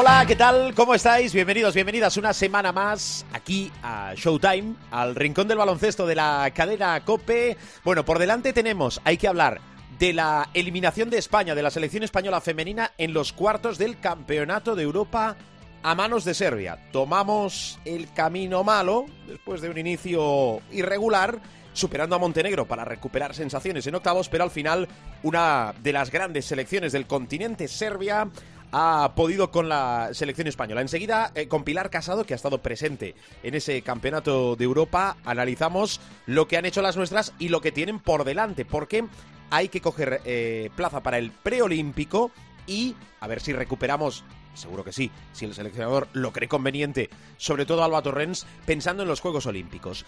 Hola, 0.00 0.24
¿qué 0.28 0.36
tal? 0.36 0.74
¿Cómo 0.76 0.94
estáis? 0.94 1.34
Bienvenidos, 1.34 1.74
bienvenidas 1.74 2.16
una 2.16 2.32
semana 2.32 2.70
más 2.70 3.26
aquí 3.32 3.72
a 3.82 4.12
Showtime, 4.14 4.76
al 4.92 5.16
rincón 5.16 5.48
del 5.48 5.58
baloncesto 5.58 6.06
de 6.06 6.14
la 6.14 6.48
cadena 6.54 7.04
Cope. 7.04 7.56
Bueno, 7.82 8.04
por 8.04 8.20
delante 8.20 8.52
tenemos, 8.52 9.00
hay 9.02 9.16
que 9.16 9.26
hablar 9.26 9.60
de 9.98 10.12
la 10.12 10.50
eliminación 10.54 11.10
de 11.10 11.18
España, 11.18 11.56
de 11.56 11.64
la 11.64 11.72
selección 11.72 12.04
española 12.04 12.40
femenina 12.40 12.92
en 12.96 13.12
los 13.12 13.32
cuartos 13.32 13.76
del 13.76 13.98
Campeonato 13.98 14.76
de 14.76 14.84
Europa 14.84 15.34
a 15.82 15.94
manos 15.96 16.24
de 16.24 16.34
Serbia. 16.34 16.78
Tomamos 16.92 17.80
el 17.84 18.12
camino 18.12 18.62
malo 18.62 19.06
después 19.26 19.60
de 19.60 19.68
un 19.68 19.78
inicio 19.78 20.60
irregular 20.70 21.40
superando 21.72 22.16
a 22.16 22.18
Montenegro 22.18 22.66
para 22.66 22.84
recuperar 22.84 23.34
sensaciones 23.34 23.86
en 23.86 23.94
octavos, 23.94 24.28
pero 24.28 24.44
al 24.44 24.50
final 24.50 24.88
una 25.22 25.74
de 25.80 25.92
las 25.92 26.10
grandes 26.10 26.44
selecciones 26.44 26.92
del 26.92 27.06
continente, 27.06 27.68
Serbia, 27.68 28.28
ha 28.72 29.12
podido 29.14 29.50
con 29.50 29.68
la 29.68 30.10
selección 30.12 30.46
española. 30.46 30.80
Enseguida, 30.80 31.32
eh, 31.34 31.48
con 31.48 31.64
Pilar 31.64 31.90
Casado, 31.90 32.24
que 32.24 32.34
ha 32.34 32.36
estado 32.36 32.58
presente 32.58 33.14
en 33.42 33.54
ese 33.54 33.82
campeonato 33.82 34.56
de 34.56 34.64
Europa, 34.64 35.16
analizamos 35.24 36.00
lo 36.26 36.48
que 36.48 36.56
han 36.56 36.66
hecho 36.66 36.82
las 36.82 36.96
nuestras 36.96 37.32
y 37.38 37.48
lo 37.48 37.60
que 37.60 37.72
tienen 37.72 37.98
por 37.98 38.24
delante, 38.24 38.64
porque 38.64 39.06
hay 39.50 39.68
que 39.68 39.80
coger 39.80 40.20
eh, 40.24 40.70
plaza 40.76 41.02
para 41.02 41.18
el 41.18 41.30
preolímpico 41.30 42.30
y 42.66 42.94
a 43.20 43.26
ver 43.26 43.40
si 43.40 43.52
recuperamos. 43.52 44.24
Seguro 44.54 44.82
que 44.82 44.92
sí, 44.92 45.10
si 45.32 45.44
el 45.44 45.54
seleccionador 45.54 46.08
lo 46.12 46.32
cree 46.32 46.48
conveniente, 46.48 47.10
sobre 47.36 47.64
todo 47.64 47.84
Alba 47.84 48.02
Torrens, 48.02 48.44
pensando 48.66 49.04
en 49.04 49.08
los 49.08 49.20
Juegos 49.20 49.46
Olímpicos. 49.46 50.04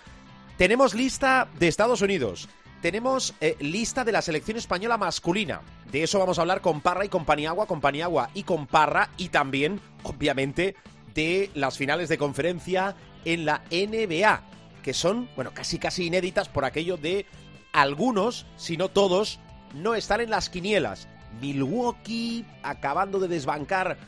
Tenemos 0.57 0.93
lista 0.95 1.49
de 1.59 1.69
Estados 1.69 2.03
Unidos, 2.03 2.49
tenemos 2.81 3.35
eh, 3.41 3.57
lista 3.61 4.05
de 4.05 4.13
la 4.13 4.23
selección 4.23 4.57
española 4.57 4.97
masculina. 4.97 5.61
De 5.91 6.03
eso 6.03 6.19
vamos 6.19 6.39
a 6.39 6.43
hablar 6.43 6.61
con 6.61 6.81
Parra 6.81 7.05
y 7.05 7.09
con 7.09 7.25
Paniagua, 7.25 7.67
con 7.67 7.81
Paniagua 7.81 8.31
y 8.35 8.43
con 8.45 8.67
Parra 8.67 9.11
y 9.17 9.29
también, 9.29 9.81
obviamente, 10.03 10.77
de 11.15 11.51
las 11.55 11.77
finales 11.77 12.09
de 12.09 12.19
conferencia 12.19 12.97
en 13.25 13.45
la 13.45 13.63
NBA, 13.71 14.43
que 14.83 14.95
son, 14.95 15.29
bueno, 15.37 15.53
casi 15.53 15.79
casi 15.79 16.07
inéditas 16.07 16.49
por 16.49 16.65
aquello 16.65 16.97
de 16.97 17.27
algunos, 17.73 18.47
si 18.57 18.77
no 18.77 18.89
todos, 18.89 19.41
no 19.75 19.95
estar 19.95 20.21
en 20.21 20.31
las 20.31 20.49
quinielas. 20.49 21.09
Milwaukee 21.41 22.45
acabando 22.63 23.19
de 23.19 23.29
desbancar 23.29 23.99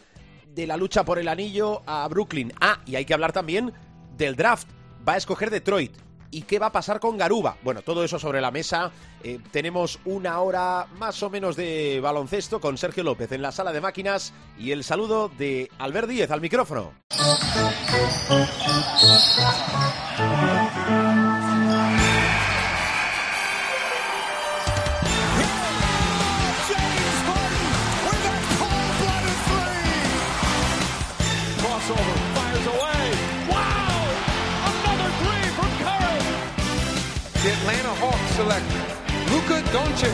de 0.55 0.67
la 0.67 0.77
lucha 0.77 1.05
por 1.05 1.19
el 1.19 1.29
anillo 1.29 1.83
a 1.87 2.07
Brooklyn. 2.09 2.53
Ah, 2.61 2.81
y 2.87 2.97
hay 2.97 3.05
que 3.05 3.15
hablar 3.15 3.33
también 3.33 3.73
del 4.17 4.37
draft. 4.37 4.69
Va 5.07 5.15
a 5.15 5.17
escoger 5.17 5.51
Detroit 5.51 5.93
y 6.33 6.43
qué 6.43 6.59
va 6.59 6.67
a 6.67 6.73
pasar 6.73 6.99
con 6.99 7.17
Garuba. 7.17 7.57
Bueno, 7.63 7.83
todo 7.83 8.03
eso 8.03 8.19
sobre 8.19 8.41
la 8.41 8.51
mesa. 8.51 8.91
Eh, 9.23 9.39
tenemos 9.53 10.01
una 10.05 10.41
hora 10.41 10.89
más 10.99 11.23
o 11.23 11.31
menos 11.31 11.55
de 11.55 12.01
baloncesto 12.03 12.61
con 12.61 12.77
Sergio 12.77 13.05
López 13.05 13.31
en 13.31 13.43
la 13.43 13.53
sala 13.53 13.73
de 13.73 13.81
máquinas 13.81 14.33
y 14.59 14.73
el 14.73 14.83
saludo 14.83 15.29
de 15.29 15.71
Albert 15.79 16.09
Díez 16.09 16.31
al 16.33 16.41
micrófono. 16.41 16.93
Atlanta 38.33 38.33
Hawks 38.33 38.37
select 38.37 38.65
Luka 39.31 39.61
Doncic. 39.73 40.11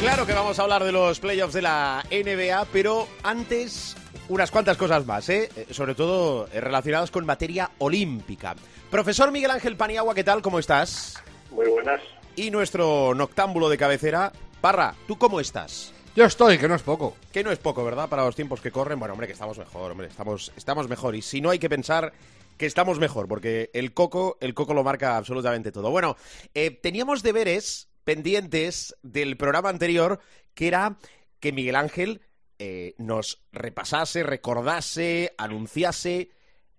Claro 0.00 0.26
que 0.26 0.32
vamos 0.34 0.58
a 0.58 0.62
hablar 0.62 0.84
de 0.84 0.92
los 0.92 1.18
playoffs 1.18 1.54
de 1.54 1.62
la 1.62 2.04
NBA, 2.10 2.66
pero 2.72 3.08
antes 3.22 3.96
unas 4.28 4.50
cuantas 4.50 4.76
cosas 4.76 5.06
más, 5.06 5.28
¿eh? 5.30 5.48
Eh, 5.56 5.66
sobre 5.70 5.94
todo 5.94 6.46
eh, 6.52 6.60
relacionadas 6.60 7.10
con 7.10 7.24
materia 7.24 7.70
olímpica. 7.78 8.54
Profesor 8.90 9.32
Miguel 9.32 9.50
Ángel 9.50 9.76
Paniagua, 9.76 10.14
¿qué 10.14 10.24
tal? 10.24 10.42
¿Cómo 10.42 10.58
estás? 10.58 11.22
Muy 11.50 11.68
buenas. 11.68 12.00
Y 12.36 12.50
nuestro 12.50 13.14
noctámbulo 13.14 13.68
de 13.70 13.78
cabecera, 13.78 14.32
Parra, 14.60 14.94
¿tú 15.06 15.16
cómo 15.16 15.40
estás? 15.40 15.94
Yo 16.16 16.24
estoy, 16.24 16.58
que 16.58 16.68
no 16.68 16.76
es 16.76 16.82
poco. 16.82 17.16
Que 17.32 17.42
no 17.42 17.50
es 17.50 17.58
poco, 17.58 17.84
¿verdad? 17.84 18.08
Para 18.08 18.24
los 18.24 18.36
tiempos 18.36 18.60
que 18.60 18.70
corren. 18.70 19.00
Bueno, 19.00 19.14
hombre, 19.14 19.26
que 19.26 19.32
estamos 19.32 19.58
mejor, 19.58 19.90
hombre, 19.90 20.06
estamos, 20.06 20.52
estamos 20.56 20.88
mejor. 20.88 21.16
Y 21.16 21.22
si 21.22 21.40
no 21.40 21.50
hay 21.50 21.58
que 21.58 21.68
pensar 21.68 22.12
que 22.56 22.66
estamos 22.66 23.00
mejor, 23.00 23.26
porque 23.26 23.70
el 23.74 23.92
coco, 23.94 24.38
el 24.40 24.54
coco 24.54 24.74
lo 24.74 24.84
marca 24.84 25.16
absolutamente 25.16 25.72
todo. 25.72 25.90
Bueno, 25.90 26.16
eh, 26.54 26.70
teníamos 26.70 27.24
deberes 27.24 27.88
pendientes 28.04 28.94
del 29.02 29.36
programa 29.36 29.70
anterior, 29.70 30.20
que 30.54 30.68
era 30.68 30.98
que 31.40 31.50
Miguel 31.50 31.74
Ángel 31.74 32.20
eh, 32.60 32.94
nos 32.96 33.42
repasase, 33.50 34.22
recordase, 34.22 35.34
anunciase 35.36 36.30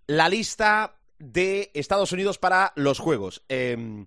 la 0.08 0.30
lista 0.30 0.96
de 1.20 1.72
Estados 1.74 2.14
Unidos 2.14 2.38
para 2.38 2.72
los 2.78 3.00
Juegos. 3.00 3.44
Eh, 3.50 4.06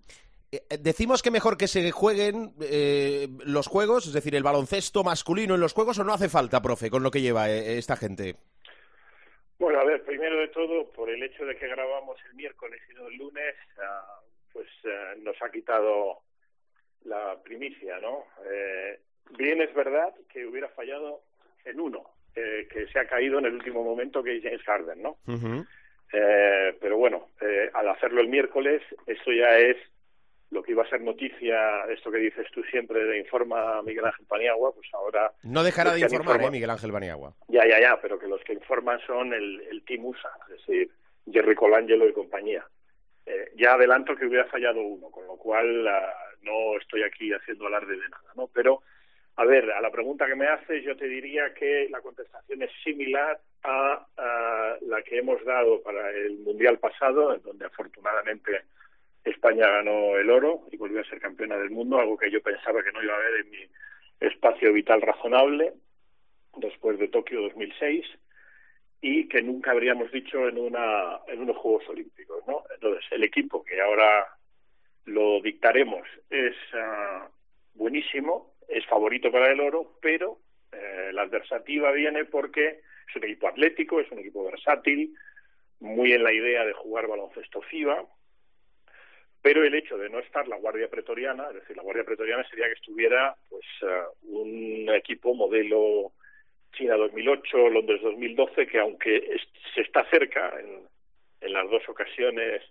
decimos 0.81 1.23
que 1.23 1.31
mejor 1.31 1.57
que 1.57 1.69
se 1.69 1.91
jueguen 1.91 2.53
eh, 2.61 3.29
los 3.45 3.67
juegos, 3.67 4.07
es 4.07 4.13
decir, 4.13 4.35
el 4.35 4.43
baloncesto 4.43 5.05
masculino 5.05 5.55
en 5.55 5.61
los 5.61 5.75
juegos, 5.75 5.99
o 5.99 6.05
no 6.05 6.13
hace 6.13 6.29
falta, 6.29 6.63
profe, 6.63 6.91
con 6.91 7.03
lo 7.03 7.11
que 7.11 7.21
lleva 7.21 7.51
eh, 7.51 7.79
esta 7.79 7.97
gente. 7.97 8.37
Bueno, 9.59 9.81
a 9.81 9.85
ver, 9.85 10.03
primero 10.05 10.39
de 10.39 10.49
todo, 10.49 10.91
por 10.93 11.11
el 11.11 11.23
hecho 11.23 11.45
de 11.45 11.57
que 11.57 11.67
grabamos 11.67 12.17
el 12.31 12.35
miércoles 12.37 12.81
y 12.91 12.95
no 12.95 13.09
el 13.09 13.17
lunes, 13.17 13.55
uh, 13.77 14.53
pues 14.53 14.69
uh, 14.85 15.21
nos 15.21 15.41
ha 15.43 15.51
quitado 15.51 16.21
la 17.05 17.37
primicia, 17.43 17.99
¿no? 18.01 18.25
Eh, 18.49 19.01
bien 19.37 19.61
es 19.61 19.75
verdad 19.75 20.15
que 20.33 20.47
hubiera 20.47 20.69
fallado 20.69 21.23
en 21.65 21.81
uno, 21.81 22.05
eh, 22.35 22.69
que 22.71 22.87
se 22.89 22.99
ha 22.99 23.07
caído 23.07 23.39
en 23.39 23.47
el 23.47 23.55
último 23.55 23.83
momento, 23.83 24.23
que 24.23 24.37
es 24.37 24.43
James 24.43 24.63
Harden, 24.63 25.03
¿no? 25.03 25.19
Uh 25.27 25.33
-huh. 25.33 25.67
eh, 26.13 26.77
pero 26.81 26.97
bueno, 26.97 27.31
al 27.73 27.89
hacerlo 27.89 28.21
el 28.21 28.29
miércoles, 28.29 28.83
eso 29.07 29.33
ya 29.33 29.59
es 29.59 29.77
lo 30.51 30.63
que 30.63 30.73
iba 30.73 30.83
a 30.83 30.89
ser 30.89 31.03
noticia, 31.03 31.85
esto 31.91 32.11
que 32.11 32.19
dices 32.19 32.47
tú 32.53 32.63
siempre 32.65 33.05
de 33.05 33.19
informa 33.19 33.83
Miguel 33.83 34.07
Ángel 34.07 34.27
Paniagua, 34.27 34.73
pues 34.75 34.89
ahora... 34.95 35.33
No 35.43 35.63
dejará 35.63 35.93
de 35.93 36.01
informar, 36.01 36.37
informa... 36.37 36.49
¿eh, 36.49 36.51
Miguel 36.51 36.71
Ángel 36.71 36.93
Paniagua? 36.93 37.35
Ya, 37.49 37.67
ya, 37.67 37.81
ya, 37.81 38.01
pero 38.01 38.19
que 38.19 38.27
los 38.27 38.43
que 38.45 38.55
informan 38.55 38.99
son 39.07 39.35
el, 39.35 39.61
el 39.71 39.85
Team 39.85 40.07
USA, 40.07 40.31
es 40.47 40.59
decir, 40.59 40.91
Jerry 41.31 41.55
Colangelo 41.55 42.09
y 42.09 42.13
compañía. 42.13 42.65
Eh, 43.27 43.53
ya 43.57 43.75
adelanto 43.75 44.17
que 44.17 44.25
hubiera 44.25 44.47
fallado 44.47 44.81
uno, 44.81 45.11
con 45.11 45.27
lo 45.27 45.37
cual 45.37 45.87
uh, 45.87 46.45
no 46.47 46.79
estoy 46.81 47.03
aquí 47.03 47.31
haciendo 47.33 47.67
alarde 47.67 47.99
de 47.99 48.09
nada, 48.09 48.33
¿no? 48.35 48.49
Pero, 48.49 48.81
a 49.37 49.45
ver, 49.45 49.71
a 49.71 49.83
la 49.83 49.91
pregunta 49.91 50.27
que 50.27 50.35
me 50.35 50.47
haces, 50.47 50.83
yo 50.83 50.97
te 50.97 51.07
diría 51.07 51.53
que 51.53 51.89
la 51.91 52.01
contestación 52.01 52.63
es 52.63 52.71
similar 52.83 53.39
a, 53.65 54.07
a 54.17 54.77
la 54.81 55.03
que 55.03 55.19
hemos 55.19 55.45
dado 55.45 55.83
para 55.83 56.11
el 56.11 56.39
Mundial 56.39 56.79
pasado, 56.79 57.35
en 57.35 57.43
donde 57.43 57.67
afortunadamente 57.67 58.63
España 59.29 59.69
ganó 59.69 60.17
el 60.17 60.31
oro 60.31 60.67
y 60.71 60.77
volvió 60.77 61.01
a 61.01 61.05
ser 61.05 61.21
campeona 61.21 61.57
del 61.57 61.71
mundo, 61.71 61.99
algo 61.99 62.17
que 62.17 62.31
yo 62.31 62.43
pensaba 62.43 62.83
que 62.83 62.93
no 62.93 63.03
iba 63.03 63.15
a 63.15 63.17
haber 63.17 63.41
en 63.41 63.51
mi 63.51 63.59
espacio 64.21 64.73
vital 64.73 65.01
razonable 65.01 65.75
después 66.57 66.99
de 66.99 67.09
Tokio 67.09 67.43
2006 67.43 68.05
y 69.01 69.29
que 69.29 69.43
nunca 69.43 69.71
habríamos 69.71 70.11
dicho 70.11 70.49
en 70.49 70.59
una 70.59 71.21
en 71.29 71.41
unos 71.41 71.57
Juegos 71.57 71.89
Olímpicos, 71.89 72.43
¿no? 72.47 72.65
Entonces 72.75 73.05
el 73.13 73.23
equipo 73.23 73.63
que 73.63 73.81
ahora 73.81 74.27
lo 75.05 75.41
dictaremos 75.41 76.07
es 76.29 76.55
uh, 76.75 77.29
buenísimo, 77.75 78.55
es 78.69 78.85
favorito 78.87 79.31
para 79.31 79.51
el 79.51 79.61
oro, 79.61 79.99
pero 80.03 80.39
eh, 80.73 81.11
la 81.13 81.23
adversativa 81.23 81.93
viene 81.93 82.25
porque 82.25 82.81
es 83.09 83.17
un 83.17 83.25
equipo 83.25 83.49
atlético, 83.49 84.01
es 84.01 84.11
un 84.11 84.19
equipo 84.19 84.45
versátil, 84.45 85.15
muy 85.81 86.13
en 86.13 86.25
la 86.25 86.33
idea 86.33 86.65
de 86.65 86.73
jugar 86.73 87.07
baloncesto 87.07 87.63
FIBA, 87.63 88.05
pero 89.43 89.65
el 89.65 89.75
hecho 89.75 89.97
de 89.97 90.09
no 90.09 90.19
estar 90.19 90.47
la 90.49 90.57
Guardia 90.57 90.89
Pretoriana, 90.89 91.49
es 91.49 91.55
decir, 91.55 91.77
la 91.77 91.83
Guardia 91.83 92.05
Pretoriana 92.05 92.49
sería 92.49 92.67
que 92.67 92.73
estuviera 92.73 93.35
pues 93.49 93.65
uh, 93.83 94.41
un 94.41 94.89
equipo 94.95 95.35
modelo 95.35 96.13
China 96.73 96.97
2008, 96.97 97.71
Londres 97.71 98.03
2012, 98.03 98.67
que 98.67 98.79
aunque 98.79 99.17
es, 99.17 99.43
se 99.75 99.83
está 99.83 100.05
cerca 100.11 100.55
en, 100.61 100.83
en, 101.41 101.53
las 101.53 101.69
dos 101.71 101.83
ocasiones, 101.89 102.63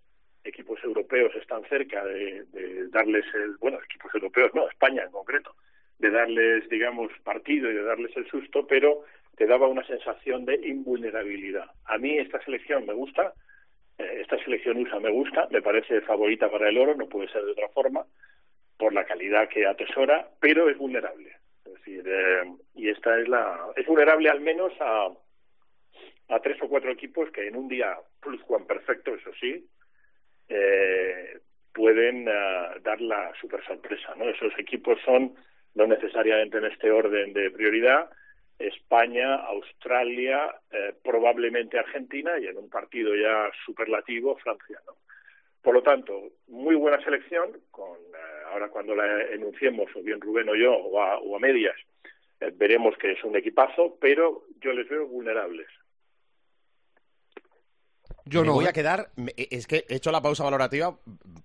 equipos 0.44 0.82
europeos 0.84 1.34
están 1.36 1.64
cerca 1.66 2.06
de, 2.06 2.44
de, 2.46 2.88
darles 2.90 3.26
el, 3.34 3.58
bueno, 3.58 3.80
equipos 3.84 4.14
europeos, 4.14 4.52
no, 4.54 4.68
España 4.70 5.04
en 5.04 5.12
concreto, 5.12 5.56
de 6.00 6.12
darles, 6.12 6.70
digamos, 6.70 7.12
partido 7.24 7.72
y 7.72 7.74
de 7.74 7.84
darles 7.84 8.16
el 8.16 8.28
susto, 8.30 8.68
pero 8.68 9.04
te 9.36 9.46
daba 9.46 9.68
una 9.68 9.86
sensación 9.86 10.46
de 10.46 10.56
invulnerabilidad. 10.68 11.70
A 11.86 11.98
mí 11.98 12.18
esta 12.18 12.42
selección 12.44 12.86
me 12.86 12.94
gusta, 12.94 13.34
esta 13.98 14.38
selección 14.44 14.78
USA 14.78 15.00
me 15.00 15.12
gusta, 15.12 15.48
me 15.50 15.62
parece 15.62 16.02
favorita 16.02 16.50
para 16.50 16.70
el 16.70 16.78
oro, 16.78 16.96
no 16.96 17.08
puede 17.08 17.30
ser 17.30 17.44
de 17.44 17.52
otra 17.52 17.70
forma, 17.70 18.06
por 18.78 18.94
la 18.94 19.06
calidad 19.06 19.50
que 19.50 19.66
atesora, 19.66 20.30
pero 20.40 20.70
es 20.70 20.78
vulnerable. 20.78 21.32
Es 21.66 21.74
decir, 21.74 22.04
eh, 22.06 22.44
y 22.76 22.90
esta 22.90 23.20
es 23.20 23.28
la. 23.28 23.68
Es 23.76 23.86
vulnerable 23.86 24.30
al 24.30 24.42
menos 24.42 24.72
a, 24.80 25.10
a 26.30 26.40
tres 26.40 26.62
o 26.62 26.70
cuatro 26.70 26.92
equipos 26.92 27.32
que 27.32 27.48
en 27.48 27.56
un 27.56 27.68
día 27.68 27.98
one 28.48 28.66
perfecto, 28.66 29.16
eso 29.16 29.32
sí, 29.40 29.68
eh, 30.50 31.40
pueden 31.74 32.28
uh, 32.28 32.80
dar 32.82 33.00
la 33.02 33.34
super 33.40 33.64
sorpresa. 33.66 34.14
¿no? 34.16 34.30
Esos 34.30 34.54
equipos 34.58 35.00
son 35.06 35.36
no 35.76 35.88
necesariamente 35.88 36.58
en 36.58 36.66
este 36.66 36.90
orden 36.90 37.34
de 37.34 37.52
prioridad, 37.52 38.10
España, 38.60 39.36
Australia, 39.36 40.56
eh, 40.72 40.94
probablemente 41.04 41.78
Argentina 41.78 42.40
y 42.40 42.48
en 42.48 42.58
un 42.58 42.70
partido 42.70 43.16
ya 43.16 43.52
superlativo 43.66 44.38
Francia. 44.38 44.80
¿no? 44.86 44.94
Por 45.62 45.76
lo 45.76 45.84
tanto, 45.84 46.32
muy 46.48 46.76
buena 46.76 47.04
selección, 47.04 47.52
con 47.72 47.98
eh, 47.98 48.44
ahora 48.52 48.70
cuando 48.70 48.96
la 48.96 49.24
enunciemos, 49.24 49.94
o 49.96 50.02
bien 50.02 50.22
Rubén 50.22 50.50
o 50.50 50.56
yo, 50.56 50.74
o 50.74 51.02
a, 51.02 51.20
o 51.20 51.36
a 51.36 51.40
medias, 51.40 51.76
eh, 52.40 52.52
veremos 52.56 52.98
que 52.98 53.12
es 53.12 53.24
un 53.24 53.36
equipazo, 53.36 53.98
pero 54.00 54.44
yo 54.62 54.74
les 54.74 54.88
veo 54.88 55.08
vulnerables. 55.08 55.68
Yo 58.26 58.42
me 58.42 58.48
no 58.48 58.54
voy 58.54 58.66
a 58.66 58.74
quedar, 58.74 59.10
es 59.36 59.68
que 59.68 59.86
he 59.88 59.96
hecho 59.96 60.12
la 60.12 60.22
pausa 60.22 60.44
valorativa 60.44 60.98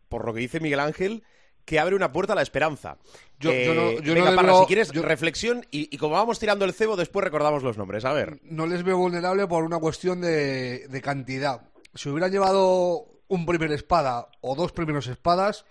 por 0.08 0.26
lo 0.26 0.35
que 0.35 0.41
dice 0.41 0.61
Miguel 0.61 0.81
Ángel, 0.81 1.23
que 1.64 1.79
abre 1.79 1.94
una 1.94 2.12
puerta 2.12 2.32
a 2.32 2.37
la 2.37 2.43
esperanza. 2.43 2.99
Yo, 3.38 3.50
no, 3.50 4.00
yo 4.00 4.14
venga, 4.14 4.31
no 4.31 4.37
para, 4.37 4.53
veo, 4.53 4.61
si 4.61 4.67
quieres, 4.67 4.94
reflexión 4.94 5.67
y, 5.70 5.93
y, 5.93 5.99
como 5.99 6.14
vamos 6.14 6.38
tirando 6.38 6.64
el 6.64 6.73
cebo, 6.73 6.97
después 6.97 7.25
recordamos 7.25 7.62
los 7.62 7.76
nombres. 7.76 8.05
A 8.05 8.12
ver. 8.12 8.41
No 8.44 8.67
les 8.67 8.85
veo 8.85 8.97
vulnerable 8.97 9.47
por 9.49 9.64
una 9.64 9.79
cuestión 9.79 10.20
de, 10.20 10.87
de 10.88 11.03
cantidad. 11.03 11.62
Si 11.94 12.09
hubieran 12.09 12.31
llevado 12.31 13.06
un 13.29 13.47
primer 13.47 13.73
espada 13.73 14.29
o 14.41 14.55
dos 14.55 14.73
primeros 14.73 15.06
espadas, 15.06 15.64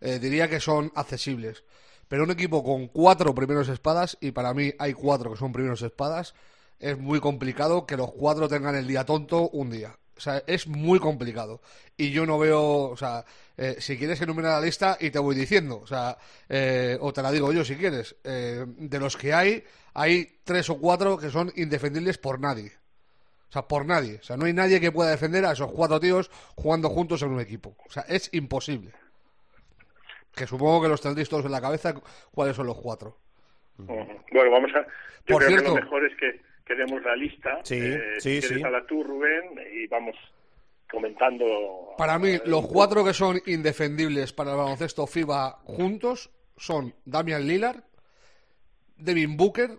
eh, 0.00 0.18
diría 0.18 0.48
que 0.48 0.60
son 0.60 0.92
accesibles. 0.94 1.64
Pero 2.08 2.24
un 2.24 2.30
equipo 2.30 2.64
con 2.64 2.88
cuatro 2.88 3.34
primeros 3.34 3.68
espadas, 3.68 4.16
y 4.20 4.30
para 4.30 4.54
mí 4.54 4.72
hay 4.78 4.94
cuatro 4.94 5.32
que 5.32 5.38
son 5.38 5.52
primeros 5.52 5.82
espadas, 5.82 6.34
es 6.78 6.96
muy 6.98 7.20
complicado 7.20 7.86
que 7.86 7.96
los 7.96 8.12
cuatro 8.12 8.48
tengan 8.48 8.76
el 8.76 8.86
día 8.86 9.04
tonto 9.04 9.48
un 9.50 9.70
día. 9.70 9.98
O 10.18 10.20
sea, 10.20 10.42
es 10.48 10.66
muy 10.66 10.98
complicado. 10.98 11.60
Y 11.96 12.10
yo 12.10 12.26
no 12.26 12.40
veo, 12.40 12.90
o 12.90 12.96
sea, 12.96 13.24
eh, 13.56 13.76
si 13.78 13.96
quieres 13.96 14.20
enumerar 14.20 14.60
la 14.60 14.66
lista 14.66 14.98
y 15.00 15.10
te 15.10 15.20
voy 15.20 15.36
diciendo, 15.36 15.80
o 15.80 15.86
sea, 15.86 16.18
eh, 16.48 16.98
o 17.00 17.12
te 17.12 17.22
la 17.22 17.30
digo 17.30 17.52
yo 17.52 17.64
si 17.64 17.76
quieres, 17.76 18.16
eh, 18.24 18.64
de 18.66 18.98
los 18.98 19.16
que 19.16 19.32
hay, 19.32 19.64
hay 19.94 20.40
tres 20.42 20.68
o 20.70 20.78
cuatro 20.78 21.16
que 21.16 21.30
son 21.30 21.52
indefendibles 21.54 22.18
por 22.18 22.40
nadie. 22.40 22.72
O 23.48 23.52
sea, 23.52 23.62
por 23.62 23.86
nadie. 23.86 24.16
O 24.16 24.22
sea, 24.24 24.36
no 24.36 24.46
hay 24.46 24.52
nadie 24.52 24.80
que 24.80 24.90
pueda 24.90 25.10
defender 25.10 25.44
a 25.44 25.52
esos 25.52 25.70
cuatro 25.70 26.00
tíos 26.00 26.30
jugando 26.56 26.88
juntos 26.90 27.22
en 27.22 27.30
un 27.30 27.40
equipo. 27.40 27.76
O 27.86 27.90
sea, 27.90 28.04
es 28.08 28.28
imposible. 28.34 28.90
Que 30.34 30.48
supongo 30.48 30.82
que 30.82 30.88
los 30.88 31.00
tendréis 31.00 31.28
todos 31.28 31.44
en 31.44 31.52
la 31.52 31.60
cabeza 31.60 31.94
cuáles 32.32 32.56
son 32.56 32.66
los 32.66 32.76
cuatro. 32.76 33.16
Bueno, 33.76 34.50
vamos 34.50 34.70
a... 34.74 34.82
Yo 35.26 35.34
Por 35.34 35.44
creo 35.44 35.48
cierto, 35.50 35.74
que 35.74 35.80
lo 35.80 35.84
mejor 35.84 36.04
es 36.04 36.16
que, 36.18 36.47
que 36.68 36.74
demos 36.74 37.02
la 37.02 37.16
lista. 37.16 37.60
Sí, 37.64 37.80
eh, 37.80 38.20
sí, 38.20 38.42
si 38.42 38.54
sí. 38.54 38.62
a 38.62 38.70
la 38.70 38.86
tú, 38.86 39.02
Rubén, 39.02 39.58
y 39.74 39.86
vamos 39.86 40.14
comentando... 40.90 41.94
Para 41.96 42.18
mí, 42.18 42.32
eh, 42.32 42.42
los 42.44 42.66
cuatro 42.66 43.02
que 43.04 43.14
son 43.14 43.40
indefendibles 43.46 44.32
para 44.34 44.52
el 44.52 44.58
baloncesto 44.58 45.06
FIBA 45.06 45.62
juntos 45.64 46.30
son 46.56 46.94
Damian 47.04 47.46
Lillard, 47.46 47.82
Devin 48.96 49.36
Booker, 49.36 49.78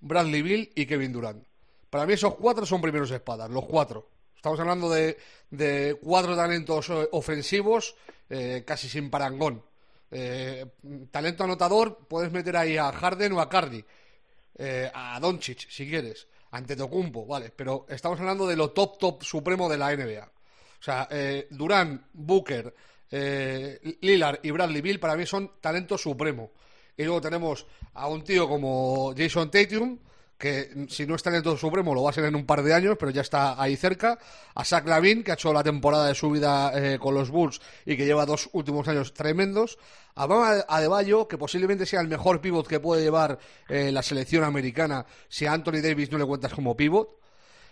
Bradley 0.00 0.42
Bill 0.42 0.72
y 0.74 0.86
Kevin 0.86 1.12
Durant. 1.12 1.44
Para 1.88 2.06
mí 2.06 2.12
esos 2.12 2.34
cuatro 2.34 2.66
son 2.66 2.80
primeros 2.80 3.10
espadas, 3.10 3.50
los 3.50 3.64
cuatro. 3.66 4.08
Estamos 4.34 4.58
hablando 4.58 4.90
de, 4.90 5.16
de 5.50 5.96
cuatro 6.02 6.34
talentos 6.34 6.90
eh, 6.90 7.08
ofensivos 7.12 7.96
eh, 8.28 8.64
casi 8.66 8.88
sin 8.88 9.10
parangón. 9.10 9.62
Eh, 10.10 10.66
talento 11.10 11.44
anotador, 11.44 12.06
puedes 12.08 12.32
meter 12.32 12.56
ahí 12.56 12.76
a 12.76 12.90
Harden 12.92 13.32
o 13.32 13.40
a 13.40 13.48
Cardi, 13.48 13.84
eh, 14.56 14.90
a 14.92 15.18
Doncic 15.20 15.68
si 15.68 15.88
quieres, 15.88 16.26
ante 16.50 16.76
Tocumpo, 16.76 17.26
vale, 17.26 17.52
pero 17.54 17.86
estamos 17.88 18.20
hablando 18.20 18.46
de 18.46 18.56
lo 18.56 18.70
top 18.70 18.98
top 18.98 19.22
supremo 19.22 19.68
de 19.68 19.78
la 19.78 19.94
NBA. 19.96 20.24
O 20.24 20.82
sea, 20.82 21.08
eh, 21.10 21.46
Durant, 21.50 22.02
Booker, 22.12 22.74
eh, 23.10 23.98
Lillard 24.00 24.40
y 24.42 24.50
Bradley 24.50 24.82
Bill 24.82 24.98
para 24.98 25.16
mí 25.16 25.26
son 25.26 25.52
talento 25.60 25.96
supremo. 25.96 26.52
Y 26.96 27.04
luego 27.04 27.20
tenemos 27.20 27.66
a 27.94 28.08
un 28.08 28.22
tío 28.22 28.48
como 28.48 29.14
Jason 29.16 29.50
Tatum, 29.50 29.98
que 30.42 30.86
si 30.88 31.06
no 31.06 31.14
está 31.14 31.30
en 31.30 31.36
el 31.36 31.42
todo 31.44 31.56
supremo 31.56 31.94
lo 31.94 32.02
va 32.02 32.10
a 32.10 32.12
ser 32.12 32.24
en 32.24 32.34
un 32.34 32.44
par 32.44 32.64
de 32.64 32.74
años, 32.74 32.96
pero 32.98 33.12
ya 33.12 33.20
está 33.20 33.62
ahí 33.62 33.76
cerca. 33.76 34.18
A 34.56 34.64
Zach 34.64 34.84
Lavin, 34.88 35.22
que 35.22 35.30
ha 35.30 35.34
hecho 35.34 35.52
la 35.52 35.62
temporada 35.62 36.08
de 36.08 36.16
su 36.16 36.28
vida 36.32 36.72
eh, 36.74 36.98
con 36.98 37.14
los 37.14 37.30
Bulls 37.30 37.60
y 37.86 37.96
que 37.96 38.04
lleva 38.04 38.26
dos 38.26 38.50
últimos 38.52 38.88
años 38.88 39.14
tremendos. 39.14 39.78
A 40.16 40.26
Bama 40.26 40.64
Adebayo, 40.66 41.28
que 41.28 41.38
posiblemente 41.38 41.86
sea 41.86 42.00
el 42.00 42.08
mejor 42.08 42.40
pivot 42.40 42.66
que 42.66 42.80
puede 42.80 43.02
llevar 43.02 43.38
eh, 43.68 43.92
la 43.92 44.02
selección 44.02 44.42
americana 44.42 45.06
si 45.28 45.46
a 45.46 45.52
Anthony 45.52 45.80
Davis 45.80 46.10
no 46.10 46.18
le 46.18 46.26
cuentas 46.26 46.52
como 46.52 46.76
pivot. 46.76 47.20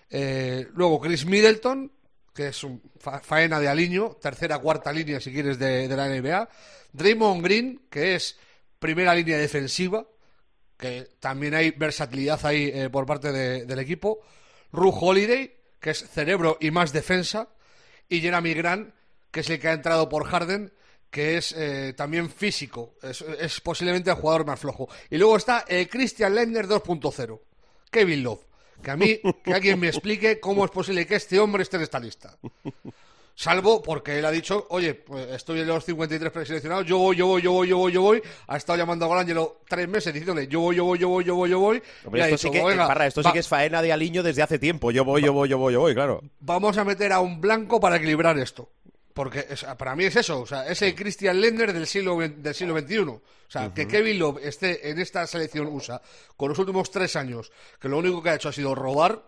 Eh, 0.08 0.69
luego 0.73 1.00
Chris 1.00 1.26
Middleton, 1.26 1.90
que 2.32 2.49
es 2.49 2.62
un 2.62 2.81
fa 3.00 3.19
faena 3.19 3.58
de 3.58 3.66
aliño, 3.66 4.16
tercera, 4.23 4.61
cuarta 4.61 4.93
línea 4.93 5.19
si 5.19 5.32
quieres 5.32 5.58
de 5.58 5.88
la 5.88 6.06
NBA. 6.06 6.49
Draymond 6.93 7.43
Green, 7.43 7.82
que 7.90 8.14
es 8.14 8.38
primera 8.78 9.12
línea 9.12 9.38
defensiva, 9.38 10.06
que 10.80 11.10
también 11.20 11.54
hay 11.54 11.70
versatilidad 11.72 12.44
ahí 12.46 12.70
eh, 12.72 12.88
por 12.90 13.06
parte 13.06 13.30
de, 13.30 13.66
del 13.66 13.78
equipo. 13.78 14.20
Ru 14.72 14.90
Holiday, 14.90 15.54
que 15.78 15.90
es 15.90 15.98
cerebro 15.98 16.56
y 16.60 16.70
más 16.70 16.92
defensa. 16.92 17.48
Y 18.08 18.20
Jeremy 18.20 18.54
Grant, 18.54 18.94
que 19.30 19.40
es 19.40 19.50
el 19.50 19.60
que 19.60 19.68
ha 19.68 19.72
entrado 19.72 20.08
por 20.08 20.24
Harden, 20.24 20.72
que 21.10 21.36
es 21.36 21.52
eh, 21.52 21.92
también 21.96 22.30
físico. 22.30 22.94
Es, 23.02 23.60
posiblemente 23.60 24.10
el 24.10 24.16
jugador 24.16 24.46
más 24.46 24.58
flojo. 24.58 24.88
Y 25.10 25.18
luego 25.18 25.36
está 25.36 25.64
eh, 25.68 25.86
Christian 25.88 26.34
Lender 26.34 26.66
2.0, 26.66 27.40
Kevin 27.90 28.22
Love. 28.22 28.46
Que 28.82 28.90
a 28.90 28.96
mí, 28.96 29.20
que 29.44 29.52
alguien 29.52 29.78
me 29.78 29.88
explique 29.88 30.40
cómo 30.40 30.64
es 30.64 30.70
posible 30.70 31.06
que 31.06 31.16
este 31.16 31.38
hombre 31.38 31.62
esté 31.62 31.76
en 31.76 31.82
esta 31.82 32.00
lista. 32.00 32.38
Salvo 33.40 33.81
porque 33.82 34.19
él 34.19 34.25
ha 34.26 34.31
dicho, 34.31 34.66
oye, 34.69 34.92
pues 34.92 35.31
estoy 35.31 35.60
en 35.60 35.66
los 35.66 35.82
53 35.82 36.31
preseleccionados, 36.31 36.84
yo 36.84 36.98
voy, 36.98 37.16
yo 37.16 37.26
voy, 37.26 37.40
yo 37.40 37.52
voy, 37.52 37.69
yo 37.69 37.78
voy, 37.78 37.90
yo 37.90 38.02
voy. 38.02 38.22
Ha 38.48 38.58
estado 38.58 38.76
llamando 38.76 39.06
a 39.06 39.08
Golangelo 39.08 39.62
tres 39.66 39.88
meses 39.88 40.12
diciéndole, 40.12 40.46
yo 40.46 40.60
voy, 40.60 40.76
yo 40.76 40.84
voy, 40.84 40.98
yo 40.98 41.08
voy, 41.08 41.25
yo 41.25 41.34
voy, 41.37 41.48
yo 41.48 41.58
voy. 41.58 41.82
Hombre, 42.04 42.20
esto, 42.25 42.37
sí 42.37 42.50
que, 42.50 42.62
"Venga, 42.62 42.87
Parra, 42.87 43.06
esto 43.06 43.23
sí 43.23 43.32
que 43.32 43.38
es 43.38 43.49
faena 43.49 43.80
de 43.80 43.94
aliño 43.94 44.23
desde 44.23 44.42
hace 44.42 44.59
tiempo. 44.59 44.90
Yo 44.90 45.06
voy, 45.06 45.23
yo 45.23 45.32
voy, 45.32 45.49
yo 45.49 45.56
voy, 45.56 45.73
yo 45.73 45.80
voy, 45.80 45.94
claro. 45.94 46.23
Vamos 46.40 46.76
a 46.76 46.85
meter 46.85 47.14
a 47.14 47.20
un 47.20 47.40
blanco 47.40 47.80
para 47.80 47.97
equilibrar 47.97 48.38
esto. 48.38 48.68
Porque 49.14 49.47
es- 49.49 49.64
para 49.78 49.97
mí 49.97 50.04
es 50.04 50.16
eso, 50.16 50.42
o 50.42 50.47
sea, 50.47 50.66
es 50.68 50.82
el 50.82 50.94
Christian 50.94 51.40
Lender 51.40 51.73
del 51.73 51.87
siglo, 51.87 52.18
del 52.18 52.54
siglo 52.54 52.78
XXI. 52.78 52.99
O 53.09 53.23
sea, 53.49 53.73
que 53.75 53.88
Kevin 53.88 54.18
Love 54.18 54.38
esté 54.44 54.90
en 54.90 55.00
esta 55.00 55.26
selección 55.26 55.66
USA 55.66 56.00
con 56.37 56.50
los 56.50 56.59
últimos 56.59 56.90
tres 56.90 57.16
años, 57.16 57.50
que 57.80 57.88
lo 57.88 57.97
único 57.99 58.23
que 58.23 58.28
ha 58.30 58.35
hecho 58.35 58.50
ha 58.50 58.52
sido 58.52 58.75
robar, 58.75 59.23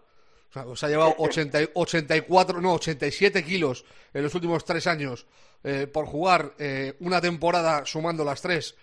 o 0.55 0.77
sea, 0.77 0.77
se 0.77 0.87
ha 0.87 0.89
llevado 0.91 1.15
80, 1.19 1.63
y- 1.63 1.69
84, 1.75 2.61
no, 2.61 2.75
87 2.75 3.45
kilos 3.45 3.85
en 4.13 4.23
los 4.23 4.35
últimos 4.35 4.65
tres 4.65 4.87
años 4.87 5.27
eh, 5.65 5.87
por 5.87 6.07
jugar 6.07 6.55
eh, 6.59 6.95
una 7.01 7.21
temporada 7.21 7.85
sumando 7.87 8.25
las 8.25 8.43
tres 8.43 8.75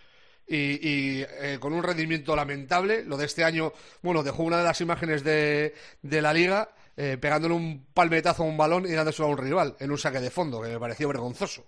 y, 0.47 0.55
y, 0.57 1.25
eh, 1.41 1.57
con 1.59 1.73
un 1.73 1.83
rendimiento 1.83 2.35
lamentable. 2.35 3.03
Lo 3.03 3.17
de 3.17 3.25
este 3.25 3.43
año, 3.43 3.71
bueno, 4.01 4.23
dejó 4.23 4.43
una 4.43 4.57
de 4.57 4.63
las 4.63 4.81
imágenes 4.81 5.23
de, 5.23 5.75
de 6.01 6.21
la 6.21 6.33
liga 6.33 6.71
eh, 6.97 7.17
pegándole 7.21 7.53
un 7.53 7.85
palmetazo 7.93 8.43
a 8.43 8.45
un 8.47 8.57
balón 8.57 8.85
y 8.85 8.91
dándoselo 8.91 9.27
a 9.27 9.31
un 9.31 9.37
rival 9.37 9.75
en 9.79 9.91
un 9.91 9.97
saque 9.97 10.19
de 10.19 10.29
fondo, 10.31 10.61
que 10.61 10.69
me 10.69 10.79
pareció 10.79 11.07
vergonzoso. 11.07 11.65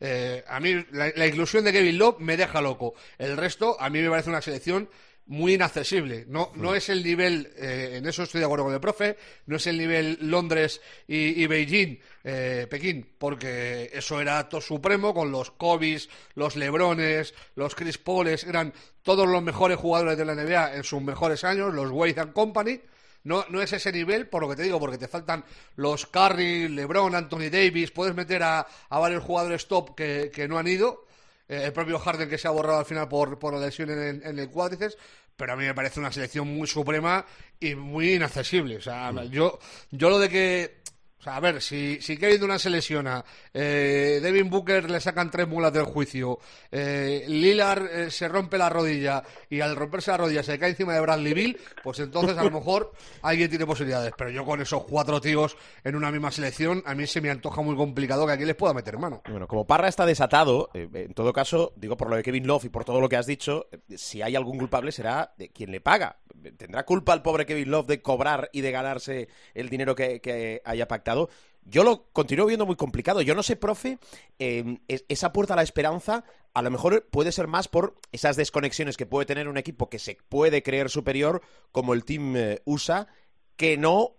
Eh, 0.00 0.42
a 0.48 0.58
mí 0.58 0.74
la, 0.92 1.12
la 1.14 1.26
inclusión 1.26 1.62
de 1.64 1.72
Kevin 1.72 1.98
Love 1.98 2.18
me 2.18 2.36
deja 2.36 2.60
loco. 2.60 2.94
El 3.18 3.36
resto, 3.36 3.76
a 3.80 3.88
mí 3.90 4.00
me 4.00 4.10
parece 4.10 4.30
una 4.30 4.42
selección 4.42 4.88
muy 5.26 5.54
inaccesible. 5.54 6.24
No, 6.28 6.52
no 6.54 6.74
es 6.74 6.88
el 6.88 7.02
nivel, 7.02 7.52
eh, 7.56 7.94
en 7.96 8.06
eso 8.06 8.22
estoy 8.22 8.40
de 8.40 8.44
acuerdo 8.44 8.64
con 8.64 8.74
el 8.74 8.80
profe, 8.80 9.16
no 9.46 9.56
es 9.56 9.66
el 9.66 9.78
nivel 9.78 10.18
Londres 10.20 10.80
y, 11.08 11.42
y 11.42 11.46
Beijing, 11.46 11.98
eh, 12.24 12.66
Pekín, 12.68 13.14
porque 13.18 13.90
eso 13.92 14.20
era 14.20 14.38
acto 14.38 14.60
supremo 14.60 15.14
con 15.14 15.30
los 15.30 15.50
Kobe's, 15.50 16.08
los 16.34 16.56
Lebrones, 16.56 17.34
los 17.54 17.74
Chris 17.74 17.98
Paules, 17.98 18.44
eran 18.44 18.72
todos 19.02 19.26
los 19.26 19.42
mejores 19.42 19.78
jugadores 19.78 20.18
de 20.18 20.24
la 20.24 20.34
NBA 20.34 20.76
en 20.76 20.84
sus 20.84 21.02
mejores 21.02 21.44
años, 21.44 21.72
los 21.72 21.90
Wade 21.90 22.20
and 22.20 22.32
Company. 22.32 22.80
No, 23.22 23.46
no 23.48 23.62
es 23.62 23.72
ese 23.72 23.90
nivel, 23.90 24.28
por 24.28 24.42
lo 24.42 24.50
que 24.50 24.56
te 24.56 24.64
digo, 24.64 24.78
porque 24.78 24.98
te 24.98 25.08
faltan 25.08 25.46
los 25.76 26.04
Curry, 26.04 26.68
LeBron, 26.68 27.14
Anthony 27.14 27.48
Davis, 27.50 27.90
puedes 27.90 28.14
meter 28.14 28.42
a, 28.42 28.66
a 28.90 28.98
varios 28.98 29.24
jugadores 29.24 29.66
top 29.66 29.94
que, 29.94 30.30
que 30.30 30.46
no 30.46 30.58
han 30.58 30.68
ido, 30.68 31.03
el 31.48 31.72
propio 31.72 31.98
Harden 31.98 32.28
que 32.28 32.38
se 32.38 32.48
ha 32.48 32.50
borrado 32.50 32.78
al 32.78 32.86
final 32.86 33.08
por, 33.08 33.38
por 33.38 33.54
la 33.54 33.60
lesión 33.60 33.90
en, 33.90 34.22
en 34.24 34.38
el 34.38 34.50
cuádriceps, 34.50 34.96
pero 35.36 35.52
a 35.52 35.56
mí 35.56 35.64
me 35.64 35.74
parece 35.74 36.00
una 36.00 36.12
selección 36.12 36.48
muy 36.48 36.66
suprema 36.66 37.24
y 37.60 37.74
muy 37.74 38.14
inaccesible. 38.14 38.76
O 38.76 38.80
sea, 38.80 39.12
yo, 39.24 39.58
yo 39.90 40.10
lo 40.10 40.18
de 40.18 40.28
que. 40.28 40.83
Sea, 41.24 41.36
a 41.36 41.40
ver, 41.40 41.62
si, 41.62 41.98
si 42.02 42.18
Kevin 42.18 42.38
Durant 42.38 42.60
se 42.60 42.68
lesiona, 42.68 43.24
eh, 43.54 44.20
Devin 44.22 44.50
Booker 44.50 44.90
le 44.90 45.00
sacan 45.00 45.30
tres 45.30 45.48
mulas 45.48 45.72
del 45.72 45.84
juicio, 45.84 46.38
eh, 46.70 47.24
Lillard 47.26 47.86
eh, 47.86 48.10
se 48.10 48.28
rompe 48.28 48.58
la 48.58 48.68
rodilla 48.68 49.22
y 49.48 49.60
al 49.60 49.74
romperse 49.74 50.10
la 50.10 50.18
rodilla 50.18 50.42
se 50.42 50.58
cae 50.58 50.68
encima 50.68 50.92
de 50.92 51.00
Bradley 51.00 51.32
Bill, 51.32 51.58
pues 51.82 51.98
entonces 52.00 52.36
a 52.36 52.44
lo 52.44 52.50
mejor 52.50 52.92
alguien 53.22 53.48
tiene 53.48 53.64
posibilidades. 53.64 54.12
Pero 54.18 54.28
yo 54.28 54.44
con 54.44 54.60
esos 54.60 54.84
cuatro 54.84 55.18
tíos 55.18 55.56
en 55.82 55.96
una 55.96 56.10
misma 56.10 56.30
selección, 56.30 56.82
a 56.84 56.94
mí 56.94 57.06
se 57.06 57.22
me 57.22 57.30
antoja 57.30 57.62
muy 57.62 57.74
complicado 57.74 58.26
que 58.26 58.32
aquí 58.32 58.44
les 58.44 58.56
pueda 58.56 58.74
meter 58.74 58.98
mano. 58.98 59.22
Bueno, 59.26 59.48
como 59.48 59.66
Parra 59.66 59.88
está 59.88 60.04
desatado, 60.04 60.68
eh, 60.74 60.90
en 60.92 61.14
todo 61.14 61.32
caso, 61.32 61.72
digo 61.76 61.96
por 61.96 62.10
lo 62.10 62.16
de 62.16 62.22
Kevin 62.22 62.46
Love 62.46 62.66
y 62.66 62.68
por 62.68 62.84
todo 62.84 63.00
lo 63.00 63.08
que 63.08 63.16
has 63.16 63.26
dicho, 63.26 63.66
eh, 63.72 63.96
si 63.96 64.20
hay 64.20 64.36
algún 64.36 64.58
culpable 64.58 64.92
será 64.92 65.32
de 65.38 65.48
quien 65.48 65.70
le 65.70 65.80
paga. 65.80 66.18
¿Tendrá 66.52 66.84
culpa 66.84 67.14
el 67.14 67.22
pobre 67.22 67.46
Kevin 67.46 67.70
Love 67.70 67.86
de 67.86 68.02
cobrar 68.02 68.50
y 68.52 68.60
de 68.60 68.70
ganarse 68.70 69.28
el 69.54 69.68
dinero 69.68 69.94
que, 69.94 70.62
haya 70.64 70.88
pactado? 70.88 71.28
Yo 71.62 71.82
lo 71.82 72.10
continúo 72.12 72.46
viendo 72.46 72.66
muy 72.66 72.76
complicado. 72.76 73.22
Yo 73.22 73.34
no 73.34 73.42
sé, 73.42 73.56
profe, 73.56 73.98
es- 74.38 75.04
esa 75.08 75.32
puerta 75.32 75.54
a 75.54 75.56
la 75.56 75.62
esperanza 75.62 76.24
a 76.54 76.62
lo 76.62 76.70
mejor 76.70 77.08
puede 77.10 77.32
ser 77.32 77.48
más 77.48 77.66
por 77.66 77.96
esas 78.12 78.36
desconexiones 78.36 78.96
que 78.96 79.06
puede 79.06 79.26
tener 79.26 79.48
un 79.48 79.56
equipo 79.56 79.90
que 79.90 79.98
se 79.98 80.16
puede 80.28 80.62
creer 80.62 80.88
superior, 80.88 81.42
como 81.72 81.94
el 81.94 82.04
Team 82.04 82.36
eh, 82.36 82.62
USA, 82.64 83.08
que 83.56 83.76
no 83.76 84.16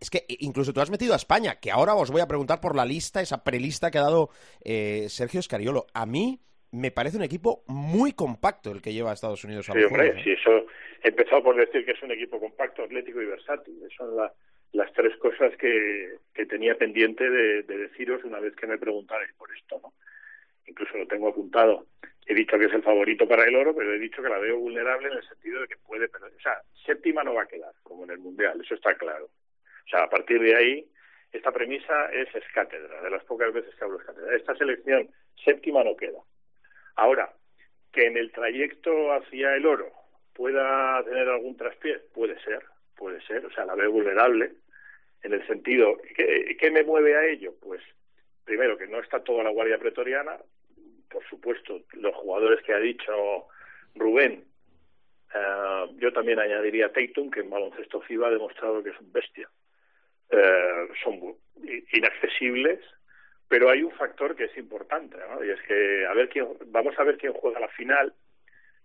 es 0.00 0.10
que 0.10 0.26
incluso 0.28 0.72
tú 0.72 0.80
has 0.80 0.90
metido 0.90 1.12
a 1.12 1.16
España, 1.16 1.56
que 1.60 1.70
ahora 1.70 1.94
os 1.94 2.10
voy 2.10 2.20
a 2.20 2.28
preguntar 2.28 2.60
por 2.60 2.76
la 2.76 2.84
lista, 2.84 3.20
esa 3.20 3.44
prelista 3.44 3.90
que 3.90 3.98
ha 3.98 4.02
dado 4.02 4.30
eh, 4.62 5.06
Sergio 5.08 5.40
Escariolo. 5.40 5.86
A 5.92 6.06
mí 6.06 6.40
me 6.76 6.90
parece 6.90 7.16
un 7.16 7.22
equipo 7.24 7.62
muy 7.66 8.12
compacto 8.12 8.70
el 8.72 8.82
que 8.82 8.92
lleva 8.92 9.10
a 9.10 9.14
Estados 9.14 9.42
Unidos 9.44 9.68
a 9.68 9.72
Sí, 9.72 9.82
hombre, 9.82 10.08
Juegos, 10.10 10.20
¿eh? 10.20 10.24
sí, 10.24 10.30
eso 10.32 10.66
he 11.02 11.08
empezado 11.08 11.42
por 11.42 11.56
decir 11.56 11.84
que 11.84 11.92
es 11.92 12.02
un 12.02 12.12
equipo 12.12 12.38
compacto, 12.38 12.82
atlético 12.84 13.20
y 13.22 13.26
versátil. 13.26 13.76
Esas 13.78 13.92
son 13.96 14.16
la- 14.16 14.32
las 14.72 14.92
tres 14.92 15.16
cosas 15.18 15.56
que, 15.56 16.16
que 16.34 16.44
tenía 16.46 16.76
pendiente 16.76 17.28
de, 17.30 17.62
de 17.62 17.78
deciros 17.78 18.22
una 18.24 18.40
vez 18.40 18.54
que 18.56 18.66
me 18.66 18.76
preguntarais 18.78 19.32
por 19.34 19.50
esto, 19.56 19.80
¿no? 19.82 19.92
Incluso 20.66 20.98
lo 20.98 21.06
tengo 21.06 21.28
apuntado. 21.28 21.86
He 22.26 22.34
dicho 22.34 22.58
que 22.58 22.66
es 22.66 22.72
el 22.74 22.82
favorito 22.82 23.26
para 23.28 23.44
el 23.44 23.54
oro, 23.54 23.74
pero 23.74 23.94
he 23.94 23.98
dicho 23.98 24.20
que 24.22 24.28
la 24.28 24.38
veo 24.38 24.58
vulnerable 24.58 25.08
en 25.08 25.14
el 25.18 25.28
sentido 25.28 25.60
de 25.60 25.68
que 25.68 25.76
puede 25.76 26.08
perder. 26.08 26.32
O 26.36 26.40
sea, 26.40 26.60
séptima 26.84 27.22
no 27.22 27.34
va 27.34 27.42
a 27.42 27.46
quedar, 27.48 27.72
como 27.84 28.04
en 28.04 28.10
el 28.10 28.18
Mundial, 28.18 28.60
eso 28.60 28.74
está 28.74 28.94
claro. 28.96 29.26
O 29.26 29.88
sea, 29.88 30.02
a 30.02 30.10
partir 30.10 30.40
de 30.42 30.56
ahí, 30.56 30.90
esta 31.32 31.52
premisa 31.52 32.10
es 32.12 32.34
escátedra, 32.34 33.00
de 33.00 33.10
las 33.10 33.24
pocas 33.24 33.52
veces 33.52 33.72
que 33.76 33.84
hablo 33.84 34.00
escátedra. 34.00 34.34
Esta 34.36 34.56
selección 34.56 35.08
séptima 35.44 35.84
no 35.84 35.96
queda. 35.96 36.18
Ahora, 36.96 37.32
que 37.92 38.06
en 38.06 38.16
el 38.16 38.32
trayecto 38.32 39.12
hacia 39.12 39.54
el 39.54 39.66
oro 39.66 39.92
pueda 40.34 41.02
tener 41.04 41.28
algún 41.28 41.56
traspié, 41.56 41.98
puede 42.12 42.38
ser, 42.42 42.62
puede 42.94 43.20
ser, 43.22 43.46
o 43.46 43.50
sea, 43.52 43.64
la 43.64 43.74
veo 43.74 43.90
vulnerable 43.90 44.52
en 45.22 45.32
el 45.32 45.46
sentido, 45.46 45.96
¿qué, 46.14 46.56
qué 46.58 46.70
me 46.70 46.84
mueve 46.84 47.16
a 47.16 47.24
ello? 47.24 47.54
Pues 47.60 47.82
primero 48.44 48.76
que 48.76 48.86
no 48.86 49.00
está 49.00 49.22
toda 49.24 49.42
la 49.42 49.50
guardia 49.50 49.78
pretoriana, 49.78 50.36
por 51.10 51.24
supuesto, 51.28 51.82
los 51.92 52.14
jugadores 52.14 52.62
que 52.64 52.72
ha 52.72 52.78
dicho 52.78 53.46
Rubén, 53.94 54.44
eh, 55.34 55.86
yo 55.96 56.12
también 56.12 56.38
añadiría 56.38 56.92
Tatum, 56.92 57.30
que 57.30 57.40
en 57.40 57.50
baloncesto 57.50 58.00
FIBA 58.02 58.28
ha 58.28 58.30
demostrado 58.30 58.82
que 58.82 58.90
es 58.90 59.00
un 59.00 59.12
bestia. 59.12 59.48
Eh, 60.30 60.88
son 61.02 61.36
inaccesibles, 61.92 62.80
pero 63.48 63.70
hay 63.70 63.82
un 63.82 63.92
factor 63.92 64.34
que 64.34 64.44
es 64.44 64.56
importante, 64.56 65.16
¿no? 65.30 65.44
Y 65.44 65.50
es 65.50 65.60
que 65.62 66.06
a 66.06 66.14
ver 66.14 66.28
quién, 66.28 66.48
vamos 66.66 66.98
a 66.98 67.04
ver 67.04 67.16
quién 67.16 67.32
juega 67.32 67.60
la 67.60 67.68
final, 67.68 68.12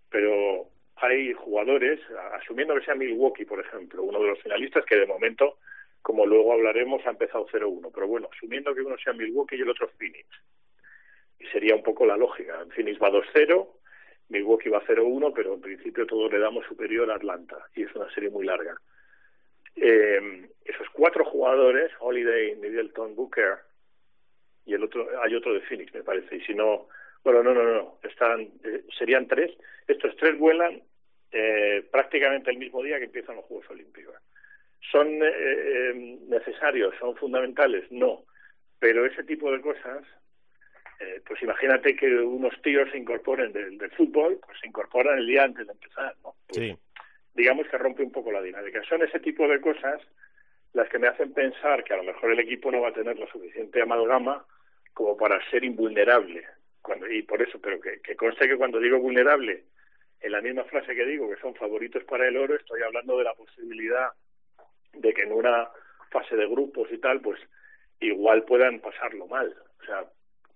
pero 0.09 0.67
hay 0.97 1.33
jugadores, 1.33 1.99
asumiendo 2.33 2.75
que 2.75 2.85
sea 2.85 2.95
Milwaukee, 2.95 3.45
por 3.45 3.59
ejemplo, 3.59 4.03
uno 4.03 4.21
de 4.21 4.27
los 4.27 4.41
finalistas 4.41 4.85
que 4.85 4.97
de 4.97 5.07
momento, 5.07 5.57
como 6.01 6.25
luego 6.25 6.53
hablaremos, 6.53 7.05
ha 7.05 7.11
empezado 7.11 7.47
0-1, 7.47 7.91
pero 7.93 8.07
bueno, 8.07 8.29
asumiendo 8.31 8.73
que 8.75 8.81
uno 8.81 8.97
sea 8.97 9.13
Milwaukee 9.13 9.55
y 9.55 9.61
el 9.61 9.69
otro 9.69 9.89
Phoenix, 9.97 10.27
y 11.39 11.45
sería 11.47 11.75
un 11.75 11.81
poco 11.81 12.05
la 12.05 12.17
lógica. 12.17 12.63
Phoenix 12.75 13.01
va 13.01 13.09
2-0, 13.09 13.67
Milwaukee 14.29 14.69
va 14.69 14.85
0-1, 14.85 15.33
pero 15.33 15.55
en 15.55 15.61
principio 15.61 16.05
todo 16.05 16.29
le 16.29 16.37
damos 16.37 16.65
superior 16.67 17.09
a 17.09 17.15
Atlanta, 17.15 17.57
y 17.75 17.83
es 17.83 17.95
una 17.95 18.11
serie 18.13 18.29
muy 18.29 18.45
larga. 18.45 18.75
Eh, 19.75 20.49
esos 20.65 20.87
cuatro 20.91 21.25
jugadores, 21.25 21.91
Holiday, 21.99 22.55
Middleton, 22.57 23.15
Booker, 23.15 23.57
y 24.65 24.73
el 24.73 24.83
otro, 24.83 25.07
hay 25.23 25.35
otro 25.35 25.53
de 25.53 25.61
Phoenix, 25.61 25.93
me 25.93 26.03
parece, 26.03 26.35
y 26.35 26.41
si 26.41 26.53
no, 26.53 26.87
bueno, 27.23 27.43
no, 27.43 27.53
no, 27.53 27.63
no, 27.63 27.97
están, 28.03 28.41
eh, 28.63 28.83
serían 28.97 29.27
tres, 29.27 29.51
estos 29.87 30.15
tres 30.17 30.37
vuelan 30.37 30.81
eh, 31.31 31.83
prácticamente 31.91 32.51
el 32.51 32.57
mismo 32.57 32.83
día 32.83 32.97
que 32.99 33.05
empiezan 33.05 33.35
los 33.37 33.45
Juegos 33.45 33.69
Olímpicos. 33.69 34.15
¿Son 34.91 35.07
eh, 35.07 35.31
eh, 35.33 36.17
necesarios? 36.27 36.93
¿Son 36.99 37.15
fundamentales? 37.15 37.89
No, 37.91 38.25
pero 38.79 39.05
ese 39.05 39.23
tipo 39.23 39.51
de 39.51 39.61
cosas, 39.61 40.03
eh, 40.99 41.21
pues 41.25 41.41
imagínate 41.43 41.95
que 41.95 42.07
unos 42.15 42.59
tíos 42.61 42.89
se 42.91 42.97
incorporen 42.97 43.53
del, 43.53 43.77
del 43.77 43.91
fútbol, 43.91 44.39
pues 44.45 44.59
se 44.59 44.67
incorporan 44.67 45.19
el 45.19 45.27
día 45.27 45.43
antes 45.43 45.67
de 45.67 45.73
empezar, 45.73 46.15
¿no? 46.23 46.35
Pues, 46.47 46.59
Sí. 46.59 46.77
digamos 47.35 47.67
que 47.67 47.77
rompe 47.77 48.03
un 48.03 48.11
poco 48.11 48.31
la 48.31 48.41
dinámica. 48.41 48.83
Son 48.83 49.01
ese 49.01 49.19
tipo 49.19 49.47
de 49.47 49.61
cosas 49.61 50.01
las 50.73 50.87
que 50.89 50.99
me 50.99 51.07
hacen 51.07 51.33
pensar 51.33 51.83
que 51.83 51.93
a 51.93 51.97
lo 51.97 52.03
mejor 52.03 52.31
el 52.31 52.39
equipo 52.39 52.71
no 52.71 52.81
va 52.81 52.89
a 52.89 52.93
tener 52.93 53.17
la 53.19 53.27
suficiente 53.27 53.81
amalgama 53.81 54.45
como 54.93 55.17
para 55.17 55.43
ser 55.49 55.63
invulnerable. 55.63 56.45
Cuando, 56.81 57.07
y 57.07 57.21
por 57.23 57.41
eso, 57.41 57.59
pero 57.61 57.79
que, 57.79 58.01
que 58.01 58.15
conste 58.15 58.47
que 58.47 58.57
cuando 58.57 58.79
digo 58.79 58.99
vulnerable, 58.99 59.65
en 60.19 60.31
la 60.31 60.41
misma 60.41 60.63
frase 60.65 60.95
que 60.95 61.05
digo 61.05 61.29
que 61.29 61.41
son 61.41 61.55
favoritos 61.55 62.03
para 62.05 62.27
el 62.27 62.37
oro, 62.37 62.55
estoy 62.55 62.81
hablando 62.81 63.17
de 63.17 63.23
la 63.23 63.33
posibilidad 63.33 64.09
de 64.93 65.13
que 65.13 65.23
en 65.23 65.33
una 65.33 65.69
fase 66.09 66.35
de 66.35 66.47
grupos 66.47 66.89
y 66.91 66.97
tal, 66.97 67.21
pues 67.21 67.39
igual 67.99 68.43
puedan 68.43 68.79
pasarlo 68.79 69.27
mal. 69.27 69.55
O 69.81 69.85
sea, 69.85 70.05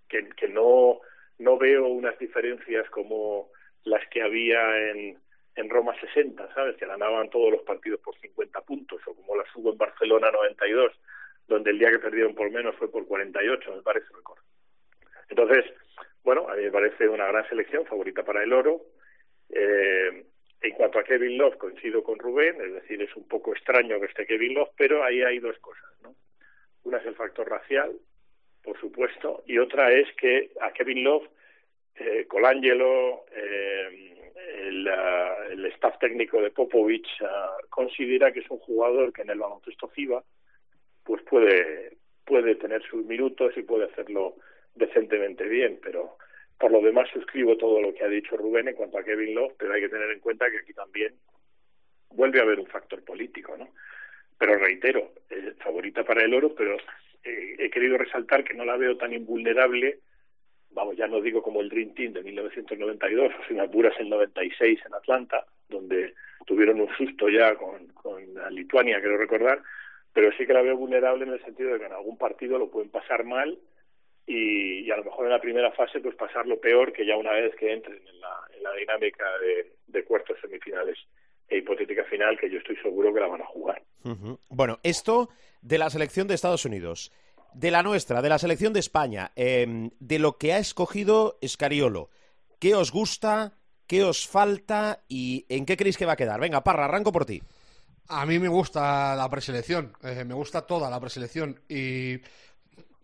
que, 0.07 0.29
que 0.29 0.47
no, 0.47 0.99
no 1.39 1.57
veo 1.57 1.87
unas 1.87 2.17
diferencias 2.19 2.89
como 2.89 3.49
las 3.83 4.07
que 4.09 4.21
había 4.21 4.89
en, 4.89 5.17
en 5.55 5.69
Roma 5.69 5.97
60, 5.99 6.53
¿sabes? 6.53 6.75
Que 6.77 6.85
ganaban 6.85 7.29
todos 7.29 7.51
los 7.51 7.61
partidos 7.63 7.99
por 8.01 8.17
50 8.19 8.61
puntos, 8.61 9.01
o 9.07 9.15
como 9.15 9.35
las 9.35 9.47
hubo 9.55 9.71
en 9.71 9.77
Barcelona 9.77 10.31
92, 10.31 10.91
donde 11.47 11.71
el 11.71 11.79
día 11.79 11.91
que 11.91 11.99
perdieron 11.99 12.35
por 12.35 12.51
menos 12.51 12.75
fue 12.75 12.91
por 12.91 13.07
48, 13.07 13.75
me 13.75 13.81
parece 13.81 14.07
récord. 14.13 14.39
Entonces, 15.29 15.65
bueno, 16.23 16.49
a 16.49 16.55
mí 16.55 16.63
me 16.63 16.71
parece 16.71 17.07
una 17.07 17.27
gran 17.27 17.47
selección, 17.47 17.85
favorita 17.85 18.23
para 18.23 18.43
el 18.43 18.51
oro. 18.51 18.81
Eh, 19.49 20.25
en 20.61 20.71
cuanto 20.71 20.97
a 20.99 21.03
Kevin 21.03 21.37
Love, 21.37 21.57
coincido 21.57 22.03
con 22.03 22.17
Rubén, 22.17 22.59
es 22.59 22.73
decir, 22.73 23.01
es 23.01 23.15
un 23.15 23.27
poco 23.27 23.53
extraño 23.53 23.99
que 23.99 24.07
esté 24.07 24.25
Kevin 24.25 24.55
Love, 24.55 24.71
pero 24.75 25.03
ahí 25.03 25.21
hay 25.21 25.39
dos 25.39 25.57
cosas, 25.59 25.91
¿no? 26.01 26.15
Una 26.83 26.97
es 26.97 27.05
el 27.05 27.15
factor 27.15 27.47
racial, 27.47 27.93
por 28.63 28.79
supuesto, 28.79 29.43
y 29.45 29.59
otra 29.59 29.91
es 29.91 30.11
que 30.15 30.51
a 30.59 30.71
Kevin 30.71 31.03
Love, 31.03 31.27
eh, 31.95 32.25
Colangelo, 32.27 33.25
eh, 33.31 34.14
el, 34.35 34.87
uh, 34.87 35.51
el, 35.51 35.65
staff 35.67 35.97
técnico 35.99 36.41
de 36.41 36.51
Popovich 36.51 37.07
uh, 37.21 37.67
considera 37.69 38.31
que 38.31 38.41
es 38.41 38.49
un 38.49 38.59
jugador 38.59 39.13
que 39.13 39.21
en 39.21 39.29
el 39.29 39.39
baloncesto 39.39 39.87
FIBA 39.87 40.23
pues 41.03 41.21
puede 41.23 41.97
puede 42.25 42.55
tener 42.55 42.81
sus 42.83 43.05
minutos 43.05 43.53
y 43.55 43.61
puede 43.61 43.85
hacerlo 43.85 44.35
decentemente 44.73 45.45
bien, 45.45 45.79
pero 45.81 46.17
por 46.57 46.71
lo 46.71 46.81
demás 46.81 47.09
suscribo 47.13 47.57
todo 47.57 47.81
lo 47.81 47.93
que 47.93 48.03
ha 48.03 48.07
dicho 48.07 48.35
Rubén 48.35 48.67
en 48.67 48.75
cuanto 48.75 48.97
a 48.97 49.03
Kevin 49.03 49.35
Love, 49.35 49.53
pero 49.57 49.73
hay 49.73 49.81
que 49.81 49.89
tener 49.89 50.09
en 50.09 50.19
cuenta 50.19 50.49
que 50.49 50.57
aquí 50.57 50.73
también 50.73 51.13
vuelve 52.09 52.39
a 52.39 52.43
haber 52.43 52.59
un 52.59 52.67
factor 52.67 53.03
político, 53.03 53.55
¿no? 53.57 53.69
Pero 54.37 54.57
reitero, 54.57 55.13
eh, 55.29 55.53
favorita 55.59 56.03
para 56.03 56.23
el 56.23 56.33
oro, 56.33 56.53
pero 56.55 56.77
eh, 57.23 57.55
he 57.59 57.69
querido 57.69 57.97
resaltar 57.97 58.43
que 58.43 58.53
no 58.53 58.65
la 58.65 58.77
veo 58.77 58.97
tan 58.97 59.13
invulnerable, 59.13 59.99
vamos, 60.75 60.95
ya 60.97 61.07
no 61.07 61.21
digo 61.21 61.41
como 61.41 61.61
el 61.61 61.69
Dream 61.69 61.93
Team 61.93 62.13
de 62.13 62.21
1992, 62.21 63.33
o 63.39 63.47
si 63.47 63.53
me 63.53 63.61
apuras 63.61 63.93
el 63.97 64.09
96 64.09 64.79
en 64.85 64.93
Atlanta, 64.93 65.45
donde 65.69 66.13
tuvieron 66.45 66.81
un 66.81 66.89
susto 66.95 67.29
ya 67.29 67.55
con, 67.55 67.87
Lituania, 68.51 68.99
quiero 68.99 69.17
recordar, 69.17 69.63
pero 70.13 70.31
sí 70.37 70.45
que 70.45 70.53
la 70.53 70.61
veo 70.61 70.77
vulnerable 70.77 71.25
en 71.25 71.31
el 71.31 71.43
sentido 71.43 71.73
de 71.73 71.79
que 71.79 71.85
en 71.85 71.93
algún 71.93 72.17
partido 72.17 72.59
lo 72.59 72.69
pueden 72.69 72.89
pasar 72.89 73.23
mal 73.23 73.57
y, 74.27 74.89
a 74.91 74.97
lo 74.97 75.05
mejor 75.05 75.25
en 75.25 75.31
la 75.31 75.41
primera 75.41 75.71
fase 75.71 75.99
pues 75.99 76.15
pasarlo 76.15 76.59
peor 76.59 76.93
que 76.93 77.05
ya 77.05 77.17
una 77.17 77.31
vez 77.31 77.55
que 77.55 77.73
entren 77.73 78.01
en 78.07 78.19
la, 78.19 78.41
en 78.55 78.63
la 78.63 78.73
dinámica 78.73 79.25
de, 79.39 79.71
de, 79.87 80.03
cuartos 80.03 80.37
semifinales 80.41 80.97
e 81.47 81.57
hipotética 81.57 82.03
final 82.05 82.37
que 82.37 82.49
yo 82.49 82.59
estoy 82.59 82.75
seguro 82.77 83.13
que 83.13 83.19
la 83.19 83.27
van 83.27 83.41
a 83.41 83.45
jugar. 83.45 83.81
Bueno, 84.49 84.77
esto 84.83 85.29
de 85.61 85.77
la 85.77 85.89
selección 85.89 86.27
de 86.27 86.35
Estados 86.35 86.65
Unidos, 86.65 87.11
de 87.55 87.71
la 87.71 87.83
nuestra, 87.83 88.21
de 88.21 88.29
la 88.29 88.37
selección 88.37 88.73
de 88.73 88.81
España, 88.81 89.31
eh, 89.35 89.89
de 89.99 90.19
lo 90.19 90.37
que 90.37 90.53
ha 90.53 90.57
escogido 90.57 91.37
Escariolo, 91.41 92.09
¿qué 92.59 92.75
os 92.75 92.91
gusta? 92.91 93.53
¿Qué 93.87 94.03
os 94.03 94.27
falta? 94.27 95.03
¿Y 95.07 95.45
en 95.47 95.65
qué 95.65 95.77
creéis 95.77 95.97
que 95.97 96.05
va 96.05 96.13
a 96.13 96.17
quedar? 96.17 96.39
Venga, 96.39 96.63
Parra, 96.63 96.85
arranco 96.85 97.13
por 97.13 97.25
ti. 97.25 97.41
A 98.09 98.25
mí 98.25 98.39
me 98.39 98.49
gusta 98.49 99.15
la 99.15 99.29
preselección, 99.29 99.93
eh, 100.03 100.25
me 100.25 100.33
gusta 100.33 100.63
toda 100.63 100.89
la 100.89 100.99
preselección 100.99 101.61
y 101.69 102.19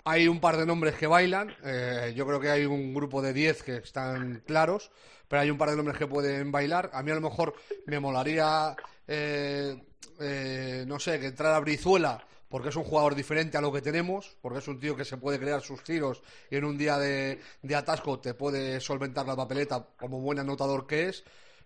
hay 0.03 0.27
un 0.27 0.39
par 0.39 0.57
de 0.57 0.65
nombres 0.65 0.95
que 0.95 1.07
bailan, 1.07 1.55
eh, 1.63 2.13
yo 2.15 2.27
creo 2.27 2.39
que 2.39 2.49
hay 2.49 2.65
un 2.65 2.93
grupo 2.93 3.21
de 3.21 3.33
10 3.33 3.63
que 3.63 3.77
están 3.77 4.43
claros, 4.45 4.91
pero 5.27 5.41
hay 5.41 5.49
un 5.49 5.57
par 5.57 5.69
de 5.69 5.77
nombres 5.77 5.97
que 5.97 6.07
pueden 6.07 6.51
bailar. 6.51 6.89
A 6.93 7.01
mí 7.03 7.11
a 7.11 7.15
lo 7.15 7.21
mejor 7.21 7.55
me 7.85 7.99
molaría, 7.99 8.75
eh, 9.07 9.77
no 10.85 10.99
sé, 10.99 11.19
que 11.19 11.27
entrara 11.27 11.59
Brizuela 11.59 12.23
porque 12.51 12.69
es 12.69 12.75
un 12.75 12.83
jugador 12.83 13.15
diferente 13.15 13.57
a 13.57 13.61
lo 13.61 13.71
que 13.71 13.81
tenemos, 13.81 14.35
porque 14.41 14.59
es 14.59 14.67
un 14.67 14.77
tío 14.77 14.95
que 14.95 15.05
se 15.05 15.17
puede 15.17 15.39
crear 15.39 15.61
sus 15.61 15.83
tiros 15.83 16.21
y 16.51 16.57
en 16.57 16.65
un 16.65 16.77
día 16.77 16.99
de, 16.99 17.39
atasco 17.73 18.19
te 18.19 18.33
puede 18.33 18.81
solventar 18.81 19.25
la 19.25 19.37
papeleta 19.37 19.87
como 19.97 20.19
buen 20.19 20.37
anotador 20.37 20.85
que 20.85 21.07
es, 21.07 21.23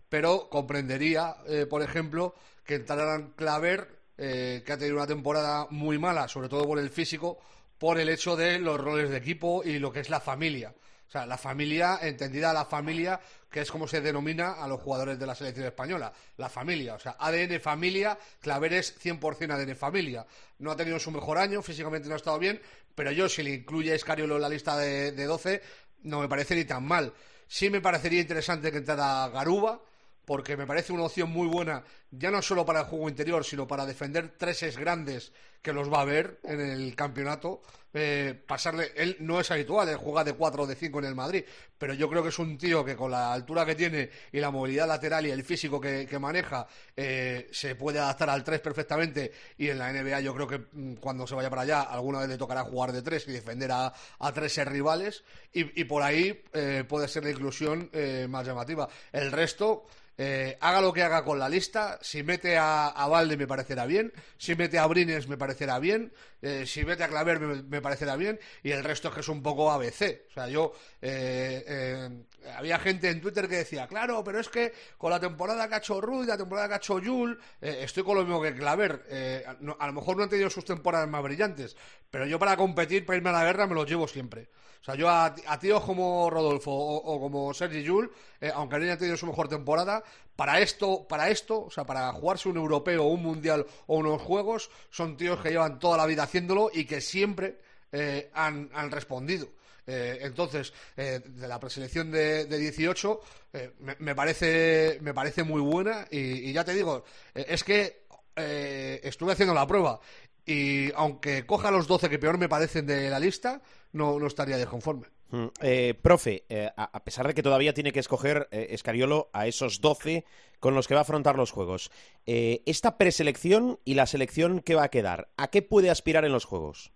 pero 0.07 0.47
comprendería, 0.47 1.37
eh, 1.47 1.65
por 1.65 1.81
ejemplo, 1.81 2.35
que 2.63 2.75
entraran 2.75 3.33
Claver, 3.35 3.97
eh, 4.17 4.63
que 4.63 4.73
ha 4.73 4.77
tenido 4.77 4.97
una 4.97 5.07
temporada 5.07 5.67
muy 5.71 5.97
mala, 5.97 6.27
sobre 6.27 6.49
todo 6.49 6.65
por 6.65 6.77
el 6.77 6.91
físico, 6.91 7.39
por 7.79 7.99
el 7.99 8.07
hecho 8.07 8.35
de 8.35 8.59
los 8.59 8.79
roles 8.79 9.09
de 9.09 9.17
equipo 9.17 9.63
y 9.65 9.79
lo 9.79 9.91
que 9.91 10.01
es 10.01 10.09
la 10.11 10.19
familia. 10.19 10.73
O 11.07 11.11
sea, 11.11 11.25
la 11.25 11.37
familia, 11.37 11.99
entendida 12.01 12.51
la 12.51 12.65
familia, 12.65 13.19
que 13.49 13.61
es 13.61 13.71
como 13.71 13.87
se 13.87 14.01
denomina 14.01 14.53
a 14.53 14.67
los 14.67 14.81
jugadores 14.81 15.19
de 15.19 15.25
la 15.25 15.35
selección 15.35 15.65
española. 15.65 16.11
La 16.37 16.49
familia, 16.49 16.95
o 16.95 16.99
sea, 16.99 17.15
ADN 17.19 17.59
familia, 17.59 18.17
Claver 18.41 18.73
es 18.73 18.99
100% 18.99 19.51
ADN 19.51 19.75
familia. 19.75 20.25
No 20.59 20.71
ha 20.71 20.75
tenido 20.75 20.99
su 20.99 21.11
mejor 21.11 21.37
año, 21.37 21.61
físicamente 21.61 22.07
no 22.07 22.15
ha 22.15 22.17
estado 22.17 22.39
bien, 22.39 22.59
pero 22.95 23.11
yo, 23.11 23.29
si 23.29 23.43
le 23.43 23.53
incluye 23.53 23.91
a 23.91 23.95
Escariolo 23.95 24.35
en 24.35 24.41
la 24.41 24.49
lista 24.49 24.77
de, 24.77 25.11
de 25.11 25.25
12, 25.25 25.61
no 26.03 26.21
me 26.21 26.27
parece 26.27 26.55
ni 26.55 26.65
tan 26.65 26.83
mal. 26.83 27.13
Sí 27.47 27.69
me 27.69 27.81
parecería 27.81 28.19
interesante 28.19 28.71
que 28.71 28.77
entrara 28.77 29.29
Garuba, 29.29 29.81
porque 30.25 30.57
me 30.57 30.65
parece 30.65 30.91
una 30.91 31.03
opción 31.03 31.29
muy 31.29 31.47
buena, 31.47 31.83
ya 32.17 32.31
no 32.31 32.41
solo 32.41 32.65
para 32.65 32.81
el 32.81 32.85
juego 32.85 33.09
interior, 33.09 33.43
sino 33.43 33.67
para 33.67 33.85
defender 33.85 34.37
treses 34.37 34.77
grandes 34.77 35.31
que 35.61 35.73
los 35.73 35.91
va 35.91 36.01
a 36.01 36.05
ver 36.05 36.39
en 36.43 36.61
el 36.61 36.95
campeonato. 36.95 37.61
Eh, 37.97 38.39
pasarle, 38.45 38.91
él 38.95 39.15
no 39.21 39.39
es 39.39 39.49
habitual, 39.51 39.87
él 39.87 39.95
juega 39.95 40.23
de 40.23 40.33
4 40.33 40.63
o 40.63 40.67
de 40.67 40.75
5 40.75 40.99
en 40.99 41.05
el 41.05 41.15
Madrid, 41.15 41.45
pero 41.77 41.93
yo 41.93 42.09
creo 42.09 42.21
que 42.21 42.27
es 42.27 42.39
un 42.39 42.57
tío 42.57 42.83
que 42.83 42.95
con 42.95 43.09
la 43.09 43.31
altura 43.31 43.65
que 43.65 43.73
tiene 43.73 44.09
y 44.33 44.39
la 44.41 44.51
movilidad 44.51 44.85
lateral 44.85 45.25
y 45.25 45.31
el 45.31 45.45
físico 45.45 45.79
que, 45.79 46.19
maneja, 46.19 46.67
eh, 46.95 47.47
se 47.51 47.75
puede 47.75 47.99
adaptar 47.99 48.29
al 48.29 48.43
3 48.43 48.59
perfectamente. 48.59 49.31
Y 49.57 49.69
en 49.69 49.79
la 49.79 49.91
NBA, 49.91 50.19
yo 50.19 50.35
creo 50.35 50.47
que 50.47 50.59
mm, 50.71 50.95
cuando 50.95 51.25
se 51.25 51.35
vaya 51.35 51.49
para 51.49 51.61
allá, 51.61 51.81
alguna 51.83 52.19
vez 52.19 52.29
le 52.29 52.37
tocará 52.37 52.63
jugar 52.63 52.91
de 52.91 53.01
3 53.01 53.27
y 53.29 53.31
defender 53.31 53.71
a, 53.71 53.93
a 54.19 54.31
tres 54.33 54.57
rivales, 54.65 55.23
y, 55.53 55.81
y 55.81 55.85
por 55.85 56.03
ahí 56.03 56.43
eh, 56.53 56.83
puede 56.87 57.07
ser 57.07 57.23
la 57.23 57.31
inclusión 57.31 57.89
eh, 57.93 58.27
más 58.29 58.45
llamativa. 58.45 58.87
El 59.11 59.31
resto. 59.31 59.85
Eh, 60.17 60.57
haga 60.61 60.79
lo 60.79 60.93
que 60.93 61.03
haga 61.03 61.23
con 61.23 61.37
la 61.39 61.49
lista. 61.49 61.99
Si 62.05 62.21
mete 62.21 62.55
a, 62.55 62.87
a 62.87 63.07
Valde 63.07 63.35
me 63.35 63.47
parecerá 63.47 63.87
bien. 63.87 64.13
Si 64.37 64.55
mete 64.55 64.77
a 64.77 64.85
Brines 64.85 65.27
me 65.27 65.37
parecerá 65.37 65.79
bien. 65.79 66.13
Eh, 66.39 66.67
si 66.67 66.85
mete 66.85 67.03
a 67.03 67.07
Claver 67.07 67.39
me, 67.39 67.81
parecerá 67.81 68.15
bien. 68.15 68.39
Y 68.61 68.69
el 68.69 68.83
resto 68.83 69.07
es 69.07 69.15
que 69.15 69.21
es 69.21 69.27
un 69.27 69.41
poco 69.41 69.71
ABC. 69.71 70.27
O 70.29 70.33
sea, 70.33 70.47
yo. 70.47 70.73
Eh, 71.01 71.63
eh, 71.67 72.09
había 72.55 72.77
gente 72.77 73.09
en 73.09 73.21
Twitter 73.21 73.49
que 73.49 73.55
decía, 73.55 73.87
claro, 73.87 74.23
pero 74.23 74.39
es 74.39 74.49
que 74.49 74.71
con 74.99 75.09
la 75.09 75.19
temporada 75.19 75.67
que 75.67 75.73
ha 75.73 75.77
hecho 75.79 75.99
Rudy, 75.99 76.27
la 76.27 76.37
temporada 76.37 76.67
que 76.67 76.73
ha 76.75 76.77
hecho 76.77 77.01
Jul, 77.03 77.39
eh, 77.59 77.79
estoy 77.81 78.03
con 78.03 78.15
lo 78.15 78.21
mismo 78.21 78.39
que 78.39 78.53
Claver. 78.53 79.57
No, 79.61 79.75
a 79.79 79.87
lo 79.87 79.93
mejor 79.93 80.15
no 80.15 80.23
han 80.23 80.29
tenido 80.29 80.51
sus 80.51 80.63
temporadas 80.63 81.09
más 81.09 81.23
brillantes. 81.23 81.75
Pero 82.11 82.27
yo 82.27 82.37
para 82.37 82.55
competir, 82.55 83.03
para 83.03 83.17
irme 83.17 83.31
a 83.31 83.33
la 83.33 83.45
guerra, 83.45 83.65
me 83.65 83.73
los 83.73 83.89
llevo 83.89 84.07
siempre. 84.07 84.49
O 84.85 84.91
sea, 84.91 84.93
yo 84.93 85.09
a, 85.09 85.33
tíos 85.59 85.83
como 85.83 86.29
Rodolfo 86.29 86.71
o, 86.71 87.19
como 87.19 87.51
Sergi 87.55 87.83
Jul, 87.83 88.11
eh, 88.39 88.51
aunque 88.53 88.77
no 88.77 88.83
hayan 88.83 88.99
tenido 88.99 89.17
su 89.17 89.25
mejor 89.25 89.47
temporada, 89.47 90.03
para 90.35 90.59
esto, 90.59 91.07
para 91.07 91.29
esto, 91.29 91.65
o 91.65 91.71
sea, 91.71 91.85
para 91.85 92.11
jugarse 92.11 92.49
un 92.49 92.57
europeo, 92.57 93.05
un 93.05 93.23
mundial 93.23 93.65
o 93.87 93.97
unos 93.97 94.21
juegos, 94.21 94.69
son 94.91 95.17
tíos 95.17 95.41
que 95.41 95.49
llevan 95.49 95.79
toda 95.79 95.97
la 95.97 96.05
vida 96.05 96.21
haciéndolo 96.21 96.69
y 96.71 96.85
que 96.85 97.01
siempre 97.01 97.57
eh, 97.91 98.29
han, 98.35 98.69
han, 98.75 98.91
respondido. 98.91 99.47
Eh, 99.87 100.19
entonces, 100.21 100.71
eh, 100.95 101.19
de 101.25 101.47
la 101.47 101.59
preselección 101.59 102.11
de, 102.11 102.45
de 102.45 102.57
18, 102.59 103.21
eh, 103.53 103.71
me, 103.79 103.95
me, 103.97 104.13
parece, 104.13 104.99
me 105.01 105.15
parece 105.15 105.43
muy 105.43 105.61
buena 105.61 106.05
y, 106.11 106.49
y 106.49 106.53
ya 106.53 106.63
te 106.63 106.75
digo, 106.75 107.05
es 107.33 107.63
que 107.63 108.05
estuve 108.35 109.31
haciendo 109.31 109.55
la 109.55 109.65
prueba 109.65 109.99
y 110.45 110.91
aunque 110.93 111.45
coja 111.45 111.71
los 111.71 111.87
12 111.87 112.09
que 112.09 112.19
peor 112.19 112.37
me 112.37 112.47
parecen 112.47 112.85
de 112.85 113.09
la 113.09 113.19
lista, 113.19 113.61
no, 113.95 114.19
no 114.19 114.27
estaría 114.27 114.57
desconforme. 114.57 115.07
Mm, 115.31 115.45
eh, 115.63 115.93
profe, 116.01 116.43
eh, 116.49 116.69
a, 116.77 116.97
a, 116.97 117.03
pesar 117.03 117.27
de 117.27 117.33
que 117.33 117.41
todavía 117.41 117.73
tiene 117.73 117.91
que 117.91 117.99
escoger 117.99 118.47
eh, 118.51 118.67
Escariolo 118.69 119.29
a 119.33 119.47
esos 119.47 119.81
12 119.81 120.23
con 120.59 120.75
los 120.75 120.87
que 120.87 120.93
va 120.93 120.99
a 120.99 121.03
afrontar 121.03 121.35
los 121.35 121.51
juegos, 121.51 121.91
eh, 122.25 122.61
esta 122.65 122.97
preselección 122.97 123.79
y 123.85 123.95
la 123.95 124.05
selección 124.05 124.59
que 124.59 124.75
va 124.75 124.83
a 124.83 124.89
quedar, 124.89 125.29
¿a 125.37 125.49
qué 125.49 125.61
puede 125.61 125.89
aspirar 125.89 126.25
en 126.25 126.31
los 126.31 126.45
juegos? 126.45 126.91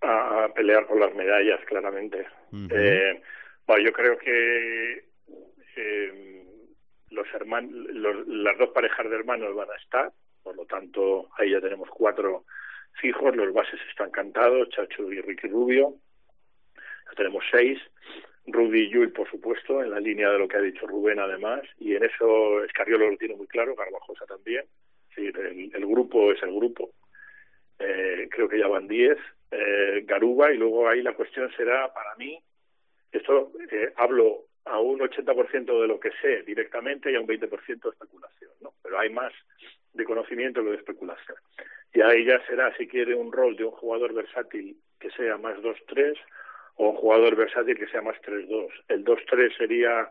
A, 0.00 0.44
a 0.44 0.54
pelear 0.54 0.86
por 0.86 0.98
las 0.98 1.14
medallas, 1.14 1.60
claramente. 1.66 2.26
Uh 2.52 2.56
-huh. 2.56 3.22
bueno, 3.66 3.84
yo 3.84 3.92
creo 3.92 4.18
que 4.18 5.04
eh, 5.76 6.44
los 7.10 7.26
hermanos, 7.34 7.70
los, 7.72 8.26
las 8.26 8.58
dos 8.58 8.70
parejas 8.70 9.08
de 9.08 9.16
hermanos 9.16 9.54
van 9.54 9.70
a 9.70 9.76
estar, 9.76 10.12
por 10.42 10.56
lo 10.56 10.64
tanto, 10.66 11.28
ahí 11.38 11.50
ya 11.50 11.60
tenemos 11.60 11.88
cuatro 11.90 12.44
fijos, 12.94 13.34
los 13.36 13.52
bases 13.52 13.80
están 13.88 14.10
cantados, 14.10 14.68
Chacho 14.70 15.12
y 15.12 15.20
Ricky 15.20 15.48
Rubio, 15.48 15.94
ya 16.76 17.16
tenemos 17.16 17.44
seis, 17.50 17.78
Rudy 18.46 18.82
y 18.82 18.90
Yul, 18.90 19.12
por 19.12 19.28
supuesto, 19.30 19.82
en 19.82 19.90
la 19.90 20.00
línea 20.00 20.30
de 20.30 20.38
lo 20.38 20.48
que 20.48 20.56
ha 20.56 20.60
dicho 20.60 20.86
Rubén 20.86 21.18
además, 21.18 21.62
y 21.78 21.94
en 21.94 22.04
eso 22.04 22.64
Escariolo 22.64 23.10
lo 23.10 23.16
tiene 23.16 23.36
muy 23.36 23.46
claro, 23.46 23.74
Garbajosa 23.74 24.26
también, 24.26 24.64
el 25.16 25.86
grupo 25.86 26.32
es 26.32 26.42
el 26.42 26.54
grupo, 26.54 26.90
eh, 27.78 28.28
creo 28.30 28.48
que 28.48 28.58
ya 28.58 28.68
van 28.68 28.88
diez, 28.88 29.18
eh, 29.50 30.02
Garuba, 30.04 30.52
y 30.52 30.58
luego 30.58 30.88
ahí 30.88 31.02
la 31.02 31.14
cuestión 31.14 31.50
será, 31.56 31.92
para 31.92 32.14
mí, 32.16 32.40
esto 33.12 33.52
eh, 33.70 33.92
hablo 33.96 34.44
a 34.64 34.78
un 34.78 35.00
80% 35.00 35.80
de 35.80 35.88
lo 35.88 35.98
que 35.98 36.10
sé 36.22 36.42
directamente 36.42 37.10
y 37.10 37.16
a 37.16 37.20
un 37.20 37.26
20% 37.26 37.80
de 37.82 37.90
especulación, 37.90 38.50
¿no? 38.60 38.74
Pero 38.82 38.98
hay 38.98 39.10
más 39.10 39.32
de 39.92 40.04
conocimiento 40.04 40.62
que 40.62 40.70
de 40.70 40.76
especulación. 40.76 41.36
Y 41.92 42.00
ahí 42.00 42.24
ya 42.24 42.44
será, 42.46 42.74
si 42.76 42.86
quiere, 42.86 43.14
un 43.14 43.32
rol 43.32 43.56
de 43.56 43.64
un 43.64 43.72
jugador 43.72 44.14
versátil 44.14 44.76
que 44.98 45.10
sea 45.10 45.36
más 45.38 45.56
2-3 45.58 46.16
o 46.76 46.90
un 46.90 46.96
jugador 46.96 47.36
versátil 47.36 47.76
que 47.76 47.88
sea 47.88 48.02
más 48.02 48.16
3-2. 48.22 48.68
El 48.88 49.04
2-3 49.04 49.56
sería, 49.56 50.10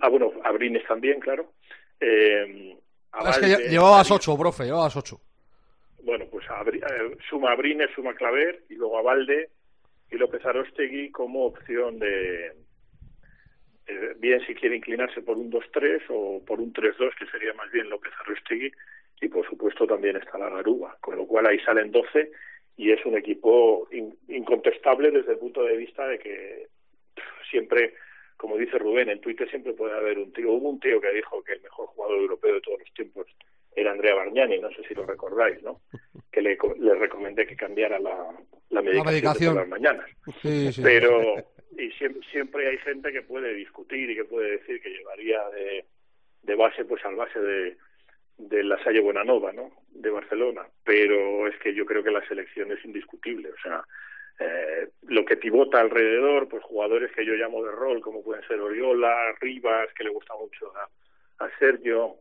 ah, 0.00 0.08
bueno, 0.08 0.32
Abrines 0.44 0.86
también, 0.86 1.20
claro. 1.20 1.52
Eh, 2.00 2.76
a 3.12 3.30
es 3.30 3.38
que 3.38 3.68
llevabas 3.68 4.10
8, 4.10 4.38
profe, 4.38 4.64
llevabas 4.64 4.96
8. 4.96 5.20
Bueno, 6.04 6.26
pues 6.30 6.48
a, 6.48 6.62
eh, 6.62 7.16
suma 7.28 7.52
Abrines, 7.52 7.90
suma 7.94 8.14
Claver 8.14 8.62
y 8.68 8.74
luego 8.74 8.98
a 8.98 9.02
Valde 9.02 9.50
y 10.10 10.16
López 10.16 10.44
Arostegui 10.46 11.10
como 11.10 11.44
opción 11.44 11.98
de, 11.98 12.52
eh, 13.88 14.14
bien 14.18 14.40
si 14.46 14.54
quiere 14.54 14.76
inclinarse 14.76 15.22
por 15.22 15.36
un 15.36 15.50
2-3 15.50 16.02
o 16.10 16.42
por 16.44 16.60
un 16.60 16.72
3-2, 16.72 17.14
que 17.18 17.26
sería 17.26 17.52
más 17.54 17.70
bien 17.72 17.88
López 17.88 18.12
Arrostegui, 18.20 18.70
y 19.20 19.28
por 19.28 19.46
supuesto 19.48 19.86
también 19.86 20.16
está 20.16 20.38
la 20.38 20.48
Garuba, 20.48 20.96
con 21.00 21.16
lo 21.16 21.26
cual 21.26 21.46
ahí 21.46 21.58
salen 21.60 21.90
12 21.90 22.30
y 22.76 22.92
es 22.92 23.04
un 23.04 23.16
equipo 23.16 23.88
in, 23.90 24.16
incontestable 24.28 25.10
desde 25.10 25.32
el 25.32 25.38
punto 25.38 25.62
de 25.62 25.76
vista 25.76 26.06
de 26.06 26.18
que 26.18 26.68
siempre, 27.50 27.94
como 28.36 28.56
dice 28.56 28.78
Rubén, 28.78 29.08
en 29.08 29.20
Twitter 29.20 29.48
siempre 29.50 29.72
puede 29.72 29.96
haber 29.96 30.18
un 30.18 30.32
tío, 30.32 30.52
hubo 30.52 30.70
un 30.70 30.80
tío 30.80 31.00
que 31.00 31.12
dijo 31.12 31.42
que 31.42 31.54
el 31.54 31.62
mejor 31.62 31.88
jugador 31.88 32.18
europeo 32.18 32.54
de 32.54 32.60
todos 32.60 32.78
los 32.78 32.92
tiempos 32.94 33.26
era 33.74 33.92
Andrea 33.92 34.14
Bargnani, 34.14 34.58
no 34.58 34.70
sé 34.70 34.82
si 34.86 34.94
lo 34.94 35.04
recordáis, 35.04 35.62
¿no? 35.62 35.80
Que 36.30 36.42
le, 36.42 36.58
le 36.78 36.94
recomendé 36.94 37.46
que 37.46 37.56
cambiara 37.56 37.98
la, 37.98 38.14
la 38.68 38.82
medicación, 38.82 39.04
la 39.06 39.10
medicación. 39.10 39.54
de 39.54 39.60
las 39.60 39.68
mañanas. 39.68 40.06
Sí, 40.40 40.72
sí. 40.72 40.82
Pero 40.82 41.36
y 41.76 41.90
siempre, 41.92 42.22
siempre 42.30 42.68
hay 42.68 42.78
gente 42.78 43.12
que 43.12 43.22
puede 43.22 43.54
discutir 43.54 44.10
y 44.10 44.14
que 44.14 44.24
puede 44.24 44.58
decir 44.58 44.80
que 44.80 44.90
llevaría 44.90 45.48
de, 45.50 45.84
de 46.42 46.54
base 46.54 46.84
pues 46.84 47.04
al 47.04 47.16
base 47.16 47.40
de, 47.40 47.76
de 48.38 48.62
la 48.62 48.82
Salle 48.82 49.00
Buenanova, 49.00 49.52
¿no? 49.52 49.72
De 49.90 50.10
Barcelona, 50.10 50.66
pero 50.84 51.46
es 51.48 51.56
que 51.58 51.74
yo 51.74 51.84
creo 51.84 52.02
que 52.02 52.10
la 52.10 52.26
selección 52.26 52.70
es 52.72 52.84
indiscutible, 52.84 53.50
o 53.50 53.60
sea, 53.60 53.84
eh, 54.38 54.88
lo 55.08 55.24
que 55.24 55.36
pivota 55.36 55.80
alrededor, 55.80 56.48
pues 56.48 56.62
jugadores 56.62 57.10
que 57.12 57.26
yo 57.26 57.34
llamo 57.34 57.64
de 57.64 57.72
rol, 57.72 58.00
como 58.00 58.22
pueden 58.22 58.46
ser 58.46 58.60
Oriola, 58.60 59.32
Rivas, 59.40 59.92
que 59.94 60.04
le 60.04 60.10
gusta 60.10 60.34
mucho 60.36 60.72
a, 60.76 61.50
Sergio, 61.58 62.16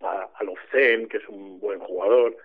a, 0.00 0.28
a 0.34 0.44
Locen, 0.44 1.08
que 1.08 1.18
es 1.18 1.28
un 1.28 1.60
buen 1.60 1.78
jugador, 1.78 2.36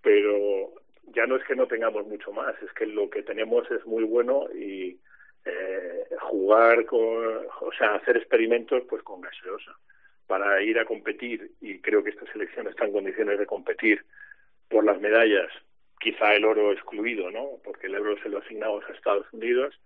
pero 0.00 0.72
ya 1.08 1.26
no 1.26 1.36
es 1.36 1.44
que 1.44 1.56
no 1.56 1.66
tengamos 1.66 2.06
mucho 2.06 2.32
más, 2.32 2.54
es 2.62 2.72
que 2.72 2.86
lo 2.86 3.10
que 3.10 3.24
tenemos 3.24 3.68
es 3.72 3.84
muy 3.84 4.04
bueno 4.04 4.46
y 4.54 5.00
eh, 5.44 6.04
jugar 6.20 6.86
con, 6.86 7.00
o 7.00 7.72
sea, 7.76 7.96
hacer 7.96 8.16
experimentos 8.16 8.84
pues 8.88 9.02
con 9.02 9.20
gaseosa 9.20 9.76
para 10.32 10.62
ir 10.62 10.78
a 10.78 10.86
competir 10.86 11.50
y 11.60 11.78
creo 11.80 12.02
que 12.02 12.08
esta 12.08 12.24
selección 12.32 12.66
está 12.66 12.86
en 12.86 12.92
condiciones 12.92 13.38
de 13.38 13.44
competir 13.44 14.02
por 14.70 14.82
las 14.82 14.98
medallas, 14.98 15.52
quizá 16.00 16.34
el 16.34 16.46
oro 16.46 16.72
excluido, 16.72 17.30
¿no? 17.30 17.58
Porque 17.62 17.88
el 17.88 17.96
oro 17.96 18.16
se 18.22 18.30
lo 18.30 18.38
asignamos 18.38 18.82
a 18.88 18.94
Estados 18.94 19.30
Unidos, 19.34 19.78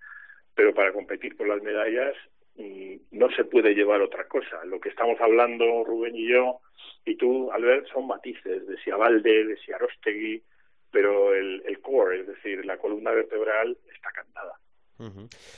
pero 0.54 0.72
para 0.72 0.92
competir 0.92 1.36
por 1.36 1.48
las 1.48 1.60
medallas 1.64 2.14
mm, 2.54 2.94
no 3.10 3.28
se 3.32 3.42
puede 3.42 3.74
llevar 3.74 4.02
otra 4.02 4.28
cosa. 4.28 4.64
Lo 4.66 4.78
que 4.78 4.90
estamos 4.90 5.20
hablando 5.20 5.82
Rubén 5.82 6.14
y 6.14 6.28
yo 6.28 6.60
y 7.04 7.16
tú, 7.16 7.50
Albert, 7.50 7.88
son 7.92 8.06
matices 8.06 8.68
de 8.68 8.78
si 8.84 8.92
Avalde, 8.92 9.46
de 9.46 9.56
si 9.56 9.72
Arostegui, 9.72 10.44
pero 10.92 11.34
el, 11.34 11.60
el 11.66 11.80
core, 11.80 12.20
es 12.20 12.28
decir, 12.28 12.64
la 12.64 12.78
columna 12.78 13.10
vertebral 13.10 13.76
está 13.92 14.12
cantada. 14.12 14.60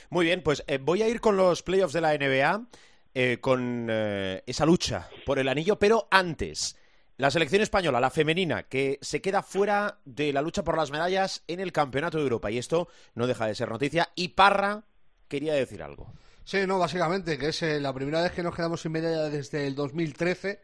Muy 0.09 0.25
bien, 0.25 0.41
pues 0.41 0.63
eh, 0.67 0.79
voy 0.81 1.01
a 1.01 1.07
ir 1.07 1.21
con 1.21 1.37
los 1.37 1.63
playoffs 1.63 1.93
de 1.93 2.01
la 2.01 2.17
NBA, 2.17 2.65
eh, 3.13 3.39
con 3.41 3.87
eh, 3.89 4.43
esa 4.45 4.65
lucha 4.65 5.09
por 5.25 5.39
el 5.39 5.47
anillo, 5.47 5.79
pero 5.79 6.07
antes, 6.11 6.77
la 7.17 7.31
selección 7.31 7.61
española, 7.61 7.99
la 7.99 8.11
femenina, 8.11 8.63
que 8.63 8.99
se 9.01 9.21
queda 9.21 9.43
fuera 9.43 9.99
de 10.05 10.31
la 10.31 10.41
lucha 10.41 10.63
por 10.63 10.77
las 10.77 10.91
medallas 10.91 11.43
en 11.47 11.59
el 11.59 11.71
Campeonato 11.71 12.17
de 12.17 12.23
Europa. 12.23 12.51
Y 12.51 12.57
esto 12.57 12.87
no 13.15 13.27
deja 13.27 13.45
de 13.45 13.55
ser 13.55 13.69
noticia. 13.69 14.09
Y 14.15 14.29
Parra 14.29 14.83
quería 15.27 15.53
decir 15.53 15.83
algo. 15.83 16.13
Sí, 16.43 16.65
no, 16.65 16.79
básicamente, 16.79 17.37
que 17.37 17.49
es 17.49 17.61
eh, 17.61 17.79
la 17.79 17.93
primera 17.93 18.21
vez 18.21 18.31
que 18.31 18.41
nos 18.41 18.55
quedamos 18.55 18.81
sin 18.81 18.91
medalla 18.91 19.29
desde 19.29 19.67
el 19.67 19.75
2013. 19.75 20.59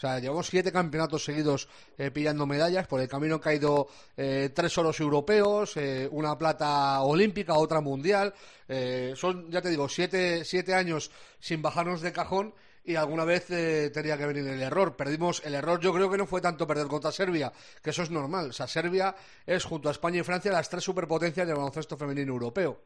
O 0.00 0.06
sea, 0.06 0.18
llevamos 0.18 0.46
siete 0.46 0.72
campeonatos 0.72 1.22
seguidos 1.22 1.68
eh, 1.98 2.10
pillando 2.10 2.46
medallas. 2.46 2.86
Por 2.86 3.02
el 3.02 3.08
camino 3.08 3.34
han 3.34 3.40
caído 3.42 3.86
eh, 4.16 4.48
tres 4.54 4.78
oros 4.78 4.98
europeos, 4.98 5.76
eh, 5.76 6.08
una 6.10 6.38
plata 6.38 7.02
olímpica, 7.02 7.52
otra 7.58 7.82
mundial. 7.82 8.32
Eh, 8.66 9.12
son, 9.14 9.50
ya 9.50 9.60
te 9.60 9.68
digo, 9.68 9.90
siete, 9.90 10.42
siete 10.46 10.72
años 10.72 11.10
sin 11.38 11.60
bajarnos 11.60 12.00
de 12.00 12.14
cajón 12.14 12.54
y 12.82 12.94
alguna 12.94 13.26
vez 13.26 13.48
tenía 13.92 14.16
que 14.16 14.24
venir 14.24 14.46
el 14.46 14.62
error. 14.62 14.96
Perdimos 14.96 15.42
el 15.44 15.54
error, 15.54 15.78
yo 15.80 15.92
creo 15.92 16.10
que 16.10 16.16
no 16.16 16.24
fue 16.24 16.40
tanto 16.40 16.66
perder 16.66 16.86
contra 16.86 17.12
Serbia, 17.12 17.52
que 17.82 17.90
eso 17.90 18.02
es 18.02 18.10
normal. 18.10 18.48
O 18.48 18.52
sea, 18.54 18.66
Serbia 18.66 19.14
es 19.44 19.64
junto 19.64 19.90
a 19.90 19.92
España 19.92 20.20
y 20.20 20.22
Francia 20.22 20.50
las 20.50 20.70
tres 20.70 20.82
superpotencias 20.82 21.46
del 21.46 21.56
baloncesto 21.56 21.98
femenino 21.98 22.32
europeo. 22.32 22.80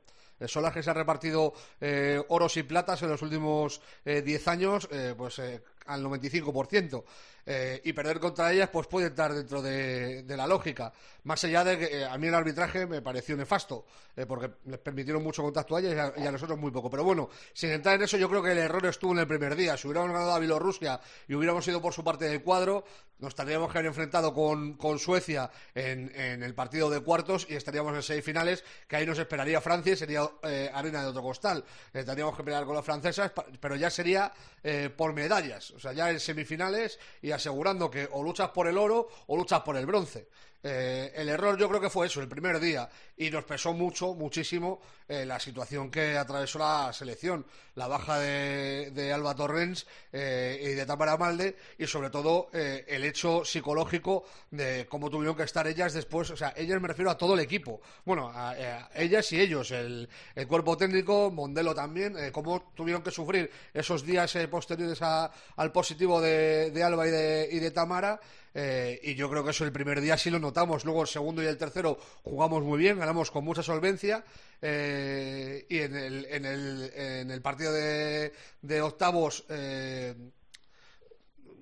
Son 0.46 0.64
las 0.64 0.72
que 0.72 0.82
se 0.82 0.90
han 0.90 0.96
repartido 0.96 1.54
eh, 1.80 2.20
oros 2.26 2.56
y 2.56 2.64
platas 2.64 3.00
en 3.02 3.10
los 3.10 3.22
últimos 3.22 3.80
eh, 4.04 4.20
10 4.20 4.48
años, 4.48 4.88
pues 5.16 5.40
al 5.86 6.02
95%. 6.02 7.04
Eh, 7.46 7.82
y 7.84 7.92
perder 7.92 8.20
contra 8.20 8.52
ellas, 8.52 8.70
pues 8.72 8.86
puede 8.86 9.08
estar 9.08 9.32
dentro 9.34 9.60
de, 9.60 10.24
la 10.28 10.46
lógica. 10.46 10.92
Más 11.24 11.42
allá 11.44 11.62
de 11.64 11.78
que 11.78 11.98
eh, 11.98 12.04
a 12.04 12.16
mí 12.16 12.26
el 12.26 12.34
arbitraje 12.34 12.86
me 12.86 13.02
pareció 13.02 13.36
nefasto, 13.36 13.84
eh, 14.16 14.24
porque 14.26 14.50
les 14.64 14.78
permitieron 14.78 15.22
mucho 15.22 15.42
contacto 15.42 15.76
a 15.76 15.80
ellas 15.80 16.12
y 16.16 16.26
a, 16.26 16.32
nosotros 16.32 16.58
muy 16.58 16.70
poco. 16.70 16.90
Pero 16.90 17.04
bueno, 17.04 17.28
sin 17.52 17.70
entrar 17.70 17.96
en 17.96 18.02
eso, 18.02 18.16
yo 18.16 18.30
creo 18.30 18.42
que 18.42 18.52
el 18.52 18.58
error 18.58 18.84
estuvo 18.86 19.12
en 19.12 19.18
el 19.18 19.26
primer 19.26 19.56
día. 19.56 19.76
Si 19.76 19.86
hubiéramos 19.86 20.12
ganado 20.12 20.32
a 20.32 20.38
Bielorrusia 20.38 21.00
y 21.28 21.34
hubiéramos 21.34 21.66
ido 21.68 21.82
por 21.82 21.92
su 21.92 22.02
parte 22.02 22.24
del 22.24 22.42
cuadro, 22.42 22.84
nos 23.18 23.34
tendríamos 23.34 23.70
que 23.70 23.78
haber 23.78 23.88
enfrentado 23.88 24.32
con, 24.32 24.74
con 24.74 24.98
Suecia 24.98 25.50
en, 25.74 26.10
en 26.14 26.42
el 26.42 26.54
partido 26.54 26.90
de 26.90 27.00
cuartos 27.00 27.46
y 27.48 27.54
estaríamos 27.54 27.94
en 27.94 28.02
semifinales, 28.02 28.64
que 28.88 28.96
ahí 28.96 29.06
nos 29.06 29.18
esperaría 29.18 29.60
Francia 29.60 29.92
y 29.92 29.96
sería 29.96 30.28
eh, 30.42 30.70
arena 30.72 31.02
de 31.02 31.08
otro 31.08 31.22
costal. 31.22 31.64
Tendríamos 31.92 32.36
que 32.36 32.42
pelear 32.42 32.64
con 32.64 32.74
las 32.74 32.84
francesas, 32.84 33.32
pero 33.60 33.76
ya 33.76 33.90
sería 33.90 34.32
por 34.96 35.12
medallas. 35.12 35.72
O 35.72 35.78
sea, 35.78 35.92
ya 35.92 36.10
en 36.10 36.18
semifinales 36.18 36.98
y 37.20 37.33
asegurando 37.34 37.90
que 37.90 38.08
o 38.12 38.22
luchas 38.22 38.50
por 38.50 38.66
el 38.66 38.78
oro 38.78 39.08
o 39.26 39.36
luchas 39.36 39.60
por 39.60 39.76
el 39.76 39.86
bronce. 39.86 40.28
Eh, 40.66 41.12
el 41.16 41.28
error 41.28 41.58
yo 41.58 41.68
creo 41.68 41.78
que 41.80 41.90
fue 41.90 42.06
eso, 42.06 42.22
el 42.22 42.28
primer 42.28 42.58
día, 42.58 42.88
y 43.18 43.28
nos 43.30 43.44
pesó 43.44 43.74
mucho, 43.74 44.14
muchísimo, 44.14 44.80
eh, 45.06 45.26
la 45.26 45.38
situación 45.38 45.90
que 45.90 46.16
atravesó 46.16 46.58
la 46.58 46.90
selección, 46.94 47.44
la 47.74 47.86
baja 47.86 48.18
de, 48.18 48.90
de 48.92 49.12
Alba 49.12 49.34
Torrens 49.34 49.86
eh, 50.10 50.58
y 50.62 50.68
de 50.68 50.86
Tamara 50.86 51.18
Malde, 51.18 51.56
y 51.78 51.86
sobre 51.86 52.08
todo 52.08 52.48
eh, 52.54 52.82
el 52.88 53.04
hecho 53.04 53.44
psicológico 53.44 54.24
de 54.50 54.86
cómo 54.88 55.10
tuvieron 55.10 55.36
que 55.36 55.42
estar 55.42 55.66
ellas 55.66 55.92
después, 55.92 56.30
o 56.30 56.36
sea, 56.36 56.54
ellas 56.56 56.80
me 56.80 56.88
refiero 56.88 57.10
a 57.10 57.18
todo 57.18 57.34
el 57.34 57.40
equipo, 57.40 57.82
bueno, 58.06 58.30
a, 58.30 58.52
a 58.52 58.90
ellas 58.94 59.30
y 59.32 59.40
ellos, 59.42 59.70
el, 59.70 60.08
el 60.34 60.46
cuerpo 60.48 60.78
técnico, 60.78 61.30
Mondelo 61.30 61.74
también, 61.74 62.16
eh, 62.16 62.32
cómo 62.32 62.72
tuvieron 62.74 63.02
que 63.02 63.10
sufrir 63.10 63.50
esos 63.74 64.02
días 64.02 64.34
eh, 64.36 64.48
posteriores 64.48 65.02
a- 65.02 65.30
al 65.56 65.72
positivo 65.72 66.22
de, 66.22 66.70
de 66.70 66.82
Alba 66.82 67.06
y 67.06 67.10
de, 67.10 67.48
y 67.52 67.58
de 67.58 67.70
Tamara. 67.70 68.18
Eh, 68.54 69.00
y 69.02 69.14
yo 69.14 69.28
creo 69.30 69.44
que 69.44 69.50
eso 69.50 69.64
el 69.64 69.72
primer 69.72 70.00
día 70.00 70.16
sí 70.16 70.30
lo 70.30 70.38
notamos. 70.38 70.84
Luego 70.84 71.02
el 71.02 71.08
segundo 71.08 71.42
y 71.42 71.46
el 71.46 71.56
tercero 71.58 71.98
jugamos 72.22 72.62
muy 72.62 72.78
bien, 72.78 72.98
ganamos 72.98 73.30
con 73.30 73.44
mucha 73.44 73.62
solvencia. 73.62 74.24
eh, 74.62 75.66
y 75.68 75.78
en 75.80 75.96
el, 75.96 76.24
en 76.26 76.44
el, 76.44 76.92
en 76.94 77.30
el 77.30 77.42
partido 77.42 77.72
de, 77.72 78.32
de 78.62 78.80
octavos 78.80 79.44
eh, 79.50 80.14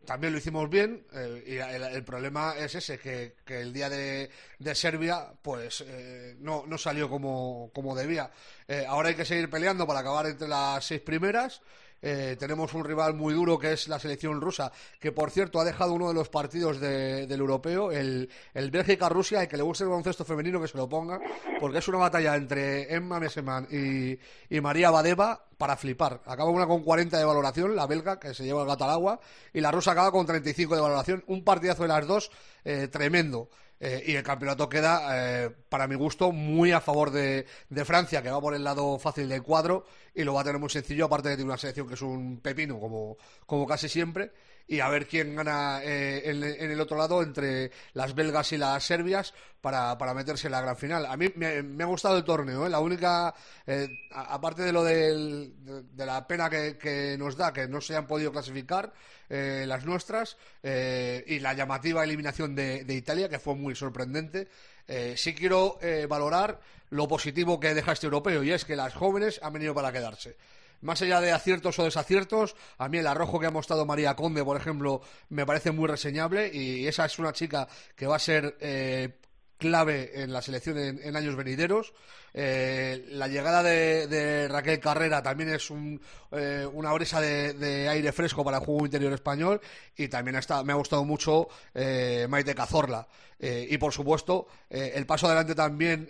también 0.05 0.33
lo 0.33 0.39
hicimos 0.39 0.69
bien 0.69 1.07
eh, 1.13 1.45
y 1.47 1.57
el, 1.59 1.83
el 1.85 2.05
problema 2.05 2.55
es 2.59 2.75
ese 2.75 2.99
que, 2.99 3.37
que 3.45 3.61
el 3.61 3.73
día 3.73 3.89
de, 3.89 4.31
de 4.59 4.75
Serbia 4.75 5.33
pues 5.43 5.85
eh, 5.87 6.37
no, 6.41 6.65
no 6.67 6.77
salió 6.77 7.09
como, 7.09 7.71
como 7.73 7.95
debía 7.95 8.31
Eh, 8.69 8.85
ahora 8.89 9.09
hay 9.11 9.15
que 9.15 9.25
seguir 9.25 9.51
peleando 9.51 9.87
para 9.87 10.01
acabar 10.01 10.27
entre 10.27 10.49
las 10.49 10.85
seis 10.85 11.01
primeras 11.01 11.61
Eh, 12.03 12.37
tenemos 12.39 12.75
un 12.75 12.85
rival 12.85 13.15
muy 13.15 13.33
duro 13.33 13.59
que 13.59 13.73
es 13.73 13.87
la 13.87 14.01
selección 14.01 14.41
rusa 14.41 14.73
que 14.99 15.13
por 15.13 15.31
cierto 15.31 15.61
ha 15.61 15.65
dejado 15.65 15.93
uno 15.93 16.09
de 16.09 16.15
los 16.15 16.29
partidos 16.29 16.81
de- 16.81 17.29
del 17.29 17.39
europeo 17.41 17.93
el, 17.93 18.29
el 18.55 18.71
Bélgica-Rusia 18.73 19.41
el 19.43 19.49
que 19.49 19.57
le 19.57 19.63
guste 19.63 19.85
el 19.85 19.91
baloncesto 19.91 20.25
femenino 20.25 20.61
que 20.61 20.67
se 20.67 20.77
lo 20.77 20.89
ponga 20.89 21.21
porque 21.61 21.79
es 21.79 21.87
una 21.87 21.99
batalla 21.99 22.35
entre 22.35 22.93
Emma 22.93 23.21
Meseman 23.21 23.69
y, 23.71 24.19
y 24.55 24.61
María 24.61 24.91
Badeva 24.91 25.45
para 25.57 25.77
flipar. 25.77 26.21
Acaba 26.27 26.51
una 26.51 26.67
con 26.67 26.83
40 26.83 27.17
de 27.17 27.25
valoración, 27.25 27.77
la 27.77 27.87
belga, 27.87 28.19
que 28.19 28.35
se 28.35 28.43
lleva 28.43 28.63
el 28.63 28.67
gato 28.67 28.83
al 28.83 28.91
agua, 28.91 29.21
y 29.53 29.61
la 29.61 29.71
rusa 29.71 29.93
acaba 29.93 30.11
con 30.11 30.27
35 30.27 30.75
de 30.75 30.81
valoración. 30.81 31.23
Un 31.29 31.45
partidazo 31.45 31.83
de 31.83 31.89
las 31.89 32.05
dos 32.05 32.33
eh, 32.65 32.89
tremendo. 32.89 33.49
Eh, 33.85 34.01
y 34.07 34.15
el 34.15 34.23
campeonato 34.23 34.69
queda, 34.69 35.09
eh, 35.45 35.51
para 35.69 35.89
mi 35.89 35.97
gusto, 35.97 36.31
muy 36.31 36.71
a 36.71 36.81
favor 36.81 37.11
de, 37.11 37.47
de 37.69 37.85
Francia, 37.85 38.23
que 38.23 38.31
va 38.31 38.41
por 38.41 38.55
el 38.55 38.63
lado 38.63 38.97
fácil 39.01 39.29
del 39.29 39.43
cuadro 39.43 39.85
y 40.15 40.23
lo 40.23 40.35
va 40.35 40.43
a 40.43 40.45
tener 40.45 40.61
muy 40.61 40.71
sencillo, 40.71 41.07
aparte 41.07 41.31
de 41.31 41.35
tiene 41.35 41.51
una 41.51 41.59
selección 41.59 41.89
que 41.89 41.95
es 41.95 42.03
un 42.03 42.39
pepino, 42.39 42.79
como, 42.79 43.17
como 43.45 43.67
casi 43.67 43.89
siempre. 43.89 44.31
Y 44.69 44.81
a 44.81 44.89
ver 44.89 45.07
quién 45.07 45.35
gana 45.37 45.81
eh, 45.83 46.23
en, 46.25 46.71
el 46.71 46.81
otro 46.81 46.97
lado 46.97 47.23
entre 47.23 47.71
las 47.95 48.15
belgas 48.15 48.53
y 48.53 48.57
las 48.59 48.83
serbias 48.85 49.35
para, 49.61 49.99
para 49.99 50.15
meterse 50.15 50.47
en 50.49 50.53
la 50.53 50.61
gran 50.63 50.77
final. 50.77 51.05
A 51.07 51.17
mí 51.17 51.29
me, 51.37 51.83
ha 51.83 51.87
gustado 51.87 52.17
el 52.17 52.25
torneo, 52.25 52.67
¿eh? 52.67 52.71
la 52.71 52.81
única, 52.81 53.35
eh, 53.67 53.89
aparte 54.13 54.63
de 54.63 54.73
lo 54.73 54.83
del- 54.85 55.53
de, 55.95 56.07
la 56.07 56.27
pena 56.27 56.49
que, 56.49 57.17
nos 57.19 57.37
da 57.37 57.53
que 57.53 57.69
no 57.69 57.81
se 57.81 57.97
han 57.97 58.07
podido 58.07 58.33
clasificar 58.33 58.93
eh, 59.29 59.65
las 59.67 59.85
nuestras 59.85 60.37
eh, 60.63 61.23
y 61.27 61.39
la 61.41 61.55
llamativa 61.55 62.03
eliminación 62.05 62.55
de, 62.55 62.85
de 62.85 62.95
Italia, 62.95 63.29
que 63.29 63.39
fue 63.39 63.55
muy 63.55 63.75
sorprendente. 63.75 64.49
Eh, 64.89 65.15
sí 65.17 65.35
quiero 65.35 65.79
valorar 66.09 66.61
lo 66.91 67.07
positivo 67.09 67.59
que 67.61 67.75
deja 67.75 67.93
este 67.93 68.07
europeo 68.07 68.43
y 68.43 68.53
es 68.53 68.65
que 68.65 68.77
las 68.77 68.95
jóvenes 68.95 69.39
han 69.43 69.53
venido 69.53 69.75
para 69.75 69.93
quedarse. 69.93 70.37
Más 70.83 71.01
allá 71.01 71.21
de 71.21 71.33
aciertos 71.33 71.79
o 71.79 71.85
desaciertos, 71.85 72.55
a 72.79 72.89
mí 72.89 72.99
el 72.99 73.07
arrojo 73.07 73.41
que 73.41 73.47
ha 73.47 73.51
mostrado 73.51 73.87
María 73.87 74.15
Conde, 74.15 74.45
por 74.45 74.57
ejemplo, 74.57 75.01
me 75.29 75.47
parece 75.47 75.71
muy 75.71 75.89
reseñable 75.89 76.51
y 76.53 76.87
esa 76.87 77.07
es 77.07 77.19
una 77.19 77.33
chica 77.33 77.67
que 77.97 78.07
va 78.07 78.17
a 78.17 78.19
ser 78.19 78.57
eh, 78.61 79.17
clave 79.63 80.11
en 80.23 80.33
la 80.33 80.43
selección 80.43 80.77
en, 80.77 81.17
años 81.17 81.37
venideros. 81.37 81.95
Eh, 82.35 83.07
la 83.11 83.29
llegada 83.29 83.63
de, 83.63 84.09
de 84.09 84.49
Raquel 84.49 84.81
Carrera 84.81 85.23
también 85.23 85.51
es 85.51 85.71
un, 85.71 86.01
eh, 86.33 86.67
una 86.73 86.93
brisa 86.93 87.21
de, 87.21 87.89
aire 87.89 88.13
fresco 88.13 88.45
para 88.45 88.59
el 88.59 88.65
juego 88.65 88.85
interior 88.85 89.13
español 89.13 89.61
y 89.97 90.09
también 90.09 90.37
está, 90.37 90.65
me 90.65 90.73
ha 90.73 90.77
gustado 90.77 91.05
mucho 91.05 91.49
eh, 91.75 92.27
Maite 92.29 92.55
Cazorla. 92.55 93.07
Eh, 93.39 93.67
y 93.71 93.79
por 93.79 93.93
supuesto, 93.93 94.47
eh, 94.71 94.93
el 94.95 95.05
paso 95.05 95.27
adelante 95.27 95.55
también 95.55 96.09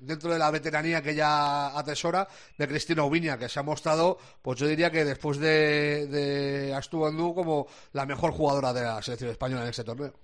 dentro 0.00 0.32
de 0.32 0.38
la 0.38 0.50
veteranía 0.50 1.02
que 1.02 1.14
ya 1.14 1.78
atesora 1.78 2.26
de 2.56 2.66
Cristina 2.66 3.04
Oviña, 3.04 3.38
que 3.38 3.48
se 3.48 3.60
ha 3.60 3.62
mostrado, 3.62 4.18
pues 4.42 4.58
yo 4.58 4.66
diría 4.66 4.90
que 4.90 5.04
después 5.04 5.38
de, 5.38 6.06
de 6.06 6.80
Bandú 6.92 7.34
como 7.34 7.66
la 7.92 8.06
mejor 8.06 8.32
jugadora 8.32 8.72
de 8.72 8.82
la 8.82 9.02
selección 9.02 9.30
española 9.30 9.62
en 9.62 9.68
este 9.68 9.84
torneo. 9.84 10.14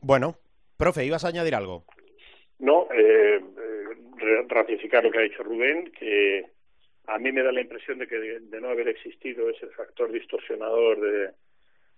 Bueno, 0.00 0.38
profe, 0.80 1.04
ibas 1.04 1.24
a 1.24 1.28
añadir 1.28 1.54
algo. 1.54 1.84
No, 2.58 2.88
eh, 2.92 3.40
eh, 3.40 4.44
ratificar 4.48 5.04
lo 5.04 5.10
que 5.10 5.18
ha 5.18 5.22
dicho 5.22 5.42
Rubén, 5.42 5.92
que 5.92 6.44
a 7.06 7.18
mí 7.18 7.30
me 7.30 7.42
da 7.42 7.52
la 7.52 7.60
impresión 7.60 7.98
de 7.98 8.08
que 8.08 8.18
de, 8.18 8.40
de 8.40 8.60
no 8.60 8.68
haber 8.68 8.88
existido 8.88 9.48
ese 9.48 9.68
factor 9.68 10.10
distorsionador 10.10 11.00
de, 11.00 11.30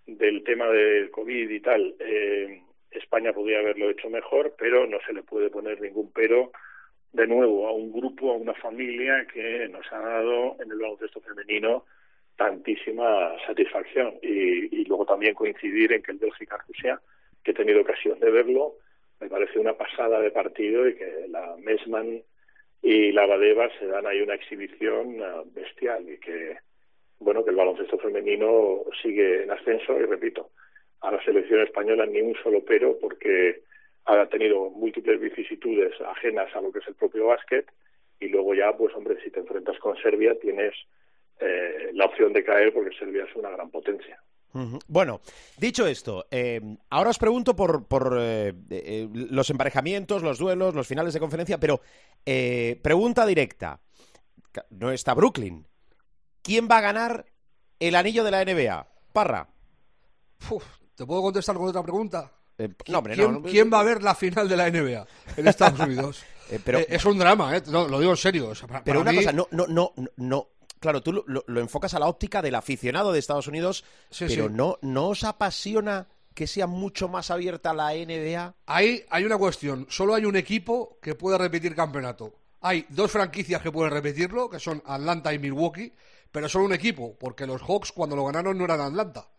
del 0.05 0.43
tema 0.43 0.67
del 0.67 1.09
COVID 1.11 1.49
y 1.49 1.59
tal, 1.59 1.95
eh, 1.99 2.61
España 2.91 3.33
podría 3.33 3.59
haberlo 3.59 3.89
hecho 3.89 4.09
mejor, 4.09 4.55
pero 4.57 4.85
no 4.85 4.99
se 5.05 5.13
le 5.13 5.23
puede 5.23 5.49
poner 5.49 5.81
ningún 5.81 6.11
pero 6.11 6.51
de 7.11 7.27
nuevo 7.27 7.67
a 7.67 7.71
un 7.71 7.91
grupo, 7.91 8.31
a 8.31 8.37
una 8.37 8.53
familia 8.53 9.25
que 9.31 9.67
nos 9.69 9.85
ha 9.91 9.99
dado 9.99 10.55
en 10.59 10.71
el 10.71 10.79
baloncesto 10.79 11.21
femenino 11.21 11.85
tantísima 12.35 13.35
satisfacción 13.45 14.15
y, 14.21 14.81
y 14.81 14.85
luego 14.85 15.05
también 15.05 15.35
coincidir 15.35 15.93
en 15.93 16.01
que 16.01 16.11
el 16.11 16.17
Bélgica-Rusia, 16.17 16.99
que 17.43 17.51
he 17.51 17.53
tenido 17.53 17.81
ocasión 17.81 18.19
de 18.19 18.31
verlo, 18.31 18.75
me 19.19 19.29
parece 19.29 19.59
una 19.59 19.73
pasada 19.73 20.19
de 20.19 20.31
partido 20.31 20.87
y 20.87 20.95
que 20.95 21.27
la 21.29 21.55
Mesman 21.57 22.21
y 22.81 23.11
la 23.11 23.25
Badeva 23.25 23.69
se 23.79 23.87
dan 23.87 24.05
ahí 24.05 24.21
una 24.21 24.35
exhibición 24.35 25.21
uh, 25.21 25.45
bestial 25.53 26.09
y 26.09 26.17
que 26.17 26.57
bueno 27.19 27.43
que 27.43 27.51
el 27.51 27.55
baloncesto 27.55 27.97
femenino 27.97 28.83
sigue 29.01 29.43
en 29.43 29.51
ascenso 29.51 29.97
y 29.97 30.03
repito 30.03 30.49
a 30.99 31.11
la 31.11 31.23
selección 31.23 31.61
española 31.61 32.05
ni 32.05 32.21
un 32.21 32.35
solo 32.43 32.63
pero 32.65 32.97
porque 32.99 33.61
ha 34.05 34.25
tenido 34.25 34.69
múltiples 34.69 35.19
vicisitudes 35.21 35.93
ajenas 36.01 36.53
a 36.53 36.61
lo 36.61 36.73
que 36.73 36.79
es 36.79 36.87
el 36.87 36.95
propio 36.95 37.27
básquet 37.27 37.65
y 38.19 38.27
luego 38.27 38.53
ya 38.53 38.75
pues 38.75 38.93
hombre 38.95 39.17
si 39.23 39.31
te 39.31 39.39
enfrentas 39.39 39.79
con 39.79 39.95
Serbia 39.97 40.37
tienes 40.39 40.73
eh, 41.39 41.91
la 41.93 42.05
opción 42.05 42.33
de 42.33 42.43
caer 42.43 42.73
porque 42.73 42.95
Serbia 42.97 43.23
es 43.23 43.35
una 43.35 43.49
gran 43.49 43.71
potencia. 43.71 44.21
Bueno, 44.87 45.21
dicho 45.57 45.87
esto, 45.87 46.27
eh, 46.29 46.61
ahora 46.91 47.09
os 47.09 47.17
pregunto 47.17 47.55
por, 47.55 47.85
por 47.87 48.17
eh, 48.19 48.53
eh, 48.69 49.09
los 49.11 49.49
emparejamientos, 49.49 50.21
los 50.21 50.37
duelos, 50.37 50.75
los 50.75 50.85
finales 50.87 51.13
de 51.13 51.19
conferencia, 51.19 51.59
pero 51.59 51.81
eh, 52.25 52.79
pregunta 52.83 53.25
directa. 53.25 53.79
No 54.69 54.91
está 54.91 55.13
Brooklyn. 55.15 55.67
¿Quién 56.43 56.67
va 56.69 56.77
a 56.77 56.81
ganar 56.81 57.25
el 57.79 57.95
anillo 57.95 58.23
de 58.23 58.31
la 58.31 58.45
NBA? 58.45 58.87
Parra. 59.11 59.49
Uf, 60.51 60.63
¿Te 60.95 61.05
puedo 61.05 61.21
contestar 61.23 61.55
con 61.55 61.67
otra 61.67 61.81
pregunta? 61.81 62.31
No, 62.87 62.99
hombre, 62.99 63.15
¿Quién, 63.15 63.31
no, 63.33 63.39
no, 63.39 63.45
quién 63.49 63.71
va 63.73 63.79
a 63.79 63.83
ver 63.83 64.03
la 64.03 64.13
final 64.13 64.47
de 64.47 64.55
la 64.57 64.69
NBA 64.69 65.07
en 65.37 65.47
Estados 65.47 65.79
Unidos? 65.87 66.23
Pero- 66.63 66.79
es 66.87 67.03
un 67.05 67.17
drama, 67.17 67.57
¿eh? 67.57 67.63
Lo 67.67 67.99
digo 67.99 68.11
en 68.11 68.17
serio. 68.17 68.49
o 68.49 68.55
sea, 68.55 68.67
para- 68.67 68.83
Pero 68.83 68.99
para 68.99 69.09
una 69.09 69.11
mí- 69.11 69.25
cosa, 69.25 69.31
no, 69.35 69.47
no, 69.51 69.65
no, 69.67 69.93
no. 70.17 70.49
Claro, 70.83 71.01
tú 71.01 71.13
lo, 71.13 71.23
lo- 71.27 71.45
lo 71.47 71.61
enfocas 71.61 71.93
a 71.93 71.99
la 71.99 72.07
óptica 72.07 72.41
del 72.41 72.55
aficionado 72.55 73.13
de 73.13 73.19
Estados 73.19 73.47
Unidos, 73.47 73.85
Sí, 74.09 74.25
pero 74.27 74.47
sí. 74.47 74.53
no, 74.53 74.77
no 74.81 75.07
os 75.07 75.23
apasiona 75.23 76.07
que 76.33 76.45
sea 76.45 76.67
mucho 76.67 77.07
más 77.07 77.31
abierta 77.31 77.73
la 77.73 77.93
NBA. 77.93 78.53
Ahí 78.65 79.05
hay 79.09 79.23
una 79.23 79.37
cuestión. 79.37 79.87
Solo 79.89 80.13
hay 80.13 80.25
un 80.25 80.35
equipo 80.35 80.97
que 81.01 81.15
puede 81.15 81.37
repetir 81.37 81.73
campeonato. 81.73 82.35
Hay 82.59 82.85
dos 82.89 83.11
franquicias 83.11 83.61
que 83.61 83.71
pueden 83.71 83.91
repetirlo, 83.93 84.49
que 84.49 84.59
son 84.59 84.83
Atlanta 84.85 85.33
y 85.33 85.39
Milwaukee, 85.39 85.93
pero 86.31 86.49
solo 86.49 86.65
un 86.65 86.73
equipo, 86.73 87.15
porque 87.17 87.47
los 87.47 87.61
Hawks 87.61 87.93
cuando 87.93 88.17
lo 88.17 88.25
ganaron 88.25 88.57
no 88.57 88.65
eran 88.65 88.81
Atlanta, 88.81 89.29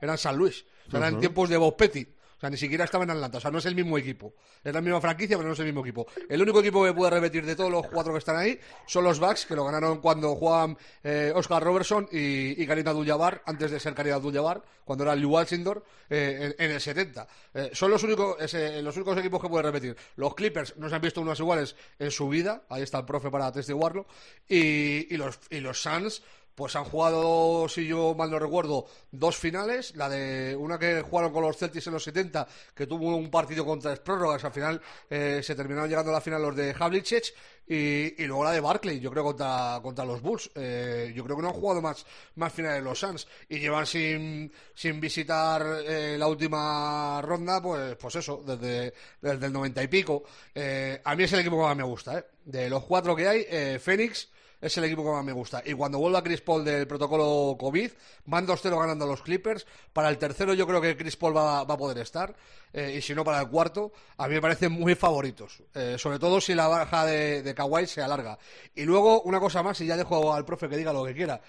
eran 0.00 0.18
San 0.18 0.36
Luis. 0.36 0.66
O 0.86 0.90
sea, 0.90 0.98
eran 1.00 1.18
tiempos 1.20 1.48
de 1.48 1.56
Bob 1.56 1.76
Petty. 1.76 2.06
O 2.40 2.44
sea, 2.48 2.48
ni 2.48 2.56
siquiera 2.56 2.84
estaba 2.84 3.04
en 3.04 3.10
Atlanta. 3.10 3.36
O 3.36 3.40
sea, 3.42 3.50
no 3.50 3.58
es 3.58 3.66
el 3.66 3.74
mismo 3.74 3.98
equipo. 3.98 4.32
Es 4.64 4.72
la 4.72 4.80
misma 4.80 4.98
franquicia, 4.98 5.36
pero 5.36 5.48
no 5.48 5.52
es 5.52 5.58
el 5.58 5.66
mismo 5.66 5.82
equipo. 5.82 6.06
El 6.26 6.40
único 6.40 6.60
equipo 6.60 6.82
que 6.82 6.94
puede 6.94 7.10
repetir 7.10 7.44
de 7.44 7.54
todos 7.54 7.70
los 7.70 7.86
cuatro 7.88 8.14
que 8.14 8.18
están 8.18 8.36
ahí 8.36 8.58
son 8.86 9.04
los 9.04 9.20
Bucks, 9.20 9.44
que 9.44 9.54
lo 9.54 9.62
ganaron 9.66 10.00
cuando 10.00 10.34
jugaban 10.34 10.78
eh, 11.04 11.32
Oscar 11.34 11.62
Robertson 11.62 12.08
y, 12.10 12.62
y 12.62 12.66
Karim 12.66 12.88
Abdul-Jabbar, 12.88 13.42
antes 13.44 13.70
de 13.70 13.78
ser 13.78 13.92
Karim 13.92 14.14
Abdul-Jabbar, 14.14 14.62
cuando 14.86 15.04
era 15.04 15.14
Lew 15.14 15.28
Walsindor, 15.32 15.84
eh, 16.08 16.54
en, 16.58 16.70
el 16.70 16.80
70. 16.80 17.28
Eh, 17.52 17.70
son 17.74 17.90
los 17.90 18.02
únicos, 18.04 18.36
los 18.82 18.96
únicos 18.96 19.18
equipos 19.18 19.42
que 19.42 19.48
pueden 19.50 19.66
repetir. 19.66 19.94
Los 20.16 20.34
Clippers 20.34 20.78
no 20.78 20.88
se 20.88 20.94
han 20.94 21.02
visto 21.02 21.20
unos 21.20 21.38
iguales 21.38 21.76
en 21.98 22.10
su 22.10 22.26
vida. 22.30 22.62
Ahí 22.70 22.80
está 22.80 23.00
el 23.00 23.04
profe 23.04 23.30
para 23.30 23.48
atestiguarlo. 23.48 24.06
Y, 24.48 25.14
y 25.14 25.18
los, 25.18 25.40
y 25.50 25.60
los 25.60 25.82
Suns 25.82 26.22
pues 26.54 26.76
han 26.76 26.84
jugado, 26.84 27.68
si 27.68 27.86
yo 27.86 28.14
mal 28.14 28.30
no 28.30 28.38
recuerdo, 28.38 28.86
dos 29.10 29.36
finales. 29.36 29.94
La 29.96 30.08
de 30.08 30.54
una 30.56 30.78
que 30.78 31.02
jugaron 31.02 31.32
con 31.32 31.42
los 31.42 31.56
Celtics 31.56 31.86
en 31.86 31.94
los 31.94 32.04
70, 32.04 32.46
que 32.74 32.86
tuvo 32.86 33.16
un 33.16 33.30
partido 33.30 33.64
con 33.64 33.80
tres. 33.80 34.00
Al 34.44 34.52
final 34.52 34.80
eh, 35.08 35.40
se 35.42 35.54
terminaron 35.54 35.88
llegando 35.88 36.10
a 36.10 36.14
la 36.14 36.20
final 36.20 36.42
los 36.42 36.56
de 36.56 36.74
Havlicek. 36.78 37.34
Y, 37.66 38.20
y 38.20 38.26
luego 38.26 38.42
la 38.42 38.50
de 38.50 38.58
Barclay, 38.58 38.98
yo 38.98 39.12
creo, 39.12 39.22
contra, 39.22 39.78
contra 39.80 40.04
los 40.04 40.20
Bulls. 40.20 40.50
Eh, 40.56 41.12
yo 41.14 41.22
creo 41.22 41.36
que 41.36 41.42
no 41.42 41.48
han 41.48 41.54
jugado 41.54 41.80
más, 41.80 42.04
más 42.34 42.52
finales 42.52 42.82
los 42.82 42.98
Suns. 42.98 43.28
Y 43.48 43.60
llevan 43.60 43.86
sin, 43.86 44.52
sin 44.74 45.00
visitar 45.00 45.64
eh, 45.86 46.16
la 46.18 46.26
última 46.26 47.22
ronda, 47.22 47.62
pues, 47.62 47.94
pues 47.94 48.16
eso, 48.16 48.42
desde, 48.44 48.92
desde 49.20 49.46
el 49.46 49.52
90 49.52 49.84
y 49.84 49.88
pico. 49.88 50.24
Eh, 50.54 51.00
a 51.04 51.14
mí 51.14 51.22
es 51.24 51.32
el 51.32 51.40
equipo 51.40 51.56
que 51.56 51.62
más 51.62 51.76
me 51.76 51.84
gusta. 51.84 52.18
¿eh? 52.18 52.24
De 52.44 52.68
los 52.68 52.84
cuatro 52.84 53.14
que 53.14 53.28
hay, 53.28 53.46
eh, 53.48 53.78
Phoenix 53.80 54.28
es 54.60 54.76
el 54.76 54.84
equipo 54.84 55.02
que 55.02 55.10
más 55.10 55.24
me 55.24 55.32
gusta. 55.32 55.62
Y 55.64 55.72
cuando 55.74 55.98
vuelva 55.98 56.22
Chris 56.22 56.40
Paul 56.40 56.64
del 56.64 56.86
protocolo 56.86 57.56
COVID, 57.58 57.90
van 58.26 58.46
2-0 58.46 58.78
ganando 58.78 59.06
los 59.06 59.22
Clippers. 59.22 59.66
Para 59.92 60.08
el 60.08 60.18
tercero 60.18 60.54
yo 60.54 60.66
creo 60.66 60.80
que 60.80 60.96
Chris 60.96 61.16
Paul 61.16 61.36
va, 61.36 61.64
va 61.64 61.74
a 61.74 61.78
poder 61.78 61.98
estar. 61.98 62.34
Eh, 62.72 62.96
y 62.98 63.02
si 63.02 63.14
no, 63.14 63.24
para 63.24 63.40
el 63.40 63.48
cuarto, 63.48 63.92
a 64.16 64.28
mí 64.28 64.34
me 64.34 64.40
parecen 64.40 64.72
muy 64.72 64.94
favoritos. 64.94 65.62
Eh, 65.74 65.96
sobre 65.98 66.18
todo 66.18 66.40
si 66.40 66.54
la 66.54 66.68
baja 66.68 67.06
de, 67.06 67.42
de 67.42 67.54
Kawhi 67.54 67.86
se 67.86 68.02
alarga. 68.02 68.38
Y 68.74 68.84
luego, 68.84 69.22
una 69.22 69.40
cosa 69.40 69.62
más, 69.62 69.80
y 69.80 69.86
ya 69.86 69.96
dejo 69.96 70.32
al 70.32 70.44
profe 70.44 70.68
que 70.68 70.76
diga 70.76 70.92
lo 70.92 71.04
que 71.04 71.14
quiera. 71.14 71.40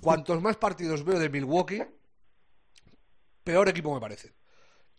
Cuantos 0.00 0.40
más 0.42 0.56
partidos 0.56 1.04
veo 1.04 1.18
de 1.18 1.28
Milwaukee, 1.28 1.82
peor 3.42 3.68
equipo 3.68 3.94
me 3.94 4.00
parece. 4.00 4.32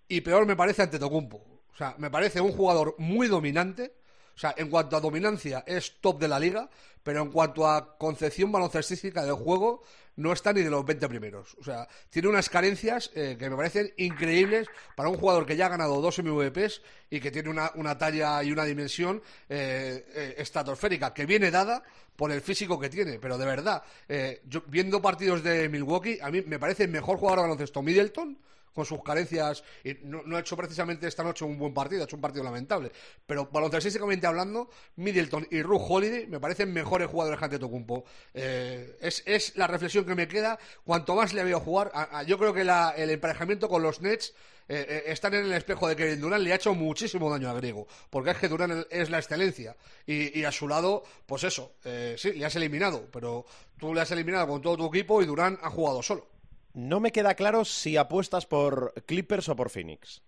Y 0.08 0.22
peor 0.22 0.46
me 0.46 0.56
parece 0.56 0.84
ante 0.84 1.00
Tocumpo. 1.00 1.56
O 1.74 1.78
sea, 1.78 1.96
me 1.98 2.10
parece 2.10 2.40
un 2.42 2.52
jugador 2.52 2.96
muy 2.98 3.28
dominante. 3.28 3.96
O 4.36 4.40
sea, 4.40 4.54
en 4.58 4.70
cuanto 4.70 4.98
a 4.98 5.02
dominancia 5.02 5.64
es 5.66 6.00
top 6.02 6.20
de 6.20 6.28
la 6.28 6.40
liga, 6.40 6.70
pero 7.04 7.22
en 7.22 7.32
cuanto 7.32 7.68
a 7.68 7.98
concepción 7.98 8.52
baloncestística 8.52 9.24
del 9.24 9.36
juego 9.36 9.84
no 10.18 10.32
está 10.32 10.54
ni 10.54 10.62
de 10.62 10.70
los 10.70 10.86
20 10.86 11.08
primeros. 11.10 11.56
O 11.60 11.64
sea, 11.64 11.88
tiene 12.10 12.28
unas 12.28 12.50
carencias 12.50 13.12
eh, 13.16 13.36
que 13.38 13.50
me 13.50 13.56
parecen 13.56 13.94
increíbles 13.98 14.68
para 14.96 15.10
un 15.10 15.18
jugador 15.18 15.46
que 15.46 15.56
ya 15.58 15.66
ha 15.66 15.70
ganado 15.70 16.02
dos 16.02 16.20
MVPs 16.20 16.82
y 17.10 17.20
que 17.20 17.32
tiene 17.32 17.50
una, 17.50 17.72
una 17.76 17.98
talla 17.98 18.42
y 18.44 18.52
una 18.52 18.64
dimensión 18.64 19.22
eh, 19.50 20.06
eh, 20.16 20.36
estratosférica, 20.38 21.14
que 21.14 21.26
viene 21.26 21.52
dada 21.52 21.84
por 22.16 22.32
el 22.32 22.42
físico 22.42 22.80
que 22.80 22.90
tiene. 22.90 23.20
Pero 23.20 23.38
de 23.38 23.46
verdad, 23.46 23.84
eh, 24.08 24.42
yo, 24.48 24.64
viendo 24.68 25.02
partidos 25.02 25.44
de 25.44 25.70
Milwaukee, 25.70 26.20
a 26.22 26.32
mí 26.32 26.42
me 26.42 26.60
parece 26.60 26.88
mejor 26.88 27.18
jugador 27.18 27.40
de 27.40 27.44
baloncesto 27.44 27.82
Middleton 27.82 28.38
con 28.76 28.86
sus 28.86 29.02
carencias 29.02 29.64
y 29.84 29.94
no, 30.04 30.22
no 30.26 30.36
ha 30.36 30.42
hecho 30.42 30.58
precisamente 30.58 31.08
esta 31.08 31.24
noche 31.24 31.46
un 31.46 31.58
buen 31.58 31.74
partido, 31.74 32.02
ha 32.02 32.06
hecho 32.06 32.18
un 32.18 32.22
partido 32.22 32.44
lamentable, 32.44 32.92
pero 33.26 33.48
baloncestísticamente 33.52 34.28
hablando, 34.28 34.70
Middleton 34.98 35.48
y 35.50 35.62
Ruth 35.64 35.82
Holiday 35.88 36.28
me 36.28 36.40
parecen 36.42 36.74
mejores 36.74 37.08
jugadores 37.08 37.40
que 37.40 37.46
Antetokounmpo. 37.46 38.04
Eh, 38.34 38.98
es, 39.02 39.24
es 39.26 39.56
la 39.56 39.68
reflexión 39.68 40.06
que 40.06 40.14
me 40.14 40.28
queda, 40.28 40.60
cuanto 40.84 41.16
más 41.16 41.34
le 41.34 41.44
veo 41.46 41.60
jugar, 41.62 41.90
a- 41.94 42.20
a- 42.20 42.24
yo 42.24 42.38
creo 42.38 42.54
que 42.54 42.66
la- 42.66 42.92
el 42.98 43.10
emparejamiento 43.10 43.70
con 43.70 43.82
los 43.82 44.02
Nets 44.02 44.34
eh, 44.68 44.84
eh, 44.90 45.04
están 45.12 45.36
en 45.36 45.46
el 45.46 45.54
espejo 45.54 45.88
de 45.88 45.96
Kevin 45.96 46.20
Durant 46.20 46.44
le 46.44 46.52
ha 46.52 46.56
hecho 46.56 46.74
muchísimo 46.74 47.30
daño 47.30 47.50
a 47.50 47.54
Griego, 47.54 47.88
porque 48.10 48.32
es 48.32 48.38
que 48.38 48.48
Durant 48.50 48.88
es 48.90 49.10
la 49.12 49.20
excelencia 49.20 49.78
y, 50.08 50.44
a 50.44 50.52
su 50.52 50.68
lado, 50.68 51.04
pues 51.28 51.44
eso, 51.44 51.74
eh, 51.86 52.16
sí, 52.18 52.34
le 52.34 52.46
has 52.46 52.56
eliminado, 52.56 53.08
pero 53.14 53.46
tú 53.78 53.94
le 53.94 54.02
has 54.02 54.10
eliminado 54.12 54.48
con 54.48 54.62
todo 54.64 54.76
tu 54.76 54.88
equipo 54.88 55.22
y 55.22 55.28
Durant 55.28 55.60
ha 55.64 55.70
jugado 55.70 56.02
solo. 56.02 56.28
No 56.76 57.00
me 57.00 57.12
queda 57.12 57.36
claro 57.36 57.64
si 57.64 57.96
apuestas 57.96 58.46
por 58.46 58.94
Clippers 59.06 59.48
o 59.50 59.56
por 59.56 59.70
Phoenix. 59.70 60.22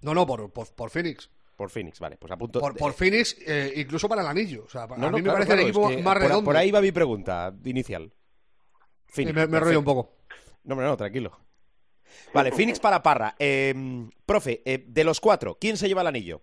No, 0.00 0.14
no, 0.14 0.26
por, 0.26 0.50
por, 0.50 0.74
por 0.74 0.88
Phoenix. 0.90 1.30
Por 1.54 1.68
Phoenix, 1.68 2.00
vale, 2.00 2.16
pues 2.16 2.32
apunto. 2.32 2.60
Por, 2.60 2.74
por 2.76 2.94
Phoenix, 2.94 3.36
eh, 3.46 3.74
incluso 3.76 4.08
para 4.08 4.22
el 4.22 4.26
anillo. 4.26 4.64
O 4.64 4.68
sea, 4.70 4.86
No, 4.86 4.94
a 4.94 5.10
no, 5.10 5.10
mí 5.18 5.22
me 5.22 5.30
parece 5.30 5.48
claro, 5.48 5.60
el 5.62 5.68
equipo 5.68 5.90
es 5.90 5.96
que 5.98 6.02
más 6.02 6.14
por, 6.14 6.22
redondo. 6.22 6.44
por 6.44 6.56
ahí 6.56 6.70
va 6.70 6.80
mi 6.80 6.92
pregunta 6.92 7.54
inicial. 7.64 8.10
Phoenix, 9.06 9.36
me, 9.36 9.46
me 9.46 9.60
rollo 9.60 9.78
un 9.78 9.84
poco. 9.84 10.16
No, 10.64 10.72
hombre, 10.74 10.86
no, 10.88 10.96
tranquilo. 10.96 11.38
Vale, 12.32 12.52
Phoenix 12.52 12.80
para 12.80 13.02
Parra. 13.02 13.34
Eh, 13.38 13.74
profe, 14.24 14.62
eh, 14.64 14.82
de 14.86 15.04
los 15.04 15.20
cuatro, 15.20 15.58
¿quién 15.60 15.76
se 15.76 15.88
lleva 15.88 16.00
el 16.00 16.06
anillo? 16.08 16.40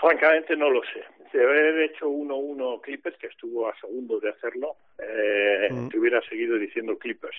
Francamente 0.00 0.56
no 0.56 0.68
lo 0.68 0.80
sé. 0.82 1.04
De 1.32 1.42
haber 1.42 1.80
hecho 1.80 2.08
1-1 2.08 2.80
Clippers, 2.80 3.16
que 3.18 3.26
estuvo 3.26 3.68
a 3.68 3.78
segundos 3.80 4.22
de 4.22 4.30
hacerlo, 4.30 4.76
eh, 4.98 5.68
Mm. 5.70 5.88
te 5.88 5.98
hubiera 5.98 6.20
seguido 6.22 6.56
diciendo 6.56 6.98
Clippers. 6.98 7.36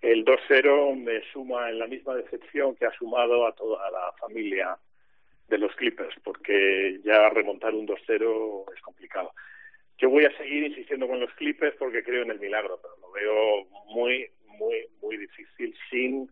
El 0.00 0.24
2-0 0.24 0.94
me 0.96 1.22
suma 1.32 1.70
en 1.70 1.78
la 1.78 1.86
misma 1.86 2.14
decepción 2.14 2.74
que 2.74 2.86
ha 2.86 2.92
sumado 2.92 3.46
a 3.46 3.54
toda 3.54 3.90
la 3.90 4.12
familia 4.18 4.76
de 5.48 5.58
los 5.58 5.74
Clippers, 5.76 6.14
porque 6.24 7.00
ya 7.04 7.28
remontar 7.28 7.74
un 7.74 7.86
2-0 7.86 8.64
es 8.74 8.80
complicado. 8.80 9.32
Yo 9.98 10.08
voy 10.10 10.24
a 10.24 10.36
seguir 10.36 10.64
insistiendo 10.64 11.06
con 11.06 11.20
los 11.20 11.32
Clippers 11.34 11.76
porque 11.76 12.02
creo 12.02 12.22
en 12.22 12.30
el 12.30 12.40
milagro, 12.40 12.80
pero 12.80 12.96
lo 13.00 13.12
veo 13.12 13.64
muy, 13.94 14.28
muy, 14.58 14.86
muy 15.00 15.16
difícil 15.18 15.74
sin 15.90 16.30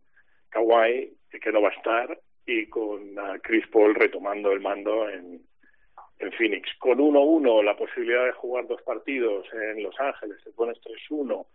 Kawhi, 0.49 1.13
que 1.31 1.53
no 1.53 1.63
va 1.63 1.69
a 1.69 1.75
estar, 1.75 2.19
y 2.47 2.67
con 2.67 3.15
Chris 3.43 3.67
Paul 3.69 3.95
retomando 3.95 4.51
el 4.51 4.61
mando 4.61 5.09
en, 5.09 5.41
en 6.21 6.33
Phoenix. 6.33 6.69
Con 6.79 6.99
1-1, 6.99 7.65
la 7.65 7.77
posibilidad 7.77 8.27
de 8.27 8.33
jugar 8.33 8.67
dos 8.67 8.83
partidos 8.83 9.47
en 9.53 9.83
Los 9.83 9.99
Ángeles, 9.99 10.39
te 10.45 10.53
pones 10.53 10.79
3-1. 10.83 11.47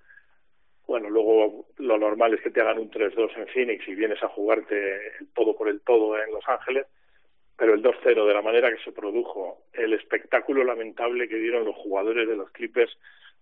Bueno, 0.88 1.10
luego 1.10 1.66
lo 1.78 1.98
normal 1.98 2.34
es 2.34 2.42
que 2.42 2.52
te 2.52 2.62
hagan 2.62 2.80
un 2.80 2.92
3-2 2.92 3.38
en 3.38 3.48
Phoenix 3.48 3.88
y 3.88 3.96
vienes 3.96 4.22
a 4.22 4.28
jugarte 4.28 4.76
el 5.20 5.28
todo 5.34 5.56
por 5.56 5.70
el 5.70 5.82
todo 5.82 6.18
en 6.22 6.32
Los 6.32 6.48
Ángeles. 6.48 6.86
Pero 7.58 7.74
el 7.74 7.82
2-0, 7.82 8.28
de 8.28 8.34
la 8.34 8.42
manera 8.42 8.70
que 8.70 8.84
se 8.84 8.92
produjo, 8.92 9.62
el 9.74 9.94
espectáculo 9.94 10.64
lamentable 10.64 11.30
que 11.30 11.38
dieron 11.38 11.64
los 11.64 11.76
jugadores 11.76 12.28
de 12.28 12.36
los 12.36 12.52
Clippers 12.52 12.98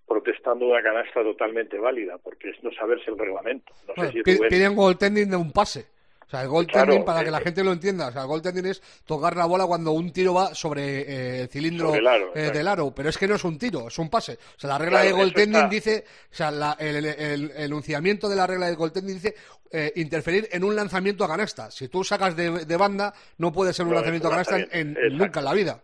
protestando 0.08 0.68
una 0.68 0.84
canasta 0.84 1.24
totalmente 1.24 1.80
válida, 1.80 2.18
porque 2.18 2.50
es 2.50 2.64
no 2.64 2.72
saberse 2.74 3.10
el 3.10 3.18
reglamento. 3.18 3.74
No 3.88 3.94
Bueno, 3.96 4.12
sé 4.12 4.24
si 4.24 4.50
piden 4.50 4.76
goaltending 4.76 5.30
de 5.30 5.38
un 5.38 5.52
pase. 5.52 5.93
O 6.26 6.30
sea, 6.30 6.42
el 6.42 6.48
goaltending, 6.48 6.86
Claro, 7.04 7.06
para 7.06 7.22
que 7.22 7.30
eh, 7.30 7.32
la 7.32 7.42
gente 7.42 7.64
lo 7.64 7.72
entienda, 7.74 8.08
o 8.08 8.12
sea, 8.12 8.22
el 8.22 8.28
goaltending 8.28 8.66
es 8.66 8.82
tocar 9.06 9.36
la 9.36 9.46
bola 9.46 9.66
cuando 9.66 9.92
un 9.92 10.12
tiro 10.12 10.34
va 10.34 10.56
sobre 10.56 11.02
eh, 11.02 11.42
el 11.42 11.48
cilindro 11.50 11.88
Sobre 11.88 12.00
el 12.00 12.08
aro, 12.08 12.28
eh, 12.28 12.32
exacto. 12.36 12.58
del 12.58 12.68
aro, 12.68 12.94
pero 12.96 13.10
es 13.10 13.18
que 13.18 13.28
no 13.28 13.36
es 13.36 13.44
un 13.44 13.58
tiro, 13.60 13.88
es 13.88 14.00
un 14.00 14.10
pase. 14.10 14.34
O 14.56 14.60
sea, 14.60 14.70
la 14.70 14.78
regla 14.78 15.02
Claro, 15.02 15.08
de 15.08 15.22
goaltending 15.22 15.56
está. 15.56 15.68
dice, 15.70 16.04
o 16.32 16.34
sea, 16.36 16.52
la- 16.52 16.78
el, 16.80 17.52
enunciamiento 17.58 18.28
de 18.30 18.36
la 18.36 18.48
regla 18.48 18.68
de 18.68 18.76
goaltending 18.76 19.16
dice 19.16 19.36
eh, 19.72 19.92
interferir 19.96 20.48
en 20.52 20.64
un 20.64 20.76
lanzamiento 20.76 21.24
a 21.24 21.28
canasta. 21.28 21.70
Si 21.72 21.88
tú 21.90 22.04
sacas 22.04 22.36
de, 22.36 22.66
de 22.66 22.78
banda, 22.78 23.14
no 23.38 23.52
puede 23.52 23.74
ser 23.74 23.86
un 23.86 23.90
No, 23.92 23.96
lanzamiento 23.96 24.28
a 24.28 24.32
canasta 24.32 24.58
en, 24.72 24.94
nunca 25.18 25.40
en 25.40 25.46
la 25.46 25.54
vida. 25.54 25.84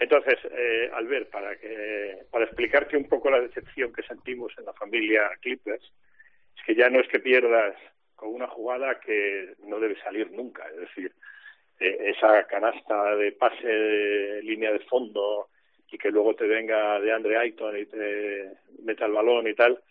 Entonces, 0.00 0.38
eh, 0.50 0.90
Albert, 0.94 1.30
para 1.30 1.56
que 1.56 2.24
para 2.30 2.44
explicarte 2.44 2.96
un 2.96 3.08
poco 3.08 3.30
la 3.30 3.38
decepción 3.40 3.92
que 3.92 4.02
sentimos 4.02 4.52
en 4.58 4.64
la 4.64 4.72
familia 4.72 5.22
Clippers, 5.40 5.82
es 6.56 6.62
que 6.66 6.74
ya 6.74 6.90
no 6.90 6.98
es 7.00 7.06
que 7.08 7.20
pierdas 7.20 7.74
con 8.22 8.32
una 8.34 8.46
jugada 8.46 9.00
que 9.00 9.54
no 9.66 9.80
debe 9.80 9.96
salir 10.00 10.30
nunca, 10.30 10.64
es 10.68 10.76
decir, 10.76 11.12
eh, 11.80 12.12
esa 12.16 12.46
canasta 12.46 13.16
de 13.16 13.32
pase 13.32 13.66
de 13.66 14.42
línea 14.44 14.70
de 14.70 14.78
fondo 14.80 15.48
y 15.90 15.98
que 15.98 16.10
luego 16.12 16.32
te 16.36 16.46
venga 16.46 17.00
de 17.00 17.10
Andre 17.12 17.36
Ayton 17.36 17.76
y 17.76 17.86
te 17.86 18.48
meta 18.84 19.06
el 19.06 19.12
balón 19.12 19.48
y 19.48 19.54
tal, 19.54 19.82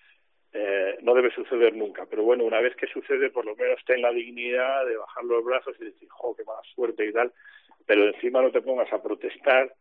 eh, 0.54 0.98
no 1.02 1.14
debe 1.14 1.30
suceder 1.32 1.76
nunca. 1.76 2.06
Pero 2.10 2.24
bueno, 2.24 2.46
una 2.46 2.62
vez 2.62 2.74
que 2.78 2.88
sucede, 2.88 3.30
por 3.32 3.46
lo 3.46 3.54
menos 3.58 3.84
ten 3.86 4.02
la 4.02 4.12
dignidad 4.14 4.86
de 4.86 4.96
bajar 4.96 5.26
los 5.26 5.44
brazos 5.44 5.76
y 5.82 5.86
decir, 5.86 6.08
jo, 6.10 6.34
qué 6.36 6.46
mala 6.46 6.62
suerte 6.74 7.06
y 7.06 7.12
tal, 7.12 7.34
pero 7.86 8.06
encima 8.08 8.42
no 8.42 8.52
te 8.52 8.62
pongas 8.62 8.92
a 8.94 9.04
protestar 9.04 9.76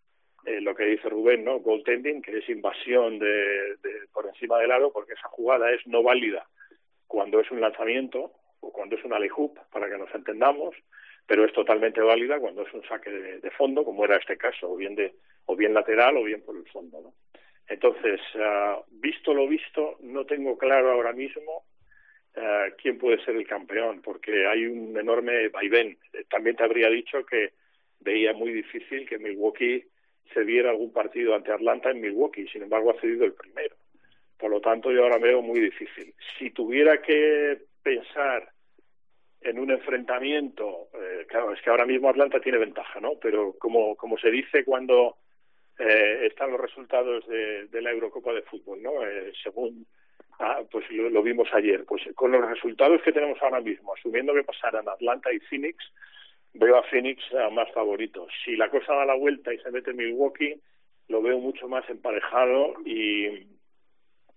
eh, 0.44 0.60
lo 0.60 0.74
que 0.74 0.86
dice 0.86 1.08
Rubén, 1.08 1.44
¿no? 1.44 1.60
Goaltending, 1.60 2.20
que 2.20 2.38
es 2.38 2.48
invasión 2.48 3.20
de, 3.20 3.76
de- 3.76 4.08
por 4.12 4.26
encima 4.26 4.58
del 4.58 4.72
aro, 4.72 4.92
porque 4.92 5.12
esa 5.12 5.28
jugada 5.28 5.70
es 5.70 5.86
no 5.86 6.02
válida 6.02 6.48
cuando 7.06 7.40
es 7.40 7.50
un 7.50 7.60
lanzamiento 7.60 8.32
o 8.60 8.72
cuando 8.72 8.96
es 8.96 9.04
una 9.04 9.18
hoop, 9.18 9.58
para 9.72 9.88
que 9.88 9.98
nos 9.98 10.14
entendamos, 10.14 10.74
pero 11.26 11.44
es 11.44 11.52
totalmente 11.52 12.00
válida 12.00 12.38
cuando 12.38 12.62
es 12.62 12.74
un 12.74 12.82
saque 12.84 13.10
de, 13.10 13.50
fondo, 13.52 13.84
como 13.84 14.04
era 14.04 14.16
este 14.16 14.36
caso, 14.36 14.70
o 14.70 14.76
bien 14.76 14.94
de 14.94 15.14
o 15.46 15.56
bien 15.56 15.74
lateral 15.74 16.16
o 16.16 16.24
bien 16.24 16.42
por 16.42 16.56
el 16.56 16.66
fondo. 16.68 17.14
Entonces, 17.68 18.20
uh, 18.34 18.82
visto 18.90 19.32
lo 19.32 19.46
visto, 19.46 19.96
no 20.00 20.24
tengo 20.26 20.58
claro 20.58 20.90
ahora 20.90 21.12
mismo 21.12 21.64
uh, 22.36 22.74
quién 22.76 22.98
puede 22.98 23.24
ser 23.24 23.36
el 23.36 23.46
campeón, 23.46 24.02
porque 24.02 24.46
hay 24.46 24.66
un 24.66 24.96
enorme 24.98 25.48
vaivén. 25.48 25.98
También 26.28 26.56
te 26.56 26.64
habría 26.64 26.88
dicho 26.88 27.24
que 27.24 27.52
veía 28.00 28.32
muy 28.32 28.52
difícil 28.52 29.08
que 29.08 29.18
Milwaukee 29.18 29.84
se 30.34 30.44
diera 30.44 30.70
algún 30.70 30.92
partido 30.92 31.34
ante 31.34 31.52
Atlanta 31.52 31.90
en 31.90 32.00
Milwaukee, 32.00 32.48
sin 32.48 32.62
embargo 32.62 32.90
ha 32.90 33.00
cedido 33.00 33.24
el 33.24 33.34
primero. 33.34 33.76
Por 34.36 34.50
lo 34.50 34.60
tanto, 34.60 34.90
yo 34.90 35.02
ahora 35.02 35.18
veo 35.18 35.42
muy 35.42 35.60
difícil. 35.60 36.14
Si 36.38 36.50
tuviera 36.50 37.02
que 37.02 37.58
pensar 37.82 38.50
en 39.40 39.58
un 39.58 39.70
enfrentamiento, 39.70 40.88
eh, 40.94 41.26
claro, 41.28 41.52
es 41.52 41.62
que 41.62 41.70
ahora 41.70 41.86
mismo 41.86 42.08
Atlanta 42.08 42.40
tiene 42.40 42.58
ventaja, 42.58 43.00
¿no? 43.00 43.12
Pero 43.20 43.54
como, 43.58 43.96
como 43.96 44.18
se 44.18 44.30
dice 44.30 44.64
cuando 44.64 45.16
eh, 45.78 46.26
están 46.26 46.50
los 46.50 46.60
resultados 46.60 47.26
de, 47.26 47.66
de, 47.68 47.82
la 47.82 47.90
Eurocopa 47.90 48.34
de 48.34 48.42
Fútbol, 48.42 48.82
¿no? 48.82 49.06
Eh, 49.06 49.32
según, 49.42 49.86
ah, 50.40 50.60
pues 50.70 50.90
lo, 50.90 51.22
vimos 51.22 51.48
ayer, 51.54 51.84
pues 51.86 52.02
con 52.14 52.32
los 52.32 52.46
resultados 52.46 53.00
que 53.02 53.12
tenemos 53.12 53.38
ahora 53.40 53.60
mismo, 53.60 53.94
asumiendo 53.94 54.34
que 54.34 54.44
pasaran 54.44 54.88
Atlanta 54.88 55.32
y 55.32 55.40
Phoenix, 55.40 55.76
veo 56.52 56.76
a 56.76 56.82
Phoenix 56.82 57.22
más 57.52 57.72
favorito. 57.72 58.26
Si 58.44 58.56
la 58.56 58.68
cosa 58.68 58.94
da 58.94 59.06
la 59.06 59.14
vuelta 59.14 59.54
y 59.54 59.58
se 59.58 59.70
mete 59.70 59.94
Milwaukee, 59.94 60.60
lo 61.08 61.22
veo 61.22 61.38
mucho 61.38 61.66
más 61.66 61.88
emparejado 61.88 62.74
y 62.84 63.46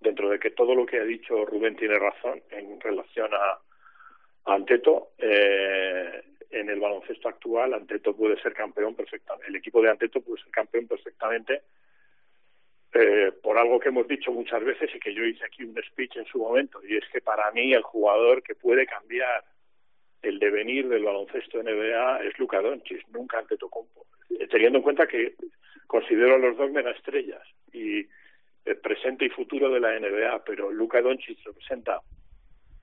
dentro 0.04 0.30
de 0.30 0.40
que 0.40 0.52
todo 0.52 0.76
lo 0.76 0.86
que 0.86 1.00
ha 1.00 1.04
dicho 1.04 1.46
Rubén 1.46 1.76
tiene 1.76 1.98
razón 1.98 2.42
en 2.52 2.80
relación 2.80 3.30
a, 3.34 3.60
Anteto, 4.46 5.12
eh, 5.18 6.22
en 6.50 6.70
el 6.70 6.80
baloncesto 6.80 7.30
actual, 7.30 7.74
Anteto 7.74 8.14
puede 8.14 8.40
ser 8.42 8.54
campeón 8.54 8.94
perfectamente. 8.94 9.48
El 9.48 9.56
equipo 9.56 9.82
de 9.82 9.90
Anteto 9.90 10.22
puede 10.22 10.44
ser 10.44 10.52
campeón 10.52 10.86
perfectamente 10.86 11.62
eh, 12.94 13.32
por 13.42 13.58
algo 13.58 13.80
que 13.80 13.90
hemos 13.90 14.08
dicho 14.08 14.32
muchas 14.32 14.64
veces 14.64 14.94
y 14.94 15.00
que 15.00 15.14
yo 15.14 15.24
hice 15.24 15.46
aquí 15.46 15.64
un 15.64 15.76
speech 15.82 16.18
en 16.18 16.26
su 16.26 16.38
momento, 16.38 16.80
y 16.86 16.98
es 16.98 17.04
que 17.12 17.22
para 17.22 17.50
mí 17.52 17.74
el 17.74 17.82
jugador 17.82 18.44
que 18.44 18.54
puede 18.54 18.86
cambiar 18.86 19.44
el 20.22 20.38
devenir 20.40 20.88
del 20.88 21.04
baloncesto 21.04 21.64
NBA 21.64 22.24
es 22.24 22.38
Luka 22.38 22.62
Doncic, 22.62 23.08
nunca 23.10 23.40
Antetokounmpo. 23.40 24.06
Eh, 24.40 24.48
teniendo 24.48 24.78
en 24.78 24.84
cuenta 24.84 25.08
que 25.08 25.36
considero 25.88 26.36
a 26.36 26.38
los 26.38 26.56
dos 26.56 26.72
mega 26.72 26.92
estrellas 26.92 27.42
y 27.72 28.06
el 28.66 28.78
presente 28.78 29.26
y 29.26 29.30
futuro 29.30 29.70
de 29.70 29.80
la 29.80 30.00
NBA, 30.00 30.44
pero 30.46 30.72
Luka 30.72 31.02
Doncic 31.02 31.40
representa 31.46 32.02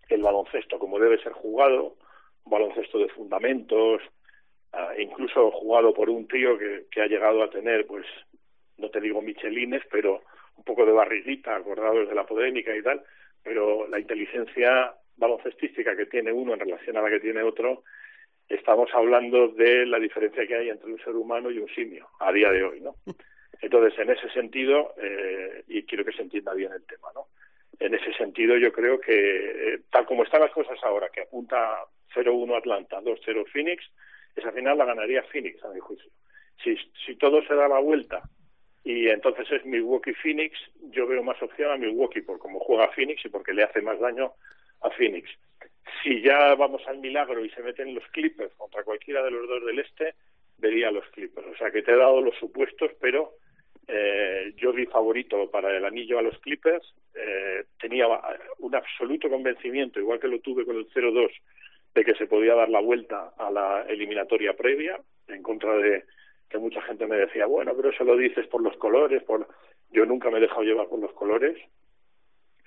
el 0.08 0.22
baloncesto 0.22 0.78
como 0.78 0.98
debe 0.98 1.22
ser 1.22 1.32
jugado, 1.32 1.96
un 2.44 2.50
baloncesto 2.50 2.98
de 2.98 3.08
fundamentos, 3.08 4.02
uh, 4.72 5.00
incluso 5.00 5.50
jugado 5.52 5.94
por 5.94 6.10
un 6.10 6.26
tío 6.26 6.58
que, 6.58 6.86
que 6.90 7.00
ha 7.00 7.06
llegado 7.06 7.42
a 7.42 7.50
tener, 7.50 7.86
pues, 7.86 8.06
no 8.78 8.90
te 8.90 9.00
digo 9.00 9.22
michelines, 9.22 9.82
pero 9.90 10.22
un 10.56 10.64
poco 10.64 10.84
de 10.84 10.92
barriguita, 10.92 11.56
acordados 11.56 12.08
de 12.08 12.14
la 12.14 12.26
polémica 12.26 12.76
y 12.76 12.82
tal, 12.82 13.02
pero 13.42 13.86
la 13.88 13.98
inteligencia 13.98 14.94
baloncestística 15.16 15.96
que 15.96 16.06
tiene 16.06 16.32
uno 16.32 16.54
en 16.54 16.60
relación 16.60 16.96
a 16.96 17.02
la 17.02 17.10
que 17.10 17.20
tiene 17.20 17.42
otro, 17.42 17.84
estamos 18.48 18.90
hablando 18.92 19.48
de 19.48 19.86
la 19.86 19.98
diferencia 19.98 20.46
que 20.46 20.56
hay 20.56 20.68
entre 20.70 20.92
un 20.92 20.98
ser 20.98 21.14
humano 21.14 21.50
y 21.50 21.58
un 21.58 21.68
simio 21.68 22.08
a 22.18 22.32
día 22.32 22.50
de 22.50 22.64
hoy, 22.64 22.80
¿no? 22.80 22.96
Entonces, 23.60 23.98
en 23.98 24.10
ese 24.10 24.30
sentido, 24.30 24.94
eh, 24.96 25.64
y 25.68 25.82
quiero 25.84 26.04
que 26.04 26.12
se 26.12 26.22
entienda 26.22 26.54
bien 26.54 26.72
el 26.72 26.84
tema, 26.84 27.08
¿no? 27.14 27.26
En 27.78 27.94
ese 27.94 28.12
sentido, 28.14 28.56
yo 28.56 28.72
creo 28.72 29.00
que, 29.00 29.74
eh, 29.74 29.80
tal 29.90 30.06
como 30.06 30.24
están 30.24 30.40
las 30.40 30.52
cosas 30.52 30.78
ahora, 30.82 31.08
que 31.08 31.22
apunta 31.22 31.84
0-1 32.14 32.56
Atlanta, 32.56 33.00
2-0 33.00 33.44
Phoenix, 33.46 33.84
esa 34.36 34.52
final 34.52 34.78
la 34.78 34.86
ganaría 34.86 35.22
Phoenix, 35.24 35.62
a 35.64 35.70
mi 35.70 35.80
juicio. 35.80 36.10
Si, 36.62 36.76
si 37.06 37.16
todo 37.16 37.42
se 37.42 37.54
da 37.54 37.68
la 37.68 37.78
vuelta 37.78 38.22
y 38.84 39.08
entonces 39.08 39.50
es 39.50 39.64
Milwaukee 39.64 40.14
Phoenix, 40.14 40.58
yo 40.90 41.06
veo 41.06 41.22
más 41.22 41.40
opción 41.42 41.70
a 41.70 41.76
Milwaukee 41.76 42.22
por 42.22 42.38
cómo 42.38 42.60
juega 42.60 42.92
Phoenix 42.92 43.24
y 43.24 43.28
porque 43.28 43.52
le 43.52 43.62
hace 43.62 43.82
más 43.82 43.98
daño 43.98 44.32
a 44.82 44.90
Phoenix. 44.90 45.28
Si 46.02 46.22
ya 46.22 46.54
vamos 46.54 46.86
al 46.86 46.98
milagro 46.98 47.44
y 47.44 47.50
se 47.50 47.62
meten 47.62 47.94
los 47.94 48.06
Clippers 48.08 48.54
contra 48.54 48.84
cualquiera 48.84 49.22
de 49.22 49.30
los 49.30 49.48
dos 49.48 49.64
del 49.66 49.80
este, 49.80 50.14
vería 50.58 50.90
los 50.90 51.06
Clippers. 51.08 51.46
O 51.48 51.56
sea 51.56 51.70
que 51.70 51.82
te 51.82 51.92
he 51.92 51.96
dado 51.96 52.20
los 52.20 52.36
supuestos, 52.36 52.90
pero 53.00 53.34
eh, 53.92 54.52
yo 54.56 54.72
vi 54.72 54.86
favorito 54.86 55.50
para 55.50 55.76
el 55.76 55.84
anillo 55.84 56.18
a 56.18 56.22
los 56.22 56.38
Clippers. 56.38 56.94
Eh, 57.14 57.64
tenía 57.80 58.06
un 58.58 58.74
absoluto 58.74 59.28
convencimiento, 59.28 59.98
igual 59.98 60.20
que 60.20 60.28
lo 60.28 60.38
tuve 60.40 60.64
con 60.64 60.76
el 60.76 60.88
0-2, 60.90 61.30
de 61.94 62.04
que 62.04 62.14
se 62.14 62.26
podía 62.26 62.54
dar 62.54 62.68
la 62.68 62.80
vuelta 62.80 63.32
a 63.36 63.50
la 63.50 63.84
eliminatoria 63.88 64.54
previa, 64.54 65.00
en 65.26 65.42
contra 65.42 65.76
de 65.76 66.04
que 66.48 66.58
mucha 66.58 66.80
gente 66.82 67.06
me 67.06 67.16
decía, 67.16 67.46
bueno, 67.46 67.72
pero 67.74 67.90
eso 67.90 68.04
lo 68.04 68.16
dices 68.16 68.46
por 68.46 68.62
los 68.62 68.76
colores, 68.76 69.22
por... 69.24 69.48
yo 69.90 70.06
nunca 70.06 70.30
me 70.30 70.38
he 70.38 70.42
dejado 70.42 70.62
llevar 70.62 70.88
por 70.88 71.00
los 71.00 71.12
colores, 71.12 71.56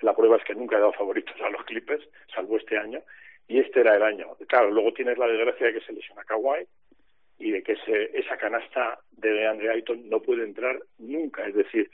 la 0.01 0.15
prueba 0.15 0.37
es 0.37 0.43
que 0.43 0.55
nunca 0.55 0.75
he 0.75 0.79
dado 0.79 0.93
favoritos 0.93 1.39
a 1.41 1.49
los 1.49 1.63
Clippers, 1.63 2.05
salvo 2.33 2.57
este 2.57 2.77
año, 2.77 3.01
y 3.47 3.59
este 3.59 3.81
era 3.81 3.95
el 3.95 4.03
año. 4.03 4.35
Claro, 4.47 4.71
luego 4.71 4.93
tienes 4.93 5.17
la 5.17 5.27
desgracia 5.27 5.67
de 5.67 5.73
que 5.73 5.85
se 5.85 5.93
lesiona 5.93 6.23
Kawhi 6.23 6.65
y 7.39 7.51
de 7.51 7.63
que 7.63 7.75
esa 8.13 8.37
canasta 8.37 8.99
de 9.11 9.47
Andre 9.47 9.71
Ayton 9.71 10.09
no 10.09 10.21
puede 10.21 10.43
entrar 10.43 10.79
nunca. 10.99 11.45
Es 11.45 11.55
decir, 11.55 11.89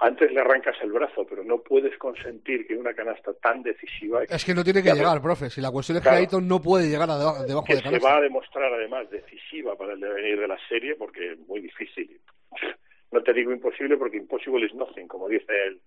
antes 0.00 0.32
le 0.32 0.40
arrancas 0.40 0.76
el 0.82 0.92
brazo, 0.92 1.26
pero 1.28 1.44
no 1.44 1.58
puedes 1.62 1.96
consentir 1.98 2.66
que 2.66 2.76
una 2.76 2.94
canasta 2.94 3.32
tan 3.34 3.62
decisiva... 3.62 4.24
Es 4.24 4.44
que 4.44 4.54
no 4.54 4.64
tiene 4.64 4.82
que 4.82 4.92
llegar, 4.92 5.20
profe. 5.22 5.50
Si 5.50 5.60
la 5.60 5.70
cuestión 5.70 5.98
es 5.98 6.04
que 6.04 6.08
Ayton 6.08 6.48
no 6.48 6.60
puede 6.60 6.88
llegar 6.88 7.10
a 7.10 7.18
debajo, 7.18 7.44
debajo 7.44 7.66
que 7.66 7.76
de 7.76 7.82
canasta. 7.82 8.00
se 8.00 8.12
va 8.12 8.18
a 8.18 8.22
demostrar 8.22 8.72
además 8.72 9.08
decisiva 9.10 9.76
para 9.76 9.92
el 9.92 10.00
devenir 10.00 10.40
de 10.40 10.48
la 10.48 10.58
serie, 10.68 10.96
porque 10.96 11.32
es 11.32 11.38
muy 11.40 11.60
difícil. 11.60 12.20
No 13.12 13.22
te 13.22 13.32
digo 13.32 13.52
imposible, 13.52 13.96
porque 13.96 14.16
imposible 14.16 14.66
es 14.66 14.74
nothing, 14.74 15.06
como 15.06 15.28
dice 15.28 15.52
el, 15.66 15.80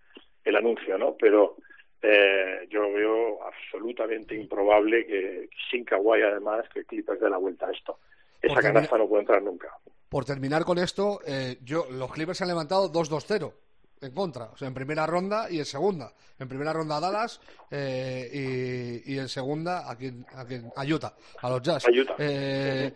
el 0.45 0.55
anuncio, 0.55 0.97
¿no? 0.97 1.17
Pero 1.19 1.57
eh, 2.01 2.67
yo 2.69 2.91
veo 2.93 3.43
absolutamente 3.43 4.35
improbable 4.35 5.05
que 5.05 5.49
sin 5.69 5.83
Kawhi 5.83 6.21
además 6.21 6.69
que 6.73 6.85
Clippers 6.85 7.19
dé 7.19 7.29
la 7.29 7.37
vuelta 7.37 7.67
a 7.67 7.71
esto. 7.71 7.99
Esa 8.41 8.61
canasta 8.61 8.97
no 8.97 9.07
puede 9.07 9.21
entrar 9.21 9.41
nunca. 9.41 9.69
Por 10.09 10.25
terminar 10.25 10.63
con 10.63 10.77
esto, 10.77 11.19
eh, 11.25 11.57
yo 11.63 11.87
los 11.89 12.11
Clippers 12.11 12.37
se 12.37 12.43
han 12.43 12.49
levantado 12.49 12.91
2-2-0 12.91 13.53
en 14.01 14.11
contra, 14.11 14.45
o 14.45 14.57
sea, 14.57 14.67
en 14.67 14.73
primera 14.73 15.05
ronda 15.05 15.49
y 15.49 15.59
en 15.59 15.65
segunda. 15.65 16.13
En 16.39 16.47
primera 16.47 16.71
ronda 16.71 16.97
a 16.97 16.99
Dallas 16.99 17.41
eh, 17.71 19.01
y, 19.05 19.13
y, 19.13 19.19
en 19.19 19.27
segunda 19.27 19.89
a, 19.89 19.95
quien, 19.95 20.25
a, 20.35 20.45
quien, 20.45 20.71
a 20.75 20.85
Utah, 20.85 21.13
a 21.41 21.49
los 21.49 21.61
Jazz. 21.61 21.85
A 21.85 21.91
Utah. 21.91 22.15
Eh, 22.19 22.93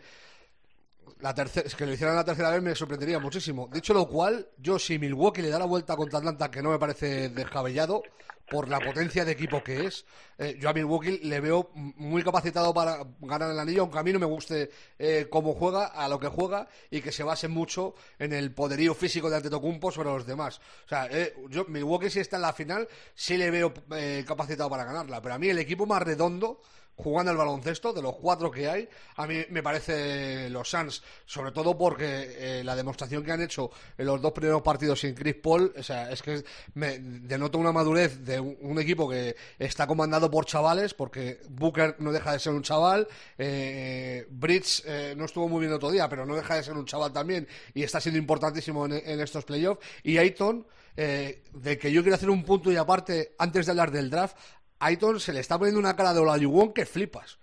la 1.22 1.34
tercera, 1.34 1.68
es 1.68 1.76
que 1.76 1.86
lo 1.86 1.94
hicieran 1.94 2.16
la 2.16 2.24
tercera 2.24 2.52
vez 2.52 2.62
me 2.62 2.76
sorprendería 2.76 3.20
muchísimo. 3.20 3.68
Dicho 3.72 3.94
lo 3.94 4.08
cual, 4.08 4.48
yo 4.58 4.80
si 4.80 4.98
Milwaukee 4.98 5.42
le 5.42 5.50
da 5.50 5.60
la 5.60 5.66
vuelta 5.66 5.96
contra 5.96 6.20
Atlanta, 6.20 6.50
que 6.50 6.62
no 6.62 6.72
me 6.72 6.80
parece 6.80 7.30
descabellado, 7.30 8.04
por 8.52 8.68
la 8.68 8.82
potencia 8.82 9.24
de 9.24 9.32
equipo 9.32 9.64
que 9.64 9.86
es, 9.86 10.06
eh, 10.38 10.58
yo 10.60 10.68
a 10.68 10.74
Milwaukee 10.74 11.22
le 11.24 11.40
veo 11.40 11.72
muy 11.74 12.22
capacitado 12.22 12.74
para 12.74 12.98
ganar 13.22 13.50
el 13.50 13.58
anillo, 13.58 13.84
aunque 13.84 13.98
a 13.98 14.04
mí 14.04 14.12
no 14.12 14.20
me 14.20 14.26
guste 14.26 14.70
eh, 15.00 15.28
cómo 15.30 15.54
juega, 15.54 15.86
a 15.86 16.10
lo 16.10 16.20
que 16.20 16.28
juega, 16.28 16.68
y 16.90 17.00
que 17.00 17.14
se 17.14 17.24
base 17.24 17.48
mucho 17.48 17.96
en 18.20 18.34
el 18.34 18.54
poderío 18.54 18.94
físico 18.94 19.30
de 19.30 19.38
Antetokounmpo 19.38 19.90
sobre 19.90 20.10
los 20.10 20.26
demás. 20.26 20.60
O 20.86 20.90
sea, 20.90 21.08
eh, 21.10 21.34
yo 21.50 21.64
Milwaukee 21.64 22.10
si 22.10 22.20
está 22.20 22.36
en 22.36 22.42
la 22.42 22.52
final, 22.52 22.90
sí 23.16 23.38
le 23.38 23.50
veo 23.52 23.74
eh, 23.96 24.26
capacitado 24.28 24.70
para 24.70 24.84
ganarla, 24.84 25.22
pero 25.22 25.36
a 25.36 25.40
mí 25.40 25.48
el 25.48 25.58
equipo 25.58 25.86
más 25.86 26.02
redondo 26.02 26.60
jugando 27.02 27.32
el 27.32 27.38
baloncesto, 27.38 27.94
de 27.94 28.02
los 28.02 28.16
cuatro 28.16 28.52
que 28.52 28.70
hay, 28.70 28.88
a 29.16 29.28
mí 29.28 29.38
me 29.50 29.64
parece 29.64 30.50
los 30.50 30.70
Suns, 30.70 31.02
sobre 31.26 31.52
todo 31.52 31.78
porque 31.78 32.60
eh, 32.60 32.64
la 32.64 32.76
demostración 32.76 33.24
que 33.24 33.32
han 33.32 33.42
hecho 33.42 33.72
en 33.98 34.06
los 34.06 34.22
dos 34.22 34.32
primeros 34.32 34.62
partidos 34.62 35.00
sin 35.00 35.16
Chris 35.16 35.36
Paul, 35.36 35.74
o 35.78 35.84
sea, 35.84 36.12
es 36.12 36.22
que 36.22 36.44
me 36.76 37.00
denota 37.00 37.58
una 37.58 37.72
madurez 37.72 38.24
de 38.24 38.40
un, 38.40 38.80
equipo 38.82 39.08
que 39.08 39.36
está 39.60 39.86
comandado 39.86 40.32
por 40.32 40.46
chavales, 40.46 40.94
porque 40.94 41.40
Booker 41.50 41.96
no 42.00 42.12
deja 42.12 42.32
de 42.32 42.40
ser 42.40 42.54
un 42.54 42.64
chaval, 42.64 43.08
eh, 43.38 44.26
Bridge 44.30 44.84
eh, 44.86 45.14
no 45.18 45.26
estuvo 45.26 45.48
muy 45.48 45.60
bien 45.60 45.74
otro 45.74 45.92
día, 45.92 46.08
pero 46.10 46.26
no 46.26 46.36
deja 46.36 46.56
de 46.56 46.64
ser 46.64 46.74
un 46.74 46.86
chaval 46.86 47.12
también 47.14 47.48
y 47.74 47.84
está 47.84 48.00
siendo 48.00 48.18
importantísimo 48.18 48.86
en, 48.86 48.94
en 48.94 49.20
estos 49.20 49.46
playoffs, 49.46 49.86
y 50.04 50.18
Ayton, 50.18 50.66
eh, 50.98 51.44
de 51.54 51.78
que 51.78 51.92
yo 51.92 52.02
quiero 52.02 52.16
hacer 52.16 52.30
un 52.30 52.44
punto 52.44 52.72
y 52.72 52.76
aparte, 52.76 53.34
antes 53.38 53.66
de 53.66 53.72
hablar 53.72 53.92
del 53.92 54.10
draft, 54.10 54.36
Ayton 54.82 55.20
se 55.20 55.32
le 55.32 55.40
está 55.40 55.58
poniendo 55.58 55.80
una 55.80 55.96
cara 55.96 56.14
de 56.14 56.20
Olajuwon 56.20 56.74
que 56.74 56.86
flipas. 56.86 57.38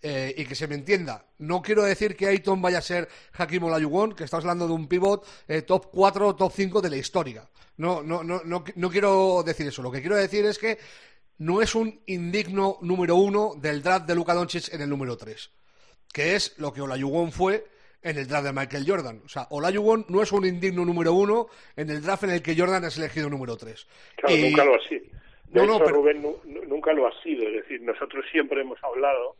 Eh, 0.00 0.32
y 0.36 0.44
que 0.44 0.54
se 0.54 0.68
me 0.68 0.76
entienda, 0.76 1.26
no 1.38 1.60
quiero 1.60 1.82
decir 1.82 2.14
que 2.14 2.28
Ayton 2.28 2.62
vaya 2.62 2.78
a 2.78 2.82
ser 2.82 3.08
Hakim 3.32 3.64
Olajuwon, 3.64 4.14
que 4.14 4.22
estamos 4.22 4.44
hablando 4.44 4.68
de 4.68 4.72
un 4.74 4.86
pivot 4.86 5.26
eh, 5.48 5.62
top 5.62 5.88
4 5.90 6.28
o 6.28 6.36
top 6.36 6.52
5 6.54 6.80
de 6.80 6.90
la 6.90 6.96
historia. 6.96 7.48
No, 7.78 8.00
no, 8.04 8.22
no, 8.22 8.40
no, 8.44 8.62
no 8.76 8.90
quiero 8.90 9.42
decir 9.44 9.66
eso. 9.66 9.82
Lo 9.82 9.90
que 9.90 10.00
quiero 10.00 10.14
decir 10.14 10.44
es 10.46 10.56
que 10.56 10.78
no 11.38 11.60
es 11.62 11.74
un 11.74 12.00
indigno 12.06 12.78
número 12.80 13.16
uno 13.16 13.54
del 13.56 13.82
draft 13.82 14.06
de 14.06 14.14
Luka 14.14 14.34
Doncic 14.34 14.72
en 14.72 14.82
el 14.82 14.88
número 14.88 15.16
3, 15.16 15.50
que 16.12 16.36
es 16.36 16.54
lo 16.58 16.72
que 16.72 16.80
Olajuwon 16.80 17.32
fue 17.32 17.66
en 18.00 18.18
el 18.18 18.28
draft 18.28 18.46
de 18.46 18.52
Michael 18.52 18.84
Jordan. 18.86 19.22
O 19.24 19.28
sea, 19.28 19.48
Olajuwon 19.50 20.06
no 20.08 20.22
es 20.22 20.30
un 20.30 20.46
indigno 20.46 20.84
número 20.84 21.12
uno 21.12 21.48
en 21.74 21.90
el 21.90 22.02
draft 22.02 22.22
en 22.22 22.30
el 22.30 22.42
que 22.42 22.56
Jordan 22.56 22.84
es 22.84 22.96
elegido 22.98 23.28
número 23.28 23.56
3. 23.56 23.86
Claro, 24.16 24.36
y... 24.36 24.42
nunca 24.42 24.64
lo 24.64 24.74
ha 24.76 24.88
sido. 24.88 25.17
De 25.50 25.60
no, 25.60 25.64
hecho, 25.64 25.78
no, 25.78 25.84
pero... 25.84 25.96
Rubén 25.96 26.22
nunca 26.68 26.92
lo 26.92 27.06
ha 27.06 27.22
sido. 27.22 27.46
Es 27.48 27.54
decir, 27.54 27.80
nosotros 27.82 28.24
siempre 28.30 28.60
hemos 28.60 28.82
hablado 28.82 29.36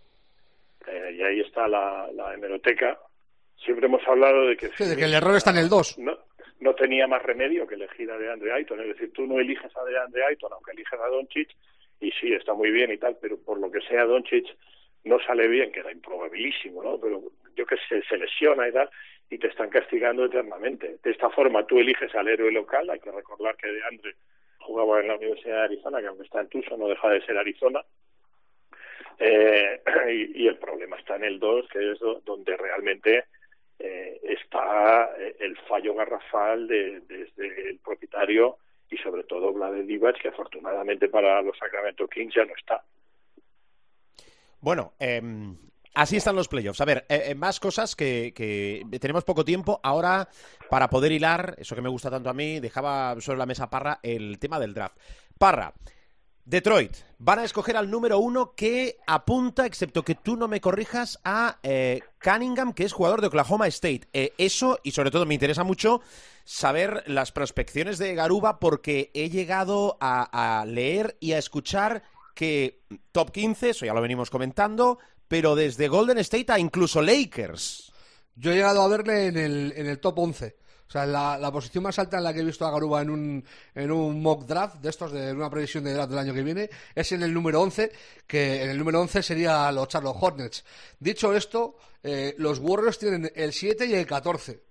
Eh, 0.86 1.16
y 1.18 1.22
ahí 1.22 1.40
está 1.40 1.68
la, 1.68 2.08
la 2.14 2.32
hemeroteca. 2.34 2.98
Siempre 3.64 3.86
hemos 3.86 4.06
hablado 4.06 4.46
de 4.46 4.56
que... 4.56 4.68
Sí, 4.68 4.84
de 4.84 4.96
que 4.96 5.04
el 5.04 5.14
error 5.14 5.36
está 5.36 5.50
en 5.50 5.58
el 5.58 5.68
2. 5.68 5.98
No, 5.98 6.16
no 6.60 6.74
tenía 6.74 7.06
más 7.06 7.22
remedio 7.22 7.66
que 7.66 7.74
elegir 7.74 8.10
a 8.10 8.16
DeAndre 8.16 8.52
Ayton. 8.52 8.80
Es 8.80 8.88
decir, 8.88 9.12
tú 9.12 9.26
no 9.26 9.38
eliges 9.38 9.76
a 9.76 9.84
DeAndre 9.84 10.24
Ayton, 10.24 10.52
aunque 10.52 10.72
eliges 10.72 10.98
a 10.98 11.08
Doncic, 11.08 11.50
y 12.00 12.10
sí, 12.12 12.32
está 12.32 12.54
muy 12.54 12.70
bien 12.70 12.92
y 12.92 12.96
tal, 12.98 13.16
pero 13.20 13.36
por 13.38 13.58
lo 13.58 13.70
que 13.70 13.80
sea 13.82 14.04
Doncic 14.04 14.46
no 15.04 15.18
sale 15.20 15.48
bien, 15.48 15.72
que 15.72 15.80
era 15.80 15.92
improbabilísimo, 15.92 16.82
¿no? 16.82 16.98
Pero 17.00 17.22
yo 17.56 17.66
que 17.66 17.76
sé, 17.88 18.02
se 18.08 18.16
lesiona 18.16 18.68
y 18.68 18.72
tal, 18.72 18.88
y 19.28 19.38
te 19.38 19.48
están 19.48 19.68
castigando 19.68 20.24
eternamente. 20.24 20.98
De 21.02 21.10
esta 21.10 21.28
forma 21.30 21.66
tú 21.66 21.78
eliges 21.78 22.14
al 22.14 22.28
héroe 22.28 22.52
local, 22.52 22.88
hay 22.88 23.00
que 23.00 23.10
recordar 23.10 23.56
que 23.56 23.68
DeAndre 23.68 24.14
jugaba 24.68 25.00
en 25.00 25.08
la 25.08 25.16
Universidad 25.16 25.56
de 25.56 25.64
Arizona, 25.64 26.00
que 26.00 26.06
aunque 26.06 26.24
está 26.24 26.40
en 26.42 26.48
Tucson 26.48 26.78
no 26.78 26.88
deja 26.88 27.08
de 27.08 27.24
ser 27.24 27.38
Arizona, 27.38 27.82
eh, 29.18 29.80
y, 30.34 30.46
el 30.46 30.58
problema 30.58 30.96
está 30.96 31.16
en 31.16 31.24
el 31.24 31.40
2, 31.40 31.68
que 31.70 31.92
es 31.92 31.98
do, 31.98 32.20
donde 32.24 32.54
realmente 32.56 33.24
eh, 33.78 34.20
está 34.22 35.10
eh, 35.18 35.36
el 35.40 35.56
fallo 35.68 35.94
garrafal 35.94 36.68
de, 36.68 37.00
desde 37.00 37.70
el 37.70 37.78
propietario 37.78 38.58
y 38.90 38.98
sobre 38.98 39.24
todo 39.24 39.52
Vlade 39.52 39.86
que 40.20 40.28
afortunadamente 40.28 41.08
para 41.08 41.40
los 41.42 41.56
Sacramento 41.56 42.06
Kings 42.08 42.34
ya 42.34 42.44
no 42.44 42.54
está. 42.54 42.82
Bueno, 44.60 44.92
eh, 44.98 45.22
así 45.94 46.16
están 46.16 46.36
los 46.36 46.48
playoffs. 46.48 46.80
A 46.80 46.84
ver, 46.84 47.06
eh, 47.08 47.34
más 47.34 47.60
cosas 47.60 47.96
que, 47.96 48.84
tenemos 49.00 49.24
poco 49.24 49.44
tiempo. 49.44 49.80
Ahora, 49.82 50.28
para 50.70 50.88
poder 50.88 51.12
hilar, 51.12 51.54
eso 51.58 51.74
que 51.74 51.82
me 51.82 51.88
gusta 51.88 52.10
tanto 52.10 52.30
a 52.30 52.34
mí, 52.34 52.60
dejaba 52.60 53.16
sobre 53.20 53.38
la 53.38 53.46
mesa 53.46 53.70
Parra 53.70 54.00
el 54.02 54.38
tema 54.38 54.58
del 54.58 54.74
draft. 54.74 54.96
Parra, 55.38 55.72
Detroit, 56.48 56.96
van 57.18 57.40
a 57.40 57.44
escoger 57.44 57.76
al 57.76 57.90
número 57.90 58.18
uno 58.18 58.54
que 58.54 58.96
apunta, 59.06 59.66
excepto 59.66 60.02
que 60.02 60.14
tú 60.14 60.34
no 60.34 60.48
me 60.48 60.62
corrijas, 60.62 61.20
a 61.22 61.58
eh, 61.62 62.00
Cunningham, 62.24 62.72
que 62.72 62.84
es 62.84 62.94
jugador 62.94 63.20
de 63.20 63.26
Oklahoma 63.26 63.66
State. 63.66 64.08
Eh, 64.14 64.32
eso, 64.38 64.78
y 64.82 64.92
sobre 64.92 65.10
todo 65.10 65.26
me 65.26 65.34
interesa 65.34 65.62
mucho 65.62 66.00
saber 66.44 67.04
las 67.06 67.32
prospecciones 67.32 67.98
de 67.98 68.14
Garuba, 68.14 68.60
porque 68.60 69.10
he 69.12 69.28
llegado 69.28 69.98
a, 70.00 70.60
a 70.60 70.64
leer 70.64 71.18
y 71.20 71.32
a 71.32 71.38
escuchar 71.38 72.02
que 72.34 72.80
top 73.12 73.30
15, 73.30 73.70
eso 73.70 73.84
ya 73.84 73.92
lo 73.92 74.00
venimos 74.00 74.30
comentando, 74.30 74.98
pero 75.28 75.54
desde 75.54 75.88
Golden 75.88 76.18
State 76.18 76.50
a 76.52 76.58
incluso 76.58 77.02
Lakers. 77.02 77.92
Yo 78.34 78.52
he 78.52 78.56
llegado 78.56 78.82
a 78.82 78.88
verle 78.88 79.26
en 79.26 79.36
el, 79.36 79.74
en 79.76 79.86
el 79.86 80.00
top 80.00 80.18
11. 80.18 80.56
O 80.88 80.90
sea, 80.90 81.04
la, 81.04 81.36
la, 81.36 81.52
posición 81.52 81.84
más 81.84 81.98
alta 81.98 82.16
en 82.16 82.24
la 82.24 82.32
que 82.32 82.40
he 82.40 82.44
visto 82.44 82.64
a 82.66 82.70
Garuba 82.70 83.02
en 83.02 83.10
un, 83.10 83.44
en 83.74 83.92
un 83.92 84.22
mock 84.22 84.46
draft 84.46 84.76
de 84.76 84.88
estos, 84.88 85.12
de 85.12 85.32
una 85.34 85.50
previsión 85.50 85.84
de 85.84 85.92
draft 85.92 86.08
del 86.08 86.18
año 86.18 86.32
que 86.32 86.42
viene, 86.42 86.70
es 86.94 87.12
en 87.12 87.22
el 87.22 87.34
número 87.34 87.60
11, 87.60 87.92
que 88.26 88.62
en 88.62 88.70
el 88.70 88.78
número 88.78 88.98
11 89.02 89.22
sería 89.22 89.70
los 89.70 89.86
Charlotte 89.88 90.16
Hornets. 90.18 90.64
Dicho 90.98 91.34
esto, 91.34 91.76
eh, 92.02 92.34
los 92.38 92.58
Warriors 92.60 92.98
tienen 92.98 93.30
el 93.34 93.52
7 93.52 93.84
y 93.84 93.94
el 93.94 94.06
14. 94.06 94.67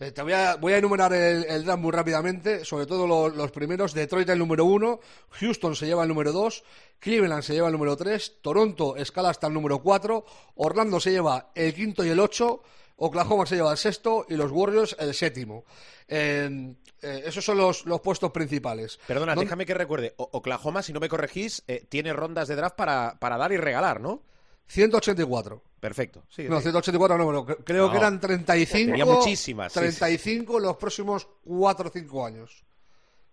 Eh, 0.00 0.12
te 0.12 0.22
voy 0.22 0.32
a, 0.32 0.56
voy 0.56 0.72
a 0.72 0.78
enumerar 0.78 1.12
el, 1.12 1.44
el, 1.44 1.64
draft 1.64 1.82
muy 1.82 1.92
rápidamente, 1.92 2.64
sobre 2.64 2.86
todo 2.86 3.06
lo, 3.06 3.28
los 3.28 3.50
primeros. 3.50 3.92
Detroit 3.92 4.28
el 4.30 4.38
número 4.38 4.64
1, 4.64 4.98
Houston 5.30 5.76
se 5.76 5.86
lleva 5.86 6.02
el 6.04 6.08
número 6.08 6.32
2, 6.32 6.64
Cleveland 6.98 7.42
se 7.42 7.52
lleva 7.52 7.68
el 7.68 7.74
número 7.74 7.96
3, 7.96 8.38
Toronto 8.40 8.96
escala 8.96 9.28
hasta 9.28 9.46
el 9.46 9.52
número 9.52 9.82
4, 9.82 10.24
Orlando 10.56 11.00
se 11.00 11.10
lleva 11.10 11.50
el 11.54 11.74
quinto 11.74 12.02
y 12.04 12.08
el 12.08 12.18
8, 12.18 12.62
Oklahoma 12.96 13.44
se 13.44 13.56
lleva 13.56 13.72
el 13.72 13.78
sexto 13.78 14.26
y 14.28 14.36
los 14.36 14.50
Warriors 14.50 14.96
el 14.98 15.14
séptimo. 15.14 15.64
Eh, 16.08 16.74
eh, 17.02 17.22
esos 17.26 17.44
son 17.44 17.58
los, 17.58 17.86
los, 17.86 18.00
puestos 18.00 18.30
principales. 18.30 18.98
Perdona, 19.06 19.34
¿Dónde? 19.34 19.46
déjame 19.46 19.64
que 19.64 19.74
recuerde. 19.74 20.14
O 20.16 20.28
Oklahoma, 20.32 20.82
si 20.82 20.92
no 20.92 21.00
me 21.00 21.08
corregís, 21.08 21.62
eh, 21.66 21.86
tiene 21.88 22.12
rondas 22.12 22.48
de 22.48 22.56
draft 22.56 22.76
para, 22.76 23.18
para, 23.18 23.38
dar 23.38 23.52
y 23.52 23.56
regalar, 23.56 24.00
¿no? 24.00 24.22
184. 24.66 25.62
Perfecto. 25.80 26.24
Sí, 26.28 26.46
no, 26.48 26.60
184 26.60 27.16
no, 27.16 27.26
pero 27.26 27.64
creo 27.64 27.86
no. 27.86 27.92
que 27.92 27.98
eran 27.98 28.20
35. 28.20 28.90
Tenía 28.90 29.06
muchísimas. 29.06 29.72
35 29.72 30.58
en 30.58 30.62
los 30.62 30.76
próximos 30.76 31.26
4 31.44 31.88
o 31.88 31.92
5 31.92 32.26
años. 32.26 32.64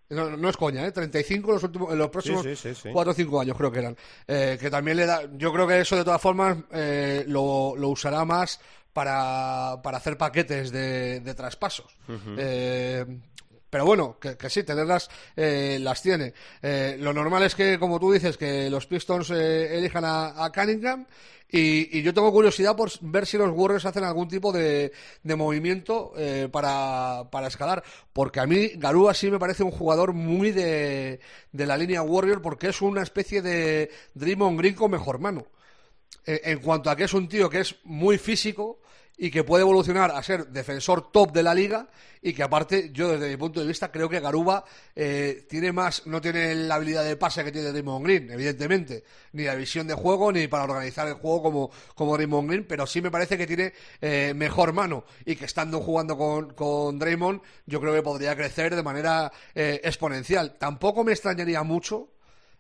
No, 0.10 0.38
no, 0.38 0.50
es 0.50 0.56
coña, 0.56 0.86
¿eh? 0.86 0.92
35 0.94 1.50
en 1.50 1.54
los, 1.56 1.64
últimos, 1.64 1.92
en 1.92 1.98
los 1.98 2.10
próximos 2.10 2.42
sí, 2.44 2.56
sí, 2.56 2.74
sí, 2.74 2.90
4 2.94 3.12
o 3.12 3.14
5 3.14 3.42
años 3.42 3.58
creo 3.58 3.70
que 3.70 3.80
eran. 3.80 3.98
Eh, 4.26 4.58
que 4.60 4.70
también 4.70 4.96
le 4.96 5.06
da, 5.06 5.24
yo 5.34 5.52
creo 5.52 5.68
que 5.68 5.82
eso 5.82 5.98
de 5.98 6.06
todas 6.06 6.22
formas 6.22 6.58
eh, 6.72 7.26
lo, 7.28 7.76
lo, 7.76 7.90
usará 7.90 8.24
más 8.24 8.62
para, 8.94 9.82
para 9.84 9.98
hacer 9.98 10.18
paquetes 10.18 10.72
de, 10.72 11.20
de 11.20 11.34
traspasos. 11.36 11.98
Uh 12.08 12.14
-huh. 12.14 12.36
eh, 12.38 13.06
pero 13.70 13.86
bueno, 13.86 14.18
que, 14.20 14.50
sí, 14.50 14.64
tenerlas 14.64 15.10
eh, 15.36 15.78
las 15.82 16.02
tiene. 16.02 16.34
Eh, 16.62 16.98
lo 17.00 17.14
normal 17.14 17.44
es 17.44 17.56
que, 17.56 17.78
como 17.78 18.00
tú 18.00 18.12
dices, 18.12 18.38
que 18.38 18.70
los 18.70 18.88
Pistons 18.88 19.30
eh, 19.32 19.78
elijan 19.78 20.04
a, 20.06 20.52
Cunningham 20.54 21.06
y, 21.50 21.98
y, 21.98 22.02
yo 22.02 22.14
tengo 22.14 22.32
curiosidad 22.32 22.76
por 22.76 22.92
ver 23.02 23.26
si 23.26 23.38
los 23.38 23.52
Warriors 23.52 23.86
hacen 23.86 24.04
algún 24.04 24.28
tipo 24.28 24.52
de, 24.52 24.92
de 25.24 25.36
movimiento 25.36 26.14
eh, 26.18 26.50
para, 26.52 27.30
para, 27.32 27.48
escalar. 27.48 27.84
Porque 28.12 28.40
a 28.40 28.46
mí 28.46 28.72
Garúa 28.76 29.14
sí 29.14 29.32
me 29.32 29.40
parece 29.40 29.64
un 29.64 29.72
jugador 29.72 30.14
muy 30.14 30.52
de, 30.52 31.20
de 31.52 31.66
la 31.66 31.78
línea 31.78 32.02
Warrior 32.02 32.42
porque 32.42 32.68
es 32.68 32.82
una 32.82 33.02
especie 33.02 33.42
de 33.42 33.90
Draymond 34.14 34.60
Green 34.60 34.76
con 34.76 34.92
mejor 34.92 35.20
mano. 35.20 35.48
Eh, 36.26 36.42
en 36.52 36.60
cuanto 36.60 36.90
a 36.90 36.96
que 36.98 37.06
es 37.06 37.14
un 37.14 37.30
tío 37.30 37.50
que 37.50 37.62
es 37.62 37.78
muy 37.86 38.18
físico 38.18 38.82
y 39.18 39.32
que 39.32 39.44
puede 39.44 39.62
evolucionar 39.62 40.12
a 40.12 40.22
ser 40.22 40.48
defensor 40.48 41.12
top 41.12 41.32
de 41.32 41.44
la 41.44 41.54
liga 41.54 41.88
y 42.22 42.34
que 42.34 42.44
aparte 42.44 42.92
yo 42.94 43.12
desde 43.12 43.30
mi 43.30 43.38
punto 43.38 43.60
de 43.60 43.68
vista 43.68 43.92
creo 43.92 44.10
que 44.10 44.20
Garuba 44.20 44.64
eh, 44.96 45.46
tiene 45.50 45.72
más 45.72 46.06
no 46.08 46.22
tiene 46.22 46.54
la 46.56 46.76
habilidad 46.76 47.04
de 47.04 47.16
pase 47.16 47.44
que 47.44 47.52
tiene 47.52 47.72
Draymond 47.72 48.06
Green 48.06 48.32
evidentemente 48.32 49.04
ni 49.34 49.44
la 49.44 49.56
visión 49.56 49.88
de 49.88 49.94
juego 49.94 50.32
ni 50.32 50.48
para 50.48 50.64
organizar 50.64 51.08
el 51.08 51.16
juego 51.16 51.44
como 51.44 51.72
como 51.96 52.16
Draymond 52.16 52.50
Green 52.50 52.66
pero 52.68 52.86
sí 52.86 53.02
me 53.02 53.12
parece 53.12 53.38
que 53.38 53.48
tiene 53.48 53.74
eh, 54.02 54.34
mejor 54.36 54.74
mano 54.74 55.06
y 55.26 55.36
que 55.36 55.46
estando 55.46 55.80
jugando 55.80 56.18
con, 56.18 56.54
con 56.54 57.00
Draymond 57.00 57.42
yo 57.66 57.80
creo 57.82 57.94
que 57.94 58.02
podría 58.02 58.36
crecer 58.36 58.76
de 58.76 58.84
manera 58.84 59.32
eh, 59.56 59.82
exponencial. 59.84 60.58
Tampoco 60.58 61.04
me 61.04 61.12
extrañaría 61.12 61.64
mucho 61.64 62.10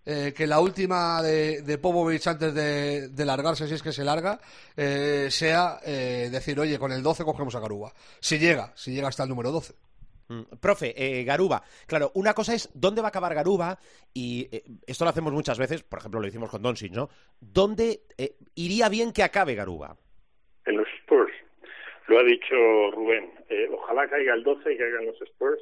eh, 0.09 0.33
que 0.33 0.47
la 0.47 0.61
última 0.61 1.21
de, 1.21 1.61
de 1.61 1.77
Popovich 1.77 2.25
antes 2.27 2.53
de, 2.53 3.09
de, 3.09 3.25
largarse, 3.25 3.67
si 3.67 3.73
es 3.73 3.83
que 3.83 3.91
se 3.91 4.05
larga, 4.05 4.39
eh, 4.77 5.27
sea 5.29 5.79
eh, 5.85 6.29
decir, 6.31 6.57
oye, 6.59 6.79
con 6.79 6.93
el 6.93 7.03
12 7.03 7.25
cogemos 7.25 7.55
a 7.55 7.59
Garuba. 7.59 7.91
Si 8.21 8.39
llega, 8.39 8.71
si 8.73 8.93
llega 8.93 9.09
hasta 9.09 9.23
el 9.23 9.29
número 9.29 9.51
12. 9.51 9.73
Mm, 10.29 10.57
profe, 10.61 10.93
eh, 10.95 11.23
Garuba, 11.23 11.63
claro, 11.85 12.11
una 12.15 12.33
cosa 12.33 12.53
es 12.53 12.69
dónde 12.73 13.01
va 13.01 13.07
a 13.07 13.09
acabar 13.09 13.33
Garuba 13.33 13.77
y 14.13 14.47
eh, 14.51 14.63
esto 14.85 15.05
lo 15.05 15.09
hacemos 15.09 15.31
muchas 15.31 15.57
veces, 15.57 15.83
por 15.83 15.99
ejemplo 15.99 16.19
lo 16.19 16.27
hicimos 16.27 16.49
con 16.49 16.61
Doncic, 16.61 16.91
¿no? 16.91 17.09
¿Dónde 17.39 18.01
eh, 18.17 18.35
iría 18.55 18.89
bien 18.89 19.13
que 19.13 19.23
acabe 19.23 19.55
Garuba? 19.55 19.95
En 20.65 20.77
los 20.77 20.87
Spurs, 20.99 21.33
lo 22.07 22.19
ha 22.19 22.23
dicho 22.23 22.55
Rubén, 22.91 23.31
eh, 23.49 23.69
ojalá 23.71 24.07
caiga 24.09 24.33
el 24.33 24.43
12 24.43 24.73
y 24.73 24.77
caigan 24.77 25.05
los 25.05 25.21
Spurs, 25.21 25.61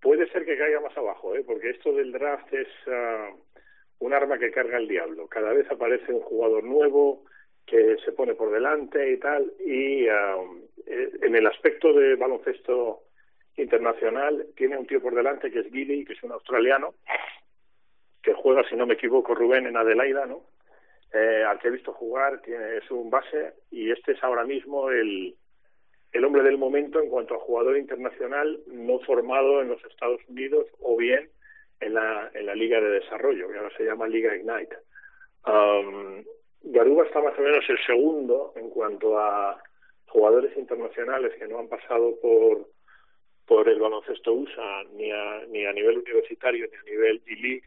puede 0.00 0.28
ser 0.30 0.44
que 0.44 0.58
caiga 0.58 0.80
más 0.80 0.96
abajo, 0.96 1.34
¿eh? 1.34 1.42
porque 1.46 1.70
esto 1.70 1.92
del 1.92 2.12
draft 2.12 2.52
es 2.52 2.68
uh, 2.86 4.04
un 4.04 4.12
arma 4.12 4.38
que 4.38 4.50
carga 4.50 4.78
el 4.78 4.88
diablo. 4.88 5.26
Cada 5.28 5.52
vez 5.52 5.70
aparece 5.70 6.12
un 6.12 6.20
jugador 6.20 6.64
nuevo 6.64 7.24
que 7.66 7.96
se 8.04 8.12
pone 8.12 8.34
por 8.34 8.52
delante 8.52 9.12
y 9.12 9.18
tal. 9.18 9.52
Y 9.64 10.08
uh, 10.08 10.68
en 10.86 11.34
el 11.34 11.46
aspecto 11.46 11.92
de 11.92 12.14
baloncesto 12.14 13.02
internacional 13.56 14.46
tiene 14.56 14.76
un 14.76 14.86
tío 14.86 15.00
por 15.00 15.14
delante 15.14 15.50
que 15.50 15.60
es 15.60 15.72
Giddy, 15.72 16.04
que 16.04 16.12
es 16.12 16.22
un 16.22 16.32
australiano, 16.32 16.94
que 18.22 18.34
juega, 18.34 18.68
si 18.68 18.76
no 18.76 18.86
me 18.86 18.94
equivoco, 18.94 19.34
Rubén 19.34 19.66
en 19.66 19.76
Adelaida, 19.76 20.26
¿no? 20.26 20.42
Eh, 21.12 21.44
al 21.44 21.58
que 21.58 21.68
he 21.68 21.70
visto 21.70 21.92
jugar, 21.92 22.42
tiene, 22.42 22.78
es 22.78 22.90
un 22.90 23.08
base 23.08 23.54
y 23.70 23.90
este 23.90 24.12
es 24.12 24.22
ahora 24.22 24.44
mismo 24.44 24.90
el, 24.90 25.36
el 26.16 26.24
hombre 26.24 26.42
del 26.42 26.58
momento 26.58 27.00
en 27.00 27.08
cuanto 27.08 27.34
a 27.34 27.40
jugador 27.40 27.76
internacional 27.76 28.60
no 28.66 28.98
formado 29.00 29.60
en 29.60 29.68
los 29.68 29.84
Estados 29.84 30.20
Unidos 30.28 30.66
o 30.80 30.96
bien 30.96 31.28
en 31.80 31.94
la, 31.94 32.30
en 32.34 32.46
la 32.46 32.54
Liga 32.54 32.80
de 32.80 32.88
Desarrollo, 32.88 33.48
que 33.48 33.58
ahora 33.58 33.76
se 33.76 33.84
llama 33.84 34.08
Liga 34.08 34.34
Ignite. 34.34 34.76
Um, 35.46 36.24
Garuba 36.62 37.04
está 37.04 37.20
más 37.20 37.38
o 37.38 37.42
menos 37.42 37.64
el 37.68 37.78
segundo 37.84 38.52
en 38.56 38.70
cuanto 38.70 39.18
a 39.18 39.62
jugadores 40.06 40.56
internacionales 40.56 41.34
que 41.38 41.46
no 41.46 41.58
han 41.58 41.68
pasado 41.68 42.14
por 42.20 43.68
el 43.68 43.78
baloncesto 43.78 44.32
USA 44.32 44.84
ni 44.94 45.10
a, 45.10 45.44
ni 45.48 45.66
a 45.66 45.72
nivel 45.72 45.98
universitario 45.98 46.66
ni 46.70 46.76
a 46.76 46.82
nivel 46.82 47.22
D-League 47.24 47.64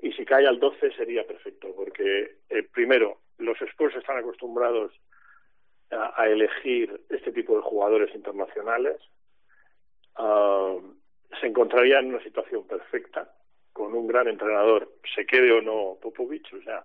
y 0.00 0.12
si 0.12 0.24
cae 0.24 0.46
al 0.46 0.58
12 0.58 0.92
sería 0.92 1.26
perfecto 1.26 1.74
porque 1.74 2.36
eh, 2.50 2.62
primero 2.72 3.18
los 3.38 3.60
Spurs 3.62 3.96
están 3.96 4.18
acostumbrados 4.18 4.92
a, 5.92 6.26
elegir 6.26 7.04
este 7.10 7.32
tipo 7.32 7.56
de 7.56 7.62
jugadores 7.62 8.14
internacionales 8.14 8.96
uh, 10.18 10.80
se 11.40 11.46
encontraría 11.46 11.98
en 11.98 12.14
una 12.14 12.22
situación 12.22 12.66
perfecta 12.66 13.32
con 13.72 13.94
un 13.94 14.06
gran 14.06 14.28
entrenador 14.28 14.92
se 15.14 15.26
quede 15.26 15.52
o 15.52 15.60
no 15.60 15.98
Popovich 16.00 16.52
o 16.54 16.62
sea 16.62 16.84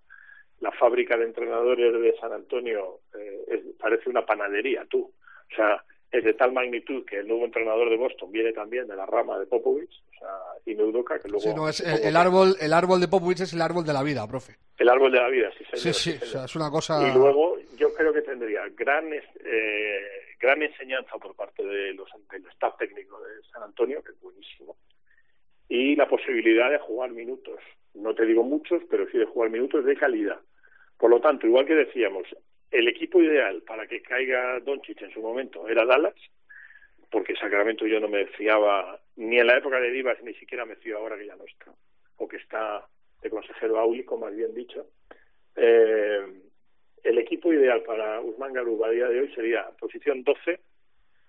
la 0.60 0.72
fábrica 0.72 1.18
de 1.18 1.26
entrenadores 1.26 1.94
de 1.94 2.18
San 2.20 2.34
Antonio 2.34 3.02
eh, 3.18 3.44
es, 3.48 3.62
parece 3.80 4.10
una 4.10 4.26
panadería 4.26 4.86
tú. 4.90 5.02
O 5.52 5.56
sea 5.56 5.84
es 6.12 6.24
de 6.24 6.34
tal 6.34 6.54
magnitud 6.54 7.06
que 7.06 7.20
el 7.20 7.28
nuevo 7.28 7.46
entrenador 7.46 7.90
de 7.90 7.98
Boston 7.98 8.32
viene 8.32 8.54
también 8.54 8.88
de 8.88 8.96
la 8.96 9.06
rama 9.06 9.38
de 9.40 9.46
Popovich, 9.46 9.92
o 9.92 10.20
sea, 10.20 10.30
y 10.66 10.74
Neudoka, 10.76 11.20
que 11.20 11.28
luego... 11.28 11.44
Sí, 11.44 11.54
no, 11.54 11.68
es 11.68 11.82
el, 11.82 12.08
el 12.08 12.16
árbol, 12.16 12.56
el 12.60 12.74
árbol 12.74 13.02
de 13.02 13.08
Popovich 13.08 13.42
es 13.42 13.54
el 13.54 13.62
árbol 13.62 13.86
de 13.86 13.94
la 13.94 14.04
vida, 14.04 14.26
profe. 14.28 14.56
El 14.78 14.90
árbol 14.90 15.12
de 15.12 15.20
la 15.20 15.30
vida, 15.30 15.50
sí, 15.58 15.66
señor. 15.66 15.80
Sí, 15.80 15.94
sí, 15.94 16.12
señor. 16.12 16.24
o 16.24 16.26
sea, 16.28 16.46
es 16.46 16.56
una 16.56 16.70
cosa... 16.70 17.08
Y 17.08 17.14
luego 17.14 17.58
yo 17.78 17.94
creo 17.94 18.14
que 18.14 18.22
tendría 18.22 18.62
gran 18.76 19.12
eh, 19.14 20.18
gran 20.40 20.62
enseñanza 20.62 21.18
por 21.18 21.36
parte 21.36 21.64
de 21.64 21.94
los, 21.94 22.10
del 22.32 22.46
staff 22.48 22.78
técnico 22.78 23.20
de 23.22 23.42
San 23.52 23.64
Antonio, 23.64 24.04
que 24.04 24.12
es 24.12 24.22
buenísimo, 24.22 24.78
y 25.68 25.96
la 25.96 26.08
posibilidad 26.08 26.70
de 26.72 26.80
jugar 26.80 27.12
minutos. 27.12 27.60
No 27.94 28.14
te 28.14 28.26
digo 28.26 28.44
muchos, 28.44 28.82
pero 28.90 29.10
sí 29.10 29.18
de 29.18 29.26
jugar 29.26 29.50
minutos 29.50 29.84
de 29.84 29.96
calidad. 29.96 30.40
Por 30.98 31.10
lo 31.10 31.20
tanto, 31.20 31.48
igual 31.48 31.66
que 31.66 31.76
decíamos, 31.76 32.28
el 32.72 32.88
equipo 32.88 33.22
ideal 33.22 33.62
para 33.64 33.88
que 33.88 34.02
caiga 34.02 34.60
Doncic 34.60 35.02
en 35.02 35.12
su 35.12 35.22
momento 35.22 35.68
era 35.68 35.86
Dallas, 35.86 36.16
porque 37.10 37.36
Sacramento 37.36 37.88
yo 37.88 38.00
no 38.00 38.08
me 38.08 38.26
fiaba 38.28 39.00
ni 39.16 39.40
en 39.40 39.48
la 39.48 39.58
época 39.58 39.80
de 39.80 39.92
Divas, 39.92 40.22
ni 40.24 40.34
siquiera 40.34 40.66
me 40.66 40.76
fío 40.76 40.98
ahora 40.98 41.18
que 41.18 41.26
ya 41.26 41.36
no 41.36 41.46
está, 41.46 41.72
o 42.18 42.28
que 42.28 42.38
está 42.38 42.86
de 43.22 43.30
consejero 43.30 43.80
áulico, 43.80 44.18
más 44.18 44.36
bien 44.36 44.54
dicho. 44.54 44.88
Eh, 45.56 46.22
el 47.04 47.18
equipo 47.18 47.54
ideal 47.54 47.82
para 47.84 48.20
Usman 48.22 48.54
Garuba 48.54 48.88
a 48.88 48.92
día 48.92 49.08
de 49.08 49.22
hoy 49.22 49.34
sería 49.34 49.70
posición 49.80 50.24
12 50.24 50.60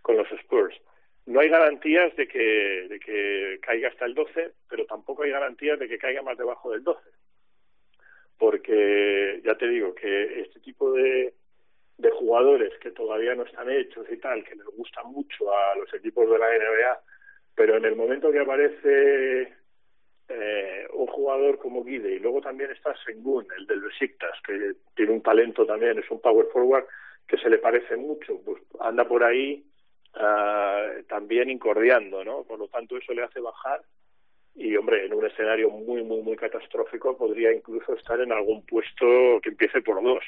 con 0.02 0.16
los 0.16 0.30
Spurs. 0.32 0.76
No 1.26 1.40
hay 1.40 1.48
garantías 1.48 2.14
de 2.16 2.26
que, 2.26 2.86
de 2.88 2.98
que 2.98 3.58
caiga 3.60 3.88
hasta 3.88 4.06
el 4.06 4.14
12, 4.14 4.52
pero 4.68 4.86
tampoco 4.86 5.22
hay 5.22 5.30
garantías 5.30 5.78
de 5.78 5.88
que 5.88 5.98
caiga 5.98 6.22
más 6.22 6.36
debajo 6.38 6.72
del 6.72 6.82
12. 6.82 7.00
Porque 8.38 9.40
ya 9.44 9.56
te 9.56 9.68
digo 9.68 9.94
que 9.94 10.40
este 10.40 10.60
tipo 10.60 10.92
de, 10.92 11.34
de 11.98 12.10
jugadores 12.12 12.72
que 12.80 12.92
todavía 12.92 13.34
no 13.34 13.42
están 13.42 13.70
hechos 13.70 14.06
y 14.10 14.16
tal, 14.18 14.44
que 14.44 14.54
les 14.54 14.66
gusta 14.66 15.02
mucho 15.02 15.52
a 15.52 15.76
los 15.76 15.92
equipos 15.94 16.30
de 16.30 16.38
la 16.38 16.46
NBA, 16.46 17.00
pero 17.54 17.76
en 17.76 17.84
el 17.84 17.96
momento 17.96 18.30
que 18.30 18.38
aparece 18.38 19.52
eh, 20.28 20.86
un 20.92 21.06
jugador 21.06 21.58
como 21.58 21.82
Guide 21.82 22.12
y 22.12 22.18
luego 22.18 22.40
también 22.40 22.70
está 22.70 22.94
Sengun, 23.04 23.46
el 23.56 23.66
del 23.66 23.80
Besiktas, 23.80 24.38
que 24.46 24.74
tiene 24.94 25.12
un 25.12 25.22
talento 25.22 25.66
también, 25.66 25.98
es 25.98 26.10
un 26.10 26.20
power 26.20 26.46
forward 26.52 26.84
que 27.26 27.38
se 27.38 27.50
le 27.50 27.58
parece 27.58 27.96
mucho, 27.96 28.40
pues 28.44 28.62
anda 28.80 29.06
por 29.06 29.24
ahí 29.24 29.64
uh, 30.14 31.02
también 31.08 31.50
incordiando, 31.50 32.24
¿no? 32.24 32.44
Por 32.44 32.58
lo 32.58 32.68
tanto 32.68 32.96
eso 32.96 33.12
le 33.12 33.22
hace 33.22 33.40
bajar 33.40 33.82
y 34.54 34.76
hombre, 34.76 35.06
en 35.06 35.14
un 35.14 35.26
escenario 35.26 35.70
muy, 35.70 36.02
muy, 36.02 36.22
muy 36.22 36.36
catastrófico 36.36 37.16
podría 37.16 37.52
incluso 37.52 37.94
estar 37.94 38.20
en 38.20 38.32
algún 38.32 38.64
puesto 38.66 39.40
que 39.42 39.50
empiece 39.50 39.82
por 39.82 40.02
dos, 40.02 40.24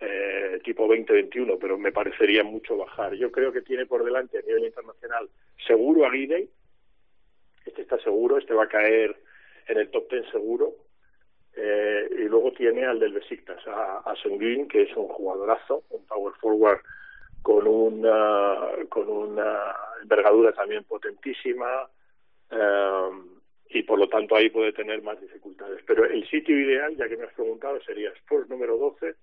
eh, 0.00 0.60
tipo 0.64 0.86
2021, 0.86 1.58
pero 1.58 1.78
me 1.78 1.92
parecería 1.92 2.42
mucho 2.42 2.76
bajar. 2.76 3.14
Yo 3.14 3.30
creo 3.30 3.52
que 3.52 3.62
tiene 3.62 3.86
por 3.86 4.04
delante 4.04 4.38
a 4.38 4.42
nivel 4.42 4.64
internacional 4.64 5.28
seguro 5.66 6.06
a 6.06 6.10
Guiney, 6.10 6.48
este 7.66 7.82
está 7.82 7.98
seguro, 8.00 8.38
este 8.38 8.54
va 8.54 8.64
a 8.64 8.68
caer 8.68 9.16
en 9.68 9.78
el 9.78 9.90
top 9.90 10.08
ten 10.08 10.24
seguro, 10.30 10.72
eh, 11.54 12.08
y 12.18 12.24
luego 12.24 12.52
tiene 12.52 12.84
al 12.84 12.98
del 12.98 13.12
Besiktas, 13.12 13.64
a, 13.66 13.98
a 13.98 14.14
que 14.68 14.82
es 14.82 14.96
un 14.96 15.08
jugadorazo, 15.08 15.84
un 15.90 16.04
power 16.06 16.34
forward 16.40 16.80
con 17.42 17.66
una, 17.66 18.70
con 18.88 19.08
una 19.08 19.74
envergadura 20.00 20.52
también 20.52 20.84
potentísima, 20.84 21.88
eh, 22.50 23.10
y 23.72 23.82
por 23.82 23.98
lo 23.98 24.08
tanto 24.08 24.36
ahí 24.36 24.50
puede 24.50 24.72
tener 24.72 25.02
más 25.02 25.20
dificultades. 25.20 25.80
Pero 25.86 26.04
el 26.04 26.28
sitio 26.28 26.58
ideal, 26.58 26.96
ya 26.96 27.08
que 27.08 27.16
me 27.16 27.24
has 27.24 27.34
preguntado, 27.34 27.80
sería 27.82 28.10
Spurs 28.10 28.48
número 28.48 28.76
12, 28.76 29.14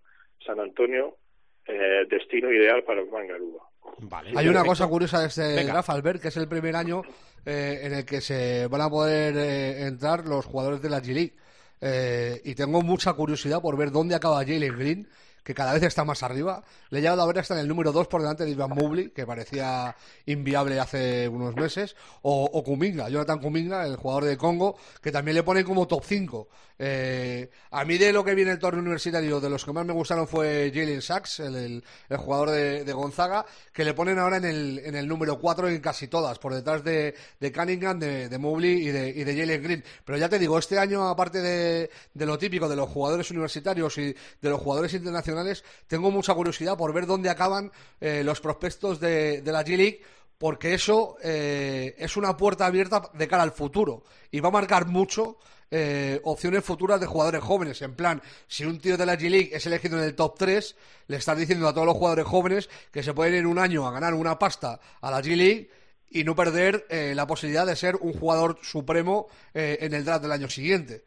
San 0.45 0.59
Antonio, 0.59 1.17
eh, 1.65 2.05
destino 2.09 2.51
ideal 2.51 2.83
para 2.83 3.01
el 3.01 3.09
Mangaruba. 3.09 3.63
Vale, 3.99 4.29
Hay 4.29 4.35
perfecto. 4.35 4.51
una 4.51 4.65
cosa 4.65 4.87
curiosa 4.87 5.19
de 5.21 5.27
este 5.27 5.63
draft, 5.65 5.89
Albert, 5.89 6.21
que 6.21 6.27
es 6.29 6.37
el 6.37 6.47
primer 6.47 6.75
año 6.75 7.01
eh, 7.45 7.79
en 7.83 7.93
el 7.93 8.05
que 8.05 8.21
se 8.21 8.67
van 8.67 8.81
a 8.81 8.89
poder 8.89 9.35
eh, 9.37 9.87
entrar 9.87 10.25
los 10.25 10.45
jugadores 10.45 10.81
de 10.81 10.89
la 10.89 11.01
G-League. 11.01 11.33
Eh, 11.81 12.41
y 12.43 12.55
tengo 12.55 12.81
mucha 12.81 13.13
curiosidad 13.13 13.61
por 13.61 13.77
ver 13.77 13.91
dónde 13.91 14.15
acaba 14.15 14.43
Jalen 14.45 14.77
Green, 14.77 15.07
que 15.49 15.55
cada 15.55 15.73
vez 15.73 15.81
está 15.81 16.05
más 16.05 16.21
arriba. 16.21 16.63
Le 16.91 16.99
he 16.99 17.01
llegado 17.01 17.23
a 17.23 17.25
ver 17.25 17.39
hasta 17.39 17.55
en 17.55 17.61
el 17.61 17.67
número 17.67 17.91
2 17.91 18.07
por 18.07 18.21
delante 18.21 18.45
de 18.45 18.51
Ivan 18.51 18.69
Mobley, 18.69 19.09
que 19.09 19.25
parecía 19.25 19.95
inviable 20.27 20.79
hace 20.79 21.27
unos 21.27 21.55
meses, 21.55 21.95
o, 22.21 22.43
o 22.53 22.63
Kuminga, 22.63 23.09
Jonathan 23.09 23.39
Kuminga, 23.39 23.83
el 23.87 23.95
jugador 23.95 24.25
de 24.25 24.37
Congo, 24.37 24.77
que 25.01 25.11
también 25.11 25.33
le 25.33 25.41
ponen 25.41 25.63
como 25.63 25.87
top 25.87 26.03
5. 26.05 26.47
Eh, 26.81 27.49
a 27.71 27.83
mí 27.83 27.97
de 27.97 28.13
lo 28.13 28.23
que 28.23 28.33
viene 28.35 28.51
el 28.51 28.59
torneo 28.59 28.81
universitario, 28.81 29.41
de 29.41 29.49
los 29.49 29.65
que 29.65 29.73
más 29.73 29.85
me 29.85 29.91
gustaron 29.91 30.27
fue 30.27 30.71
Jalen 30.73 31.01
Sachs, 31.01 31.41
el, 31.41 31.83
jugador 32.15 32.51
de, 32.51 32.93
Gonzaga, 32.93 33.43
que 33.73 33.83
le 33.83 33.93
ponen 33.93 34.17
ahora 34.17 34.37
en 34.37 34.45
el, 34.45 34.79
en 34.85 34.95
el 34.95 35.07
número 35.07 35.39
4 35.39 35.67
en 35.67 35.81
casi 35.81 36.07
todas, 36.07 36.37
por 36.39 36.53
detrás 36.53 36.83
de, 36.83 37.15
Cunningham, 37.53 37.99
de, 37.99 38.29
de, 38.29 38.69
y 38.77 39.23
de 39.23 39.35
Jalen 39.35 39.63
Green. 39.63 39.83
Pero 40.05 40.17
ya 40.17 40.29
te 40.29 40.37
digo, 40.39 40.59
este 40.59 40.77
año, 40.77 41.09
aparte 41.09 41.41
de, 41.41 41.89
de 42.13 42.25
lo 42.25 42.37
típico 42.37 42.69
de 42.69 42.75
los 42.75 42.87
jugadores 42.87 43.29
universitarios 43.31 43.97
y 43.97 44.15
de 44.41 44.49
los 44.49 44.61
jugadores 44.61 44.93
internacionales, 44.93 45.38
tengo 45.87 46.11
mucha 46.11 46.33
curiosidad 46.33 46.77
por 46.77 46.93
ver 46.93 47.05
dónde 47.05 47.29
acaban 47.29 47.71
eh, 47.99 48.23
los 48.23 48.41
prospectos 48.41 48.99
de, 48.99 49.41
la 49.45 49.63
G-League 49.63 50.01
porque 50.37 50.73
eso 50.73 51.17
eh, 51.21 51.95
es 51.97 52.15
una 52.15 52.37
puerta 52.37 52.65
abierta 52.65 53.09
de 53.13 53.27
cara 53.27 53.43
al 53.43 53.51
futuro 53.51 54.03
y 54.31 54.39
va 54.39 54.49
a 54.49 54.53
marcar 54.53 54.87
mucho 54.87 55.37
eh, 55.71 56.19
opciones 56.23 56.63
futuras 56.63 56.99
de 56.99 57.05
jugadores 57.05 57.43
jóvenes. 57.43 57.81
En 57.81 57.93
plan, 57.93 58.21
si 58.47 58.65
un 58.65 58.79
tío 58.79 58.97
de 58.97 59.05
la 59.05 59.17
G-League 59.17 59.51
es 59.53 59.65
elegido 59.67 59.97
en 59.99 60.05
el 60.05 60.15
top 60.15 60.35
3, 60.37 60.75
le 61.07 61.17
estás 61.17 61.37
diciendo 61.37 61.67
a 61.67 61.73
todos 61.73 61.85
los 61.85 61.95
jugadores 61.95 62.25
jóvenes 62.25 62.69
que 62.91 63.03
se 63.03 63.13
pueden 63.13 63.35
ir 63.35 63.45
un 63.45 63.59
año 63.59 63.85
a 63.85 63.91
ganar 63.91 64.13
una 64.13 64.39
pasta 64.39 64.79
a 65.01 65.11
la 65.11 65.21
G-League 65.21 65.69
y 66.09 66.23
no 66.23 66.35
perder 66.35 66.87
eh, 66.89 67.13
la 67.15 67.27
posibilidad 67.27 67.65
de 67.65 67.75
ser 67.75 67.95
un 67.97 68.13
jugador 68.13 68.57
supremo 68.63 69.27
eh, 69.53 69.77
en 69.81 69.93
el 69.93 70.03
draft 70.03 70.23
del 70.23 70.31
año 70.31 70.49
siguiente. 70.49 71.03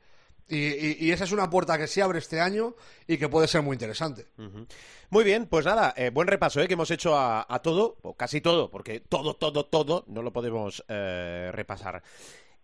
Y, 0.49 1.07
y- 1.07 1.13
esa 1.13 1.25
es 1.25 1.33
una 1.33 1.49
puerta 1.49 1.79
que 1.79 1.87
se 1.87 2.03
abre 2.03 2.19
este 2.19 2.41
año 2.41 2.75
y 3.07 3.17
que 3.17 3.29
puede 3.29 3.49
ser 3.49 3.63
muy 3.63 3.75
interesante. 3.75 4.27
Muy 5.11 5.25
bien, 5.25 5.47
pues 5.47 5.65
nada, 5.65 5.95
eh, 5.97 6.11
buen 6.11 6.29
repaso 6.29 6.61
¿eh? 6.61 6.67
que 6.69 6.75
hemos 6.75 6.91
hecho 6.91 7.17
a, 7.19 7.47
todo, 7.63 7.97
o 8.03 8.15
casi 8.15 8.41
todo, 8.41 8.71
porque 8.71 9.01
todo, 9.01 9.35
todo, 9.35 9.65
todo 9.67 10.05
no 10.09 10.23
lo 10.23 10.33
podemos 10.33 10.85
eh, 10.89 11.51
repasar. 11.53 12.03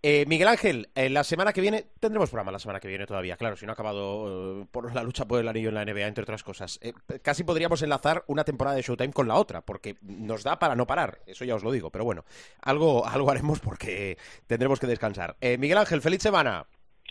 Eh, 0.01 0.24
Miguel 0.29 0.47
Ángel, 0.47 0.89
la 0.95 1.24
semana 1.24 1.53
que 1.53 1.61
viene, 1.61 1.87
tendremos 1.99 2.31
programa 2.31 2.53
la 2.53 2.61
semana 2.61 2.79
que 2.79 2.87
viene 2.87 3.05
todavía, 3.05 3.37
claro, 3.37 3.57
si 3.57 3.66
no 3.66 3.72
ha 3.72 3.74
acabado 3.74 4.61
eh, 4.62 4.66
por 4.70 4.95
la 4.95 5.03
lucha 5.03 5.26
por 5.26 5.41
el 5.41 5.49
anillo 5.49 5.70
en 5.70 5.74
la 5.74 5.85
NBA, 5.85 6.07
entre 6.07 6.22
otras 6.22 6.45
cosas. 6.45 6.79
Casi 7.20 7.43
podríamos 7.43 7.83
enlazar 7.83 8.22
una 8.29 8.45
temporada 8.45 8.76
de 8.76 8.83
Showtime 8.83 9.12
con 9.12 9.26
la 9.26 9.35
otra, 9.35 9.61
porque 9.62 9.97
nos 10.03 10.45
da 10.45 10.59
para 10.59 10.76
no 10.76 10.87
parar, 10.87 11.20
eso 11.26 11.45
ya 11.45 11.57
os 11.57 11.64
lo 11.64 11.72
digo, 11.72 11.91
pero 11.91 12.05
bueno, 12.05 12.24
algo, 12.62 13.05
algo 13.09 13.31
haremos 13.31 13.59
porque 13.61 14.16
tendremos 14.47 14.79
que 14.79 14.87
descansar. 14.87 15.37
Miguel 15.59 15.79
Ángel, 15.79 16.01
feliz 16.01 16.22
semana. 16.22 16.66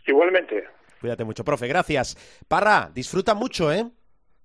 Igualmente, 0.08 0.64
Cuídate 1.00 1.24
mucho, 1.24 1.44
profe, 1.46 1.68
gracias. 1.68 2.18
Parra, 2.48 2.90
disfruta 2.94 3.36
mucho, 3.36 3.72
¿eh? 3.72 3.86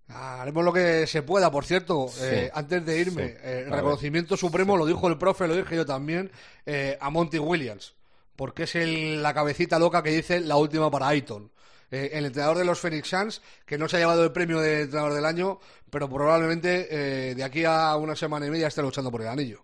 Haremos 0.09 0.63
lo 0.65 0.73
que 0.73 1.07
se 1.07 1.23
pueda, 1.23 1.51
por 1.51 1.65
cierto, 1.65 2.07
eh, 2.21 2.51
antes 2.53 2.85
de 2.85 2.99
irme, 2.99 3.29
sí. 3.29 3.35
eh, 3.43 3.67
reconocimiento 3.71 4.37
supremo, 4.37 4.77
lo 4.77 4.85
dijo 4.85 5.09
el 5.09 5.17
profe, 5.17 5.49
lo 5.49 5.57
dije 5.57 5.77
yo 5.77 5.87
también, 5.87 6.31
eh, 6.67 6.99
a 7.01 7.09
Monty 7.09 7.39
Williams, 7.39 7.95
porque 8.37 8.65
es 8.65 8.75
el- 8.75 9.23
la 9.23 9.33
cabecita 9.33 9.79
loca 9.79 10.03
que 10.03 10.11
dice 10.11 10.41
la 10.41 10.57
última 10.57 10.91
para 10.91 11.09
Ayton. 11.09 11.51
Eh, 11.91 12.11
el 12.15 12.27
entrenador 12.27 12.59
de 12.59 12.65
los 12.67 12.79
Phoenix 12.81 13.09
Suns, 13.09 13.41
que 13.65 13.79
no 13.79 13.89
se 13.89 13.97
ha 13.97 14.01
llevado 14.01 14.23
el 14.25 14.33
premio 14.33 14.61
de 14.61 14.83
entrenador 14.83 15.15
del 15.15 15.25
año, 15.25 15.59
pero 15.91 16.09
probablemente 16.11 16.89
eh, 17.31 17.35
de 17.35 17.45
aquí 17.45 17.65
a 17.65 17.97
una 17.97 18.15
semana 18.17 18.47
y 18.47 18.51
media 18.51 18.67
esté 18.67 18.83
luchando 18.83 19.11
por 19.11 19.23
el 19.23 19.29
anillo. 19.29 19.63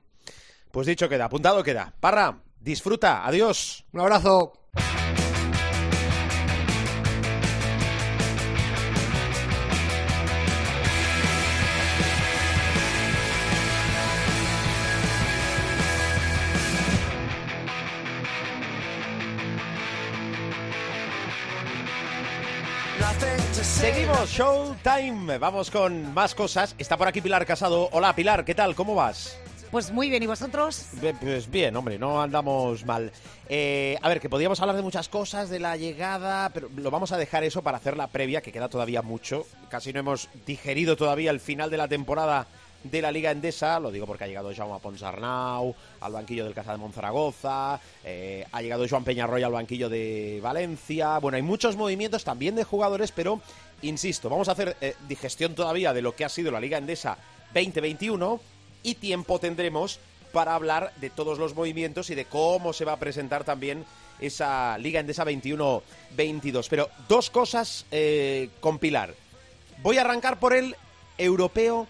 Pues 0.70 0.86
dicho 0.86 1.08
queda, 1.08 1.26
apuntado 1.26 1.62
queda. 1.62 1.92
Parra, 2.00 2.38
disfruta, 2.60 3.26
adiós. 3.26 3.84
Un 3.92 4.00
abrazo. 4.00 4.52
Seguimos, 23.78 24.28
Showtime. 24.30 25.38
Vamos 25.38 25.70
con 25.70 26.12
más 26.12 26.34
cosas. 26.34 26.74
Está 26.78 26.96
por 26.96 27.06
aquí 27.06 27.20
Pilar 27.20 27.46
Casado. 27.46 27.88
Hola, 27.92 28.12
Pilar, 28.12 28.44
¿qué 28.44 28.52
tal? 28.52 28.74
¿Cómo 28.74 28.96
vas? 28.96 29.38
Pues 29.70 29.92
muy 29.92 30.10
bien, 30.10 30.20
¿y 30.20 30.26
vosotros? 30.26 30.86
Pues 31.20 31.48
bien, 31.48 31.76
hombre, 31.76 31.96
no 31.96 32.20
andamos 32.20 32.84
mal. 32.84 33.12
Eh, 33.48 33.96
a 34.02 34.08
ver, 34.08 34.18
que 34.18 34.28
podíamos 34.28 34.60
hablar 34.60 34.74
de 34.74 34.82
muchas 34.82 35.08
cosas, 35.08 35.48
de 35.48 35.60
la 35.60 35.76
llegada, 35.76 36.50
pero 36.52 36.68
lo 36.74 36.90
vamos 36.90 37.12
a 37.12 37.18
dejar 37.18 37.44
eso 37.44 37.62
para 37.62 37.76
hacer 37.76 37.96
la 37.96 38.08
previa, 38.08 38.40
que 38.40 38.50
queda 38.50 38.68
todavía 38.68 39.02
mucho. 39.02 39.46
Casi 39.68 39.92
no 39.92 40.00
hemos 40.00 40.28
digerido 40.44 40.96
todavía 40.96 41.30
el 41.30 41.38
final 41.38 41.70
de 41.70 41.76
la 41.76 41.86
temporada 41.86 42.48
de 42.84 43.02
la 43.02 43.10
Liga 43.10 43.30
Endesa, 43.30 43.80
lo 43.80 43.90
digo 43.90 44.06
porque 44.06 44.24
ha 44.24 44.26
llegado 44.28 44.54
Jaume 44.54 44.78
Ponsarnau 44.78 45.74
al 46.00 46.12
banquillo 46.12 46.44
del 46.44 46.54
Casa 46.54 46.72
de 46.72 46.78
Monzaragoza, 46.78 47.80
eh, 48.04 48.46
ha 48.52 48.62
llegado 48.62 48.86
Joan 48.88 49.04
Peñarroya 49.04 49.46
al 49.46 49.52
banquillo 49.52 49.88
de 49.88 50.38
Valencia, 50.42 51.18
bueno, 51.18 51.36
hay 51.36 51.42
muchos 51.42 51.76
movimientos 51.76 52.22
también 52.24 52.54
de 52.54 52.64
jugadores, 52.64 53.10
pero 53.10 53.40
insisto, 53.82 54.28
vamos 54.28 54.48
a 54.48 54.52
hacer 54.52 54.76
eh, 54.80 54.94
digestión 55.06 55.54
todavía 55.54 55.92
de 55.92 56.02
lo 56.02 56.14
que 56.14 56.24
ha 56.24 56.28
sido 56.28 56.50
la 56.50 56.60
Liga 56.60 56.78
Endesa 56.78 57.18
2021 57.54 58.40
y 58.82 58.94
tiempo 58.96 59.38
tendremos 59.38 60.00
para 60.32 60.54
hablar 60.54 60.92
de 60.96 61.10
todos 61.10 61.38
los 61.38 61.54
movimientos 61.54 62.10
y 62.10 62.14
de 62.14 62.26
cómo 62.26 62.72
se 62.72 62.84
va 62.84 62.92
a 62.92 62.98
presentar 62.98 63.44
también 63.44 63.84
esa 64.20 64.76
Liga 64.78 65.00
Endesa 65.00 65.24
21-22. 65.24 66.66
Pero 66.68 66.90
dos 67.08 67.30
cosas 67.30 67.86
eh, 67.90 68.50
con 68.60 68.78
Pilar. 68.78 69.14
Voy 69.82 69.98
a 69.98 70.02
arrancar 70.02 70.38
por 70.38 70.52
el 70.54 70.76
europeo 71.16 71.86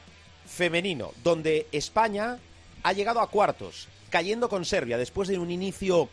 femenino, 0.46 1.12
donde 1.22 1.66
España 1.72 2.38
ha 2.82 2.92
llegado 2.92 3.20
a 3.20 3.30
cuartos, 3.30 3.88
cayendo 4.10 4.48
con 4.48 4.64
Serbia 4.64 4.98
después 4.98 5.28
de 5.28 5.38
un 5.38 5.50
inicio 5.50 6.08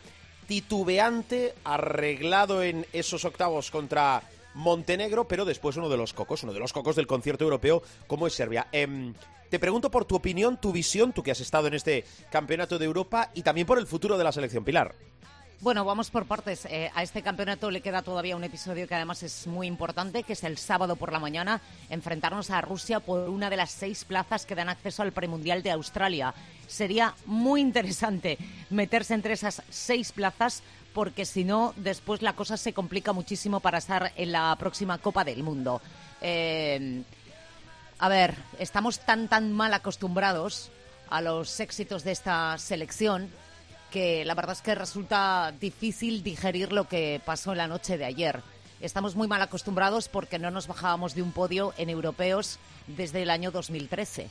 titubeante, 0.46 1.54
arreglado 1.64 2.62
en 2.62 2.86
esos 2.92 3.24
octavos 3.24 3.70
contra 3.70 4.22
Montenegro, 4.56 5.28
pero 5.28 5.44
después 5.44 5.76
uno 5.76 5.88
de 5.88 5.98
los 5.98 6.14
cocos, 6.14 6.42
uno 6.42 6.52
de 6.52 6.58
los 6.58 6.72
cocos 6.72 6.96
del 6.96 7.06
concierto 7.06 7.44
europeo, 7.44 7.82
como 8.06 8.26
es 8.26 8.34
Serbia. 8.34 8.66
Em, 8.72 9.14
te 9.50 9.58
pregunto 9.58 9.90
por 9.90 10.06
tu 10.06 10.16
opinión, 10.16 10.58
tu 10.60 10.72
visión, 10.72 11.12
tú 11.12 11.22
que 11.22 11.30
has 11.30 11.40
estado 11.40 11.68
en 11.68 11.74
este 11.74 12.04
campeonato 12.30 12.78
de 12.78 12.86
Europa 12.86 13.30
y 13.34 13.42
también 13.42 13.66
por 13.66 13.78
el 13.78 13.86
futuro 13.86 14.16
de 14.16 14.24
la 14.24 14.32
selección 14.32 14.64
Pilar. 14.64 14.94
Bueno, 15.60 15.86
vamos 15.86 16.10
por 16.10 16.26
partes. 16.26 16.66
Eh, 16.66 16.90
a 16.94 17.02
este 17.02 17.22
campeonato 17.22 17.70
le 17.70 17.80
queda 17.80 18.02
todavía 18.02 18.36
un 18.36 18.44
episodio 18.44 18.86
que 18.86 18.94
además 18.94 19.22
es 19.22 19.46
muy 19.46 19.66
importante, 19.66 20.22
que 20.22 20.34
es 20.34 20.44
el 20.44 20.58
sábado 20.58 20.96
por 20.96 21.12
la 21.12 21.18
mañana, 21.18 21.62
enfrentarnos 21.88 22.50
a 22.50 22.60
Rusia 22.60 23.00
por 23.00 23.30
una 23.30 23.48
de 23.48 23.56
las 23.56 23.70
seis 23.70 24.04
plazas 24.04 24.44
que 24.44 24.54
dan 24.54 24.68
acceso 24.68 25.02
al 25.02 25.12
premundial 25.12 25.62
de 25.62 25.70
Australia. 25.70 26.34
Sería 26.66 27.14
muy 27.24 27.62
interesante 27.62 28.36
meterse 28.68 29.14
entre 29.14 29.32
esas 29.32 29.62
seis 29.70 30.12
plazas 30.12 30.62
porque 30.96 31.26
si 31.26 31.44
no, 31.44 31.74
después 31.76 32.22
la 32.22 32.32
cosa 32.32 32.56
se 32.56 32.72
complica 32.72 33.12
muchísimo 33.12 33.60
para 33.60 33.76
estar 33.76 34.14
en 34.16 34.32
la 34.32 34.56
próxima 34.58 34.96
Copa 34.96 35.24
del 35.24 35.42
Mundo. 35.42 35.82
Eh, 36.22 37.02
a 37.98 38.08
ver, 38.08 38.34
estamos 38.58 39.00
tan, 39.00 39.28
tan 39.28 39.52
mal 39.52 39.74
acostumbrados 39.74 40.70
a 41.10 41.20
los 41.20 41.60
éxitos 41.60 42.02
de 42.02 42.12
esta 42.12 42.56
selección 42.56 43.28
que 43.90 44.24
la 44.24 44.34
verdad 44.34 44.56
es 44.56 44.62
que 44.62 44.74
resulta 44.74 45.52
difícil 45.60 46.22
digerir 46.22 46.72
lo 46.72 46.88
que 46.88 47.20
pasó 47.26 47.52
en 47.52 47.58
la 47.58 47.68
noche 47.68 47.98
de 47.98 48.06
ayer. 48.06 48.40
Estamos 48.80 49.16
muy 49.16 49.28
mal 49.28 49.42
acostumbrados 49.42 50.08
porque 50.08 50.38
no 50.38 50.50
nos 50.50 50.66
bajábamos 50.66 51.14
de 51.14 51.20
un 51.20 51.32
podio 51.32 51.74
en 51.76 51.90
europeos 51.90 52.58
desde 52.86 53.20
el 53.20 53.28
año 53.28 53.50
2013. 53.50 54.30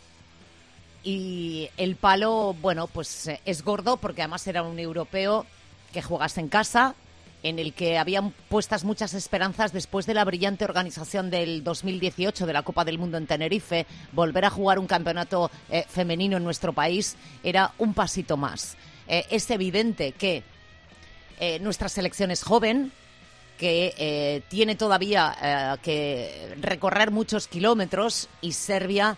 Y 1.04 1.70
el 1.78 1.96
palo, 1.96 2.56
bueno, 2.60 2.88
pues 2.88 3.28
eh, 3.28 3.40
es 3.46 3.64
gordo 3.64 3.98
porque 3.98 4.24
además 4.24 4.48
era 4.48 4.64
un 4.64 4.80
europeo 4.80 5.46
que 5.96 6.02
jugase 6.02 6.42
en 6.42 6.50
casa, 6.50 6.94
en 7.42 7.58
el 7.58 7.74
que 7.74 7.98
habían 7.98 8.32
puestas 8.50 8.84
muchas 8.84 9.14
esperanzas 9.14 9.72
después 9.72 10.06
de 10.06 10.14
la 10.14 10.26
brillante 10.26 10.66
organización 10.66 11.30
del 11.30 11.64
2018 11.64 12.46
de 12.46 12.52
la 12.52 12.64
Copa 12.64 12.84
del 12.84 12.98
Mundo 12.98 13.18
en 13.18 13.28
Tenerife. 13.28 13.86
Volver 14.12 14.44
a 14.44 14.50
jugar 14.50 14.78
un 14.78 14.88
campeonato 14.88 15.50
eh, 15.70 15.86
femenino 15.88 16.36
en 16.36 16.44
nuestro 16.44 16.74
país 16.74 17.16
era 17.46 17.72
un 17.78 17.94
pasito 17.94 18.36
más. 18.36 18.76
Eh, 19.08 19.26
es 19.30 19.50
evidente 19.52 20.12
que 20.12 20.44
eh, 21.40 21.60
nuestra 21.60 21.88
selección 21.88 22.30
es 22.30 22.44
joven, 22.44 22.92
que 23.58 24.44
tiene 24.50 24.76
todavía 24.76 25.80
que 25.82 26.58
recorrer 26.60 27.10
muchos 27.10 27.48
kilómetros 27.48 28.28
y 28.42 28.52
Serbia 28.52 29.18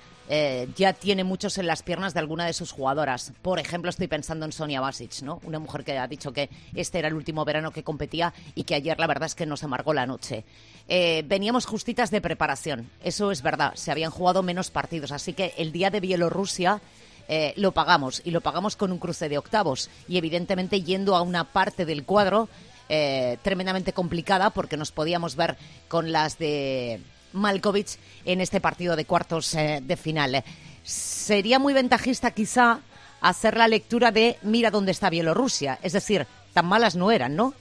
ya 0.76 0.94
tiene 0.94 1.24
muchos 1.24 1.58
en 1.58 1.68
las 1.68 1.84
piernas 1.84 2.14
de 2.14 2.20
alguna 2.20 2.46
de 2.46 2.54
sus 2.54 2.72
jugadoras. 2.72 3.32
Por 3.42 3.60
ejemplo, 3.60 3.90
estoy 3.90 4.08
pensando 4.08 4.46
en 4.46 4.52
Sonia 4.52 4.82
Basic, 4.82 5.22
¿no? 5.22 5.40
Una 5.44 5.60
mujer 5.60 5.84
que 5.84 5.98
ha 5.98 6.08
dicho 6.08 6.34
que 6.34 6.50
este 6.76 7.00
era 7.00 7.08
el 7.08 7.14
último 7.14 7.46
verano 7.46 7.72
que 7.72 7.84
competía 7.84 8.34
y 8.54 8.64
que 8.64 8.76
ayer 8.76 9.00
la 9.00 9.08
verdad 9.08 9.28
es 9.28 9.36
que 9.36 9.46
nos 9.46 9.64
amargó 9.64 9.94
la 9.94 10.06
noche. 10.06 10.44
veníamos 10.88 11.66
justitas 11.66 12.12
de 12.12 12.22
preparación, 12.22 12.90
eso 13.04 13.32
es 13.32 13.42
verdad. 13.42 13.74
Se 13.76 13.92
habían 13.92 14.12
jugado 14.12 14.44
menos 14.44 14.70
partidos, 14.70 15.12
así 15.12 15.34
que 15.34 15.54
el 15.58 15.72
día 15.72 15.90
de 15.90 16.02
Bielorrusia 16.02 16.82
eh, 17.30 17.54
lo 17.58 17.74
pagamos 17.74 18.22
y 18.24 18.32
lo 18.32 18.40
pagamos 18.40 18.78
con 18.78 18.92
un 18.92 19.00
cruce 19.00 19.28
de 19.28 19.38
octavos 19.38 19.90
y 20.08 20.18
evidentemente 20.18 20.82
yendo 20.82 21.14
a 21.16 21.22
una 21.22 21.44
parte 21.44 21.86
del 21.86 22.06
cuadro 22.06 22.48
eh, 22.88 23.38
tremendamente 23.42 23.92
complicada 23.92 24.50
porque 24.52 24.78
nos 24.78 24.94
podíamos 24.94 25.36
ver 25.36 25.58
con 25.90 26.14
las 26.14 26.38
de 26.38 27.02
Malkovich 27.38 27.98
en 28.26 28.42
este 28.42 28.62
partido 28.62 28.96
de 28.96 29.06
cuartos 29.06 29.54
eh, 29.56 29.80
de 29.82 29.98
final. 29.98 30.44
Sería 30.84 31.60
muy 31.60 31.74
ventajista 31.74 32.32
quizá 32.32 32.80
hacer 33.22 33.58
la 33.58 33.68
lectura 33.68 34.12
de 34.12 34.38
mira 34.44 34.72
dónde 34.72 34.92
está 34.92 35.10
Bielorrusia, 35.10 35.80
es 35.82 35.94
decir, 35.94 36.28
tan 36.54 36.66
malas 36.66 36.96
no 36.96 37.12
eran, 37.12 37.36
¿no? 37.36 37.54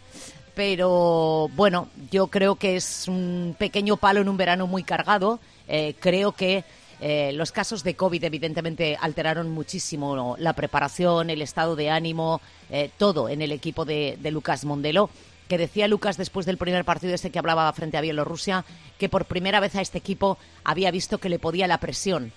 Pero 0.54 1.50
bueno, 1.54 1.88
yo 2.10 2.28
creo 2.28 2.56
que 2.56 2.76
es 2.76 3.08
un 3.08 3.54
pequeño 3.58 3.96
palo 3.96 4.20
en 4.20 4.28
un 4.28 4.36
verano 4.36 4.66
muy 4.66 4.82
cargado. 4.82 5.38
creo 6.00 6.32
que 6.32 6.64
eh, 7.00 7.32
los 7.34 7.52
casos 7.52 7.84
de 7.84 7.94
COVID, 7.94 8.24
evidentemente, 8.24 8.96
alteraron 8.98 9.50
muchísimo 9.50 10.36
la 10.38 10.54
preparación, 10.54 11.30
el 11.30 11.42
estado 11.42 11.76
de 11.76 11.90
ánimo, 11.90 12.40
eh, 12.70 12.90
todo 12.96 13.28
en 13.28 13.42
el 13.42 13.52
equipo 13.52 13.84
de, 13.84 14.18
Lucas 14.30 14.64
Mondelo 14.64 15.10
que 15.48 15.58
decía 15.58 15.88
Lucas 15.88 16.16
después 16.16 16.46
del 16.46 16.58
primer 16.58 16.84
partido 16.84 17.14
ese 17.14 17.30
que 17.30 17.38
hablaba 17.38 17.72
frente 17.72 17.96
a 17.96 18.00
Bielorrusia, 18.00 18.64
que 18.98 19.08
por 19.08 19.26
primera 19.26 19.60
vez 19.60 19.74
a 19.76 19.80
este 19.80 19.98
equipo 19.98 20.38
había 20.64 20.90
visto 20.90 21.18
que 21.18 21.28
le 21.28 21.38
podía 21.38 21.66
la 21.66 21.78
presión. 21.78 22.32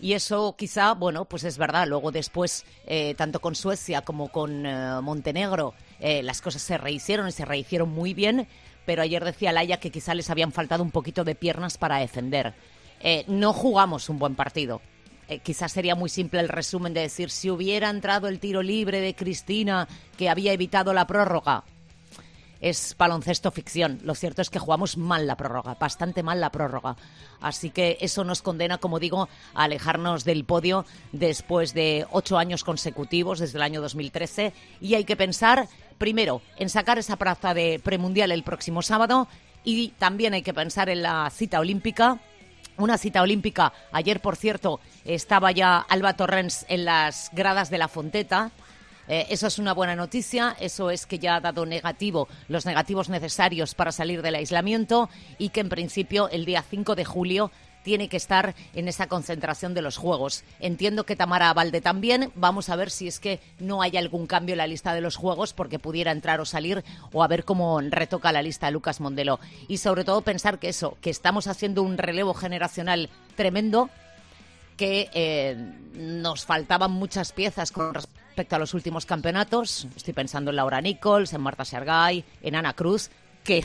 Y 0.00 0.12
eso 0.12 0.54
quizá, 0.58 0.92
bueno, 0.92 1.24
pues 1.24 1.44
es 1.44 1.56
verdad. 1.56 1.86
Luego 1.86 2.12
después, 2.12 2.66
eh, 2.86 3.14
tanto 3.16 3.40
con 3.40 3.54
Suecia 3.54 4.02
como 4.02 4.28
con 4.28 4.62
Montenegro, 5.02 5.72
las 6.00 6.42
cosas 6.42 6.60
se 6.60 6.76
rehicieron 6.76 7.28
y 7.28 7.32
se 7.32 7.46
rehicieron 7.46 7.88
muy 7.88 8.12
bien. 8.12 8.46
Pero 8.84 9.02
ayer 9.02 9.24
decía 9.24 9.52
Laia 9.52 9.80
que 9.80 9.90
quizá 9.90 10.14
les 10.14 10.30
habían 10.30 10.52
faltado 10.52 10.82
un 10.82 10.92
poquito 10.92 11.24
de 11.24 11.34
piernas 11.34 11.78
para 11.78 11.98
defender. 11.98 12.54
Eh, 13.00 13.24
no 13.26 13.52
jugamos 13.52 14.08
un 14.08 14.18
buen 14.18 14.34
partido. 14.34 14.80
Eh, 15.28 15.40
quizás 15.40 15.72
sería 15.72 15.94
muy 15.94 16.08
simple 16.08 16.40
el 16.40 16.48
resumen 16.48 16.94
de 16.94 17.00
decir 17.00 17.30
si 17.30 17.50
hubiera 17.50 17.90
entrado 17.90 18.28
el 18.28 18.38
tiro 18.38 18.62
libre 18.62 19.00
de 19.00 19.14
Cristina 19.14 19.88
que 20.16 20.28
había 20.28 20.52
evitado 20.52 20.92
la 20.94 21.06
prórroga. 21.06 21.64
Es 22.66 22.96
baloncesto 22.98 23.52
ficción. 23.52 24.00
Lo 24.02 24.16
cierto 24.16 24.42
es 24.42 24.50
que 24.50 24.58
jugamos 24.58 24.96
mal 24.96 25.28
la 25.28 25.36
prórroga, 25.36 25.76
bastante 25.78 26.24
mal 26.24 26.40
la 26.40 26.50
prórroga. 26.50 26.96
Así 27.40 27.70
que 27.70 27.96
eso 28.00 28.24
nos 28.24 28.42
condena, 28.42 28.78
como 28.78 28.98
digo, 28.98 29.28
a 29.54 29.62
alejarnos 29.62 30.24
del 30.24 30.44
podio 30.44 30.84
después 31.12 31.74
de 31.74 32.08
ocho 32.10 32.38
años 32.38 32.64
consecutivos, 32.64 33.38
desde 33.38 33.58
el 33.58 33.62
año 33.62 33.80
2013. 33.80 34.52
Y 34.80 34.96
hay 34.96 35.04
que 35.04 35.14
pensar, 35.14 35.68
primero, 35.96 36.42
en 36.56 36.68
sacar 36.68 36.98
esa 36.98 37.14
plaza 37.14 37.54
de 37.54 37.80
premundial 37.84 38.32
el 38.32 38.42
próximo 38.42 38.82
sábado 38.82 39.28
y 39.62 39.90
también 39.90 40.34
hay 40.34 40.42
que 40.42 40.52
pensar 40.52 40.88
en 40.88 41.02
la 41.02 41.30
cita 41.30 41.60
olímpica 41.60 42.18
una 42.78 42.98
cita 42.98 43.22
olímpica. 43.22 43.72
Ayer, 43.92 44.20
por 44.20 44.36
cierto, 44.36 44.80
estaba 45.04 45.50
ya 45.52 45.78
Alba 45.78 46.14
Torrens 46.14 46.66
en 46.68 46.84
las 46.84 47.30
gradas 47.32 47.70
de 47.70 47.78
la 47.78 47.88
Fonteta. 47.88 48.50
Eh, 49.08 49.26
eso 49.30 49.46
es 49.46 49.58
una 49.58 49.74
buena 49.74 49.96
noticia, 49.96 50.56
eso 50.60 50.90
es 50.90 51.06
que 51.06 51.18
ya 51.18 51.36
ha 51.36 51.40
dado 51.40 51.66
negativo, 51.66 52.28
los 52.48 52.66
negativos 52.66 53.08
necesarios 53.08 53.74
para 53.74 53.92
salir 53.92 54.22
del 54.22 54.34
aislamiento 54.34 55.08
y 55.38 55.50
que 55.50 55.60
en 55.60 55.68
principio 55.68 56.28
el 56.28 56.44
día 56.44 56.62
5 56.62 56.94
de 56.94 57.04
julio 57.04 57.50
tiene 57.86 58.08
que 58.08 58.16
estar 58.16 58.56
en 58.74 58.88
esa 58.88 59.06
concentración 59.06 59.72
de 59.72 59.80
los 59.80 59.96
Juegos. 59.96 60.42
Entiendo 60.58 61.06
que 61.06 61.14
Tamara 61.14 61.54
Valde 61.54 61.80
también. 61.80 62.32
Vamos 62.34 62.68
a 62.68 62.74
ver 62.74 62.90
si 62.90 63.06
es 63.06 63.20
que 63.20 63.38
no 63.60 63.80
hay 63.80 63.96
algún 63.96 64.26
cambio 64.26 64.54
en 64.54 64.58
la 64.58 64.66
lista 64.66 64.92
de 64.92 65.00
los 65.00 65.14
Juegos 65.14 65.52
porque 65.52 65.78
pudiera 65.78 66.10
entrar 66.10 66.40
o 66.40 66.44
salir 66.44 66.82
o 67.12 67.22
a 67.22 67.28
ver 67.28 67.44
cómo 67.44 67.80
retoca 67.80 68.32
la 68.32 68.42
lista 68.42 68.72
Lucas 68.72 69.00
Mondelo. 69.00 69.38
Y 69.68 69.76
sobre 69.76 70.02
todo 70.02 70.22
pensar 70.22 70.58
que 70.58 70.68
eso, 70.68 70.98
que 71.00 71.10
estamos 71.10 71.46
haciendo 71.46 71.84
un 71.84 71.96
relevo 71.96 72.34
generacional 72.34 73.08
tremendo, 73.36 73.88
que 74.76 75.08
eh, 75.14 75.56
nos 75.94 76.44
faltaban 76.44 76.90
muchas 76.90 77.30
piezas 77.30 77.70
con 77.70 77.94
respecto 77.94 78.25
a 78.50 78.58
los 78.58 78.74
últimos 78.74 79.06
campeonatos. 79.06 79.88
Estoy 79.96 80.14
pensando 80.14 80.50
en 80.50 80.56
Laura 80.56 80.80
Nichols, 80.80 81.32
en 81.32 81.40
Marta 81.40 81.64
Sergay, 81.64 82.24
en 82.42 82.54
Ana 82.54 82.74
Cruz, 82.74 83.10
que 83.44 83.64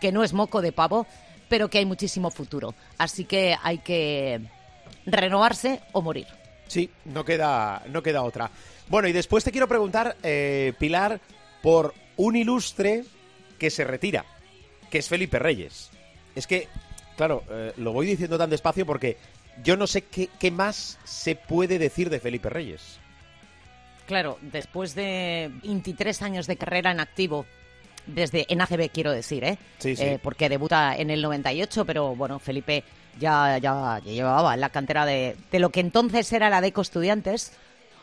que 0.00 0.12
no 0.12 0.24
es 0.24 0.32
moco 0.32 0.62
de 0.62 0.72
pavo 0.72 1.06
pero 1.48 1.68
que 1.68 1.78
hay 1.78 1.84
muchísimo 1.84 2.30
futuro. 2.30 2.74
Así 2.98 3.24
que 3.24 3.56
hay 3.62 3.78
que 3.78 4.40
renovarse 5.06 5.80
o 5.92 6.02
morir. 6.02 6.26
Sí, 6.66 6.90
no 7.06 7.24
queda, 7.24 7.82
no 7.88 8.02
queda 8.02 8.22
otra. 8.22 8.50
Bueno, 8.88 9.08
y 9.08 9.12
después 9.12 9.44
te 9.44 9.52
quiero 9.52 9.68
preguntar, 9.68 10.16
eh, 10.22 10.74
Pilar, 10.78 11.20
por 11.62 11.94
un 12.16 12.36
ilustre 12.36 13.04
que 13.58 13.70
se 13.70 13.84
retira, 13.84 14.24
que 14.90 14.98
es 14.98 15.08
Felipe 15.08 15.38
Reyes. 15.38 15.90
Es 16.34 16.46
que, 16.46 16.68
claro, 17.16 17.42
eh, 17.50 17.72
lo 17.76 17.92
voy 17.92 18.06
diciendo 18.06 18.38
tan 18.38 18.50
despacio 18.50 18.86
porque 18.86 19.16
yo 19.64 19.76
no 19.76 19.86
sé 19.86 20.02
qué, 20.02 20.28
qué 20.38 20.50
más 20.50 20.98
se 21.04 21.34
puede 21.34 21.78
decir 21.78 22.10
de 22.10 22.20
Felipe 22.20 22.50
Reyes. 22.50 22.98
Claro, 24.08 24.38
después 24.40 24.94
de 24.94 25.50
23 25.62 26.22
años 26.22 26.46
de 26.46 26.56
carrera 26.56 26.90
en 26.90 26.98
activo, 26.98 27.44
desde 28.06 28.46
en 28.48 28.62
ACB 28.62 28.88
quiero 28.90 29.12
decir, 29.12 29.44
¿eh? 29.44 29.58
Sí, 29.80 29.96
sí. 29.96 30.02
Eh, 30.02 30.20
porque 30.22 30.48
debuta 30.48 30.96
en 30.96 31.10
el 31.10 31.20
98, 31.20 31.84
pero 31.84 32.16
bueno, 32.16 32.38
Felipe 32.38 32.84
ya, 33.20 33.58
ya, 33.58 33.98
llevaba 33.98 34.54
en 34.54 34.62
la 34.62 34.70
cantera 34.70 35.04
de, 35.04 35.36
de, 35.52 35.58
lo 35.58 35.68
que 35.68 35.80
entonces 35.80 36.32
era 36.32 36.48
la 36.48 36.62
DECO 36.62 36.80
Estudiantes, 36.80 37.52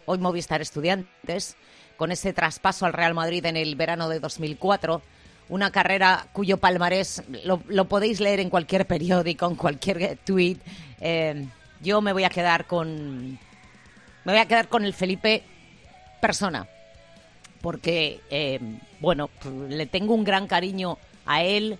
hoy 0.06 0.20
Movistar 0.20 0.62
Estudiantes, 0.62 1.58
con 1.97 2.12
ese 2.12 2.34
traspaso 2.34 2.86
al 2.86 2.93
Real 2.93 3.16
Madrid 3.16 3.43
en 3.43 3.58
el 3.58 3.76
verano 3.76 4.08
de 4.08 4.20
2004. 4.20 5.01
Una 5.49 5.72
carrera 5.72 6.28
cuyo 6.34 6.58
palmarés 6.58 7.24
lo, 7.43 7.64
lo 7.68 7.86
podéis 7.86 8.20
leer 8.20 8.41
en 8.41 8.51
cualquier 8.51 8.86
periódico, 8.86 9.47
en 9.47 9.56
cualquier 9.56 10.20
tweet. 10.24 10.58
Eh, 11.01 11.47
yo 11.82 11.99
me 12.01 12.14
voy 12.14 12.26
a 12.26 12.30
quedar 12.30 12.68
con 12.68 13.39
me 14.24 14.32
voy 14.32 14.38
a 14.38 14.45
quedar 14.45 14.68
con 14.68 14.86
el 14.86 14.93
Felipe 14.93 15.43
persona, 16.26 16.68
porque, 17.62 18.20
eh, 18.32 18.60
bueno, 19.00 19.30
le 19.70 19.86
tengo 19.86 20.16
un 20.16 20.24
gran 20.24 20.48
cariño 20.48 20.98
a 21.28 21.44
él, 21.44 21.78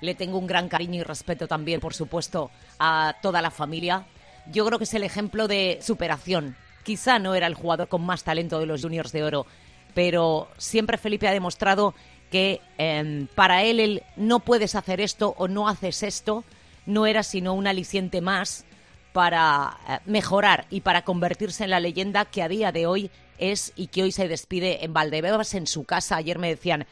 le 0.00 0.14
tengo 0.14 0.38
un 0.38 0.46
gran 0.46 0.68
cariño 0.68 1.00
y 1.00 1.02
respeto 1.02 1.48
también, 1.48 1.80
por 1.80 1.94
supuesto, 1.94 2.52
a 2.78 3.16
toda 3.22 3.42
la 3.42 3.50
familia. 3.50 4.06
Yo 4.52 4.64
creo 4.64 4.78
que 4.78 4.84
es 4.84 4.94
el 4.94 5.02
ejemplo 5.02 5.48
de 5.48 5.80
superación. 5.82 6.54
Quizá 6.84 7.18
no 7.18 7.34
era 7.34 7.48
el 7.48 7.54
jugador 7.54 7.88
con 7.88 8.06
más 8.06 8.22
talento 8.22 8.60
de 8.60 8.66
los 8.66 8.82
Juniors 8.82 9.10
de 9.10 9.24
Oro, 9.24 9.46
pero 9.94 10.48
siempre 10.58 10.96
Felipe 10.96 11.26
ha 11.26 11.32
demostrado 11.32 11.92
que 12.30 12.60
em, 12.78 13.26
para 13.34 13.64
él 13.64 13.80
el 13.80 14.02
no 14.14 14.38
puedes 14.38 14.76
hacer 14.76 15.00
esto 15.00 15.34
o 15.38 15.48
no 15.48 15.66
haces 15.68 16.04
esto 16.04 16.44
no 16.86 17.04
era 17.06 17.24
sino 17.24 17.52
un 17.54 17.66
aliciente 17.66 18.20
más 18.20 18.64
para 19.12 19.76
eh, 19.88 19.98
mejorar 20.04 20.66
y 20.70 20.82
para 20.82 21.02
convertirse 21.02 21.64
en 21.64 21.70
la 21.70 21.80
leyenda 21.80 22.26
que 22.26 22.44
a 22.44 22.48
día 22.48 22.70
de 22.70 22.86
hoy 22.86 23.10
es 23.38 23.72
y 23.76 23.88
que 23.88 24.02
hoy 24.02 24.12
se 24.12 24.28
despide 24.28 24.84
en 24.84 24.92
Valdebebas 24.92 25.54
en 25.54 25.66
su 25.66 25.84
casa. 25.84 26.16
Ayer 26.16 26.38
me 26.38 26.48
decían, 26.48 26.86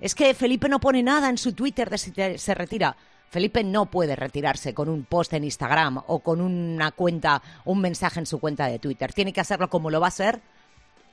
es 0.00 0.14
que 0.14 0.34
Felipe 0.34 0.68
no 0.68 0.80
pone 0.80 1.02
nada 1.02 1.28
en 1.28 1.38
su 1.38 1.52
Twitter 1.52 1.90
de 1.90 1.98
si 1.98 2.10
te- 2.10 2.38
se 2.38 2.54
retira. 2.54 2.96
Felipe 3.30 3.62
no 3.62 3.86
puede 3.86 4.16
retirarse 4.16 4.74
con 4.74 4.88
un 4.88 5.04
post 5.04 5.32
en 5.34 5.44
Instagram 5.44 6.02
o 6.08 6.18
con 6.18 6.40
una 6.40 6.90
cuenta, 6.90 7.42
un 7.64 7.80
mensaje 7.80 8.18
en 8.18 8.26
su 8.26 8.40
cuenta 8.40 8.66
de 8.66 8.78
Twitter. 8.80 9.12
Tiene 9.12 9.32
que 9.32 9.40
hacerlo 9.40 9.70
como 9.70 9.90
lo 9.90 10.00
va 10.00 10.06
a 10.06 10.08
hacer 10.08 10.40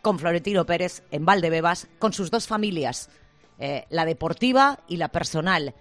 con 0.02 0.18
Florentino 0.18 0.66
Pérez 0.66 1.04
en 1.12 1.26
Valdebebas, 1.26 1.88
con 2.00 2.14
sus 2.14 2.32
dos 2.32 2.48
familias, 2.48 3.10
eh, 3.60 3.86
la 3.90 4.06
deportiva 4.06 4.80
y 4.88 4.98
la 4.98 5.10
personal. 5.10 5.76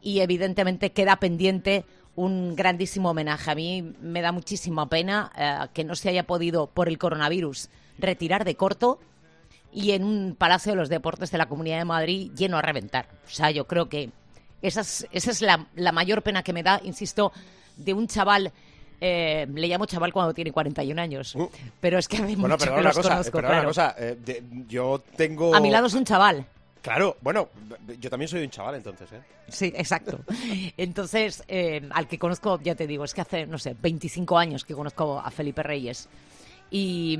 Y 0.00 0.20
evidentemente 0.20 0.92
queda 0.92 1.16
pendiente 1.16 1.84
un 2.14 2.54
grandísimo 2.56 3.10
homenaje. 3.10 3.50
A 3.50 3.54
mí 3.54 3.82
me 4.00 4.22
da 4.22 4.32
muchísima 4.32 4.88
pena 4.88 5.30
eh, 5.36 5.68
que 5.74 5.84
no 5.84 5.94
se 5.94 6.08
haya 6.10 6.26
podido, 6.26 6.68
por 6.68 6.88
el 6.88 6.98
coronavirus, 6.98 7.68
retirar 7.98 8.44
de 8.44 8.54
corto 8.56 8.98
y 9.72 9.92
en 9.92 10.04
un 10.04 10.34
Palacio 10.38 10.72
de 10.72 10.76
los 10.76 10.88
Deportes 10.88 11.30
de 11.30 11.38
la 11.38 11.46
Comunidad 11.46 11.78
de 11.78 11.84
Madrid 11.84 12.30
lleno 12.36 12.58
a 12.58 12.62
reventar. 12.62 13.08
O 13.26 13.30
sea, 13.30 13.50
yo 13.50 13.66
creo 13.66 13.88
que 13.88 14.10
esa 14.60 14.82
es, 14.82 15.06
esa 15.12 15.30
es 15.30 15.40
la, 15.42 15.66
la 15.76 15.92
mayor 15.92 16.22
pena 16.22 16.42
que 16.42 16.52
me 16.52 16.62
da, 16.62 16.80
insisto, 16.84 17.32
de 17.76 17.94
un 17.94 18.06
chaval. 18.06 18.52
eh, 19.00 19.46
le 19.52 19.66
llamo 19.66 19.86
chaval 19.86 20.12
cuando 20.12 20.32
tiene 20.34 20.52
41 20.52 21.00
años, 21.02 21.34
Uh. 21.34 21.50
pero 21.80 21.98
es 21.98 22.06
que 22.06 22.18
hace 22.18 22.36
Bueno, 22.36 22.54
mucho 22.54 22.58
perdona 22.58 22.74
que 22.76 22.80
una 22.80 22.88
los 22.90 22.96
cosa, 22.96 23.08
conozco, 23.10 23.32
perdona 23.32 23.54
una 23.62 23.72
claro. 23.72 23.92
cosa, 23.92 23.94
eh, 23.98 24.16
de- 24.24 24.42
yo 24.68 25.02
tengo... 25.16 25.54
A 25.56 25.60
mi 25.60 25.70
lado 25.70 25.86
es 25.88 25.94
un 25.94 26.04
chaval. 26.04 26.46
Claro, 26.82 27.16
bueno, 27.20 27.48
yo 28.00 28.10
también 28.10 28.28
soy 28.28 28.42
un 28.44 28.50
chaval 28.50 28.74
entonces, 28.76 29.10
¿eh? 29.12 29.20
Sí, 29.48 29.72
exacto. 29.76 30.18
Entonces, 30.76 31.44
eh, 31.48 31.88
al 31.92 32.08
que 32.08 32.18
conozco, 32.18 32.60
ya 32.62 32.74
te 32.74 32.86
digo, 32.88 33.04
es 33.04 33.14
que 33.14 33.20
hace, 33.20 33.46
no 33.46 33.56
sé, 33.58 33.76
25 33.80 34.36
años 34.38 34.64
que 34.64 34.74
conozco 34.74 35.18
a 35.20 35.30
Felipe 35.30 35.62
Reyes. 35.62 36.08
Y 36.70 37.18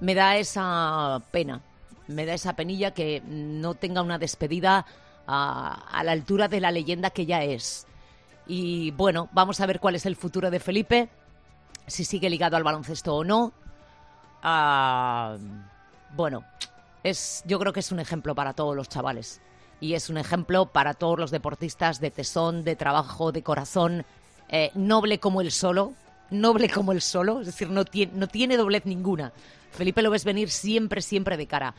me 0.00 0.14
da 0.14 0.36
esa 0.36 1.22
pena, 1.30 1.60
me 2.08 2.26
da 2.26 2.34
esa 2.34 2.54
penilla 2.54 2.92
que 2.92 3.22
no 3.26 3.74
tenga 3.74 4.02
una 4.02 4.18
despedida 4.18 4.86
a, 5.26 6.02
la 6.04 6.12
altura 6.12 6.48
de 6.48 6.60
la 6.60 6.70
leyenda 6.70 7.10
que 7.10 7.26
ya 7.26 7.42
es. 7.42 7.86
Y 8.46 8.90
bueno, 8.92 9.28
vamos 9.32 9.60
a 9.60 9.66
ver 9.66 9.80
cuál 9.80 9.94
es 9.94 10.06
el 10.06 10.16
futuro 10.16 10.50
de 10.50 10.60
Felipe, 10.60 11.08
si 11.86 12.04
sigue 12.04 12.28
ligado 12.28 12.56
al 12.56 12.64
baloncesto 12.64 13.14
o 13.14 13.24
no. 13.24 13.52
Ah, 14.42 15.36
bueno, 16.14 16.44
es, 17.02 17.42
yo 17.46 17.58
creo 17.58 17.72
que 17.72 17.80
es 17.80 17.92
un 17.92 18.00
ejemplo 18.00 18.34
para 18.34 18.52
todos 18.52 18.76
los 18.76 18.88
chavales. 18.88 19.40
Y 19.80 19.94
es 19.94 20.08
un 20.08 20.18
ejemplo 20.18 20.66
para 20.66 20.94
todos 20.94 21.18
los 21.18 21.30
deportistas 21.30 22.00
de 22.00 22.10
tesón, 22.10 22.64
de 22.64 22.76
trabajo, 22.76 23.32
de 23.32 23.42
corazón, 23.42 24.04
eh, 24.48 24.70
noble 24.74 25.18
como 25.20 25.40
el 25.40 25.50
solo, 25.50 25.94
noble 26.30 26.68
como 26.70 26.92
el 26.92 27.00
solo, 27.00 27.40
es 27.40 27.46
decir, 27.46 27.70
no 27.70 27.84
tiene, 27.84 28.12
no 28.14 28.26
tiene 28.28 28.56
doblez 28.56 28.86
ninguna. 28.86 29.32
Felipe 29.72 30.02
lo 30.02 30.10
ves 30.10 30.24
venir 30.24 30.50
siempre, 30.50 31.02
siempre 31.02 31.36
de 31.36 31.46
cara. 31.46 31.74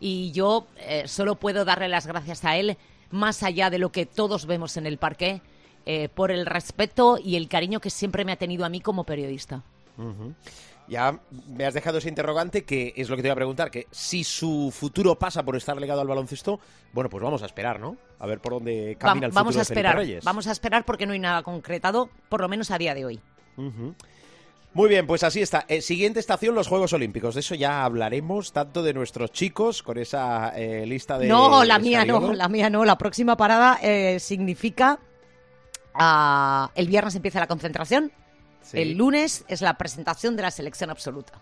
Y 0.00 0.30
yo 0.32 0.66
eh, 0.78 1.08
solo 1.08 1.34
puedo 1.36 1.64
darle 1.64 1.88
las 1.88 2.06
gracias 2.06 2.44
a 2.44 2.56
él, 2.56 2.76
más 3.10 3.42
allá 3.42 3.70
de 3.70 3.78
lo 3.78 3.90
que 3.90 4.06
todos 4.06 4.46
vemos 4.46 4.76
en 4.76 4.86
el 4.86 4.98
parque, 4.98 5.40
eh, 5.86 6.08
por 6.08 6.30
el 6.30 6.44
respeto 6.46 7.18
y 7.22 7.36
el 7.36 7.48
cariño 7.48 7.80
que 7.80 7.90
siempre 7.90 8.24
me 8.24 8.32
ha 8.32 8.36
tenido 8.36 8.64
a 8.64 8.68
mí 8.68 8.80
como 8.80 9.04
periodista. 9.04 9.62
Ya 10.86 11.18
me 11.48 11.66
has 11.66 11.74
dejado 11.74 11.98
ese 11.98 12.08
interrogante 12.08 12.64
que 12.64 12.94
es 12.96 13.10
lo 13.10 13.16
que 13.16 13.22
te 13.22 13.28
iba 13.28 13.32
a 13.34 13.36
preguntar, 13.36 13.70
que 13.70 13.86
si 13.90 14.24
su 14.24 14.72
futuro 14.74 15.18
pasa 15.18 15.42
por 15.42 15.54
estar 15.56 15.78
ligado 15.78 16.00
al 16.00 16.06
baloncesto, 16.08 16.60
bueno, 16.94 17.10
pues 17.10 17.22
vamos 17.22 17.42
a 17.42 17.46
esperar, 17.46 17.78
¿no? 17.78 17.96
A 18.18 18.26
ver 18.26 18.40
por 18.40 18.54
dónde 18.54 18.94
Va- 18.94 18.98
camina 18.98 19.26
el 19.26 19.32
vamos 19.32 19.54
futuro 19.54 19.60
a 19.60 19.62
de 19.62 19.66
Felipe 19.66 19.80
esperar, 19.80 19.96
Reyes. 19.96 20.24
vamos 20.24 20.46
a 20.46 20.52
esperar 20.52 20.84
porque 20.86 21.04
no 21.06 21.12
hay 21.12 21.18
nada 21.18 21.42
concretado, 21.42 22.08
por 22.30 22.40
lo 22.40 22.48
menos 22.48 22.70
a 22.70 22.78
día 22.78 22.94
de 22.94 23.04
hoy. 23.04 23.20
Muy 24.74 24.88
bien, 24.88 25.06
pues 25.06 25.24
así 25.24 25.40
está. 25.40 25.64
Eh, 25.68 25.80
siguiente 25.80 26.20
estación, 26.20 26.54
los 26.54 26.68
Juegos 26.68 26.92
Olímpicos. 26.92 27.34
De 27.34 27.40
eso 27.40 27.54
ya 27.54 27.84
hablaremos, 27.84 28.52
tanto 28.52 28.82
de 28.82 28.94
nuestros 28.94 29.32
chicos, 29.32 29.82
con 29.82 29.98
esa 29.98 30.50
eh, 30.56 30.86
lista 30.86 31.18
de... 31.18 31.26
No, 31.26 31.64
la 31.64 31.78
mía 31.78 32.04
no, 32.04 32.32
la 32.32 32.48
mía 32.48 32.70
no. 32.70 32.84
La 32.84 32.96
próxima 32.98 33.36
parada 33.36 33.78
eh, 33.82 34.20
significa 34.20 35.00
ah, 35.94 36.70
el 36.74 36.86
viernes 36.86 37.14
empieza 37.14 37.40
la 37.40 37.46
concentración, 37.46 38.12
Sí, 38.62 38.78
el 38.78 38.98
lunes 38.98 39.44
es 39.48 39.62
la 39.62 39.78
presentación 39.78 40.36
de 40.36 40.42
la 40.42 40.50
selección 40.50 40.90
absoluta. 40.90 41.32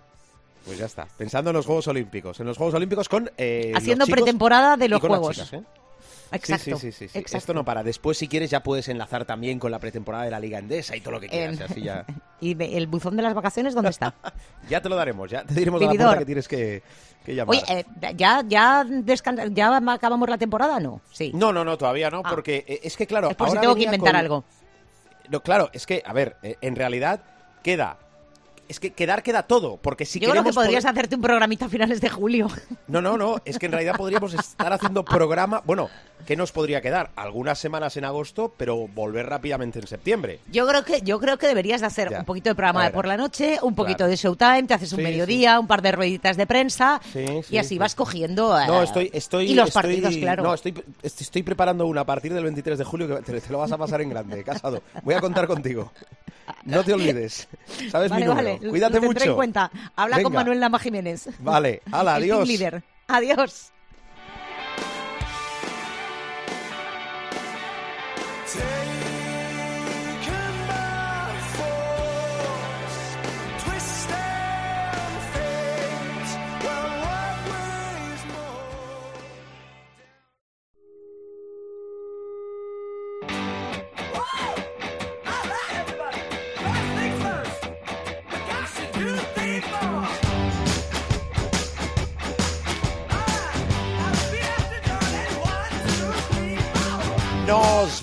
Pues 0.64 0.79
ya 0.79 0.87
está. 0.87 1.07
Pensando 1.19 1.51
en 1.51 1.57
los 1.57 1.67
Juegos 1.67 1.89
Olímpicos. 1.89 2.39
En 2.41 2.47
los 2.47 2.57
Juegos 2.57 2.75
Olímpicos 2.75 3.09
con... 3.09 3.31
eh, 3.37 3.71
los 3.73 3.83
Haciendo 3.83 4.05
chicos 4.05 4.21
pretemporada 4.21 4.77
de 4.77 4.87
y 4.87 4.89
los 4.89 5.01
Juegos. 5.01 5.35
chicas, 5.37 5.53
¿eh? 5.55 5.62
Exacto. 6.33 6.77
Sí, 6.79 6.93
sí, 6.93 7.09
sí, 7.09 7.18
exacto. 7.18 7.37
Esto 7.39 7.55
no 7.55 7.64
para. 7.64 7.83
Después, 7.83 8.18
si 8.18 8.29
quieres, 8.29 8.51
ya 8.51 8.62
puedes 8.62 8.89
enlazar 8.89 9.24
también 9.24 9.59
con 9.59 9.70
la 9.70 9.79
pretemporada 9.79 10.24
de 10.24 10.31
la 10.31 10.41
Liga 10.41 10.59
Endesa 10.59 10.97
y 10.97 11.01
todo 11.01 11.12
lo 11.12 11.20
que 11.20 11.29
quieras. 11.29 11.59
Y 11.61 11.62
así 11.62 11.83
ya, 11.83 12.05
¿Y 12.41 12.61
el 12.77 12.87
buzón 12.87 13.16
de 13.16 13.22
las 13.22 13.35
vacaciones 13.35 13.74
dónde 13.74 13.91
está? 13.91 14.14
ya 14.68 14.81
te 14.81 14.89
lo 14.89 14.97
daremos. 14.97 15.31
Ya 15.31 15.45
te 15.45 15.55
diremos 15.55 15.81
a 15.81 15.85
la 15.87 15.91
puerta 15.93 16.18
que 16.18 16.24
tienes 16.27 16.49
que, 16.49 16.83
que 17.24 17.35
llamar. 17.35 17.57
Oye, 17.57 17.64
eh, 17.81 17.85
¿ya, 18.16 18.43
ya, 18.47 18.85
descan- 18.85 19.55
¿ya 19.55 19.77
acabamos 19.93 20.29
la 20.29 20.39
temporada? 20.39 20.81
No, 20.81 21.01
sí. 21.12 21.31
No, 21.35 21.53
no, 21.53 21.64
no, 21.64 21.79
todavía 21.79 22.11
no, 22.11 22.22
Ah. 22.24 22.31
porque 22.31 22.64
eh, 22.66 22.81
es 22.83 22.97
que, 22.97 23.07
claro. 23.07 23.29
si 23.31 23.37
ahora 23.39 23.61
tengo 23.61 23.74
que 23.74 23.85
inventar 23.85 24.12
con- 24.12 24.16
algo. 24.20 24.45
No, 25.29 25.41
claro, 25.43 25.70
es 25.72 25.87
que, 25.87 26.03
a 26.05 26.12
ver, 26.12 26.37
eh, 26.43 26.57
en 26.61 26.77
realidad 26.77 27.20
queda. 27.62 27.99
Es 28.69 28.81
que 28.81 28.93
quedar 28.93 29.23
queda 29.23 29.45
todo, 29.45 29.77
porque 29.77 30.05
si 30.05 30.19
Yo 30.19 30.31
creo 30.31 30.43
que 30.43 30.53
podrías 30.53 30.83
poder- 30.85 30.91
hacerte 30.97 31.14
un 31.17 31.23
programita 31.23 31.67
a 31.67 31.69
finales 31.69 32.01
de 32.01 32.09
julio. 32.09 32.49
No, 32.89 33.01
no, 33.01 33.17
no, 33.17 33.37
es 33.45 33.59
que 33.59 33.67
en 33.67 33.73
realidad 33.73 33.95
podríamos 33.97 34.35
estar 34.35 34.73
haciendo 34.73 35.05
programa. 35.05 35.62
Bueno, 35.64 35.89
¿qué 36.27 36.37
nos 36.37 36.51
podría 36.53 36.81
quedar? 36.81 37.11
Algunas 37.17 37.59
semanas 37.59 37.97
en 37.97 38.05
agosto, 38.05 38.53
pero 38.57 38.89
volver 38.89 39.27
rápidamente 39.27 39.79
en 39.79 39.87
septiembre. 39.87 40.41
Yo 40.51 40.67
creo 40.67 40.85
que 40.85 41.01
yo 41.03 41.21
creo 41.21 41.39
que 41.39 41.47
deberías 41.47 41.81
de 41.81 41.87
hacer 41.87 42.11
Ya. 42.11 42.19
un 42.21 42.25
poquito 42.25 42.49
de 42.51 42.55
programa 42.57 42.85
de 42.85 42.91
por 42.91 43.07
la 43.07 43.17
noche, 43.17 43.59
un 43.62 43.75
poquito 43.75 43.99
Claro. 43.99 44.11
de 44.11 44.17
showtime, 44.17 44.62
te 44.64 44.75
haces 44.75 44.93
un 44.93 44.99
Sí, 44.99 45.05
mediodía, 45.05 45.61
un 45.61 45.67
par 45.69 45.81
de 45.83 45.93
rueditas 45.93 46.37
de 46.37 46.47
prensa 46.47 47.01
Sí, 47.12 47.25
y 47.51 47.59
así 47.59 47.69
sí. 47.71 47.79
vas 47.79 47.95
cogiendo. 47.95 48.59
eh, 48.59 48.67
No, 48.67 48.83
estoy, 48.83 49.11
estoy. 49.12 49.51
y 49.51 49.55
los 49.55 49.69
estoy- 49.69 49.83
partidos, 49.83 50.17
claro. 50.17 50.43
No, 50.43 50.55
estoy, 50.55 50.75
est- 51.03 51.21
estoy 51.21 51.43
preparando 51.45 51.87
una 51.87 52.01
a 52.01 52.05
partir 52.05 52.35
del 52.35 52.43
23 52.43 52.79
de 52.79 52.85
julio 52.85 53.07
que 53.07 53.23
te, 53.23 53.41
te 53.41 53.53
lo 53.53 53.59
vas 53.59 53.71
a 53.71 53.79
pasar 53.79 54.01
en 54.01 54.11
grande, 54.11 54.43
casado. 54.43 54.83
Voy 55.05 55.14
a 55.14 55.21
contar 55.21 55.47
contigo. 55.47 55.93
No 56.64 56.85
te 56.85 56.93
olvides. 56.93 57.49
¿Sabes 57.91 58.09
vale, 58.11 58.25
mi 58.25 58.29
número? 58.29 58.35
vale. 58.35 58.55
Cuídate 58.59 58.94
lo 58.94 59.00
tendré 59.00 59.20
mucho. 59.20 59.30
en 59.30 59.36
cuenta. 59.36 59.70
Habla 59.96 60.22
con. 60.22 60.32
Manuel 60.32 60.61
Lama 60.61 60.78
Jiménez. 60.78 61.28
Vale, 61.38 61.82
hala, 61.92 62.16
el 62.16 62.22
adiós. 62.24 62.46
team 62.46 62.59
leader. 62.59 62.82
Adiós. 63.09 63.72
Nos 68.46 68.86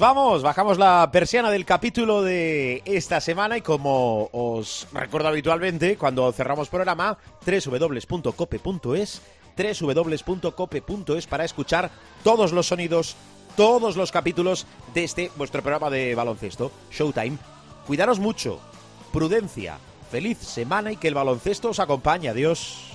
vamos, 0.04 0.44
bajamos 0.44 0.78
la 0.78 1.10
persiana 1.14 1.50
del 1.50 1.64
capítulo 1.64 2.24
de 2.24 2.82
esta 2.84 3.22
semana 3.22 3.58
y 3.58 3.62
como 3.62 4.28
os 4.34 4.86
recuerdo 4.92 5.30
habitualmente, 5.30 5.96
cuando 5.96 6.30
cerramos 6.34 6.68
programa, 6.68 7.18
www.cope.es, 7.46 9.22
www.cope.es 9.56 11.28
para 11.28 11.46
escuchar 11.46 11.90
todos 12.22 12.52
los 12.52 12.68
sonidos, 12.68 13.16
todos 13.56 13.96
los 13.96 14.12
capítulos 14.12 14.68
de 14.94 15.06
este 15.06 15.32
vuestro 15.38 15.62
programa 15.62 15.90
de 15.90 16.16
baloncesto, 16.16 16.74
Showtime. 16.92 17.38
Cuidaros 17.88 18.20
mucho, 18.20 18.60
prudencia, 19.14 19.78
feliz 20.12 20.38
semana 20.40 20.92
y 20.92 20.98
que 20.98 21.08
el 21.08 21.14
baloncesto 21.14 21.70
os 21.70 21.80
acompañe. 21.80 22.28
Adiós. 22.28 22.92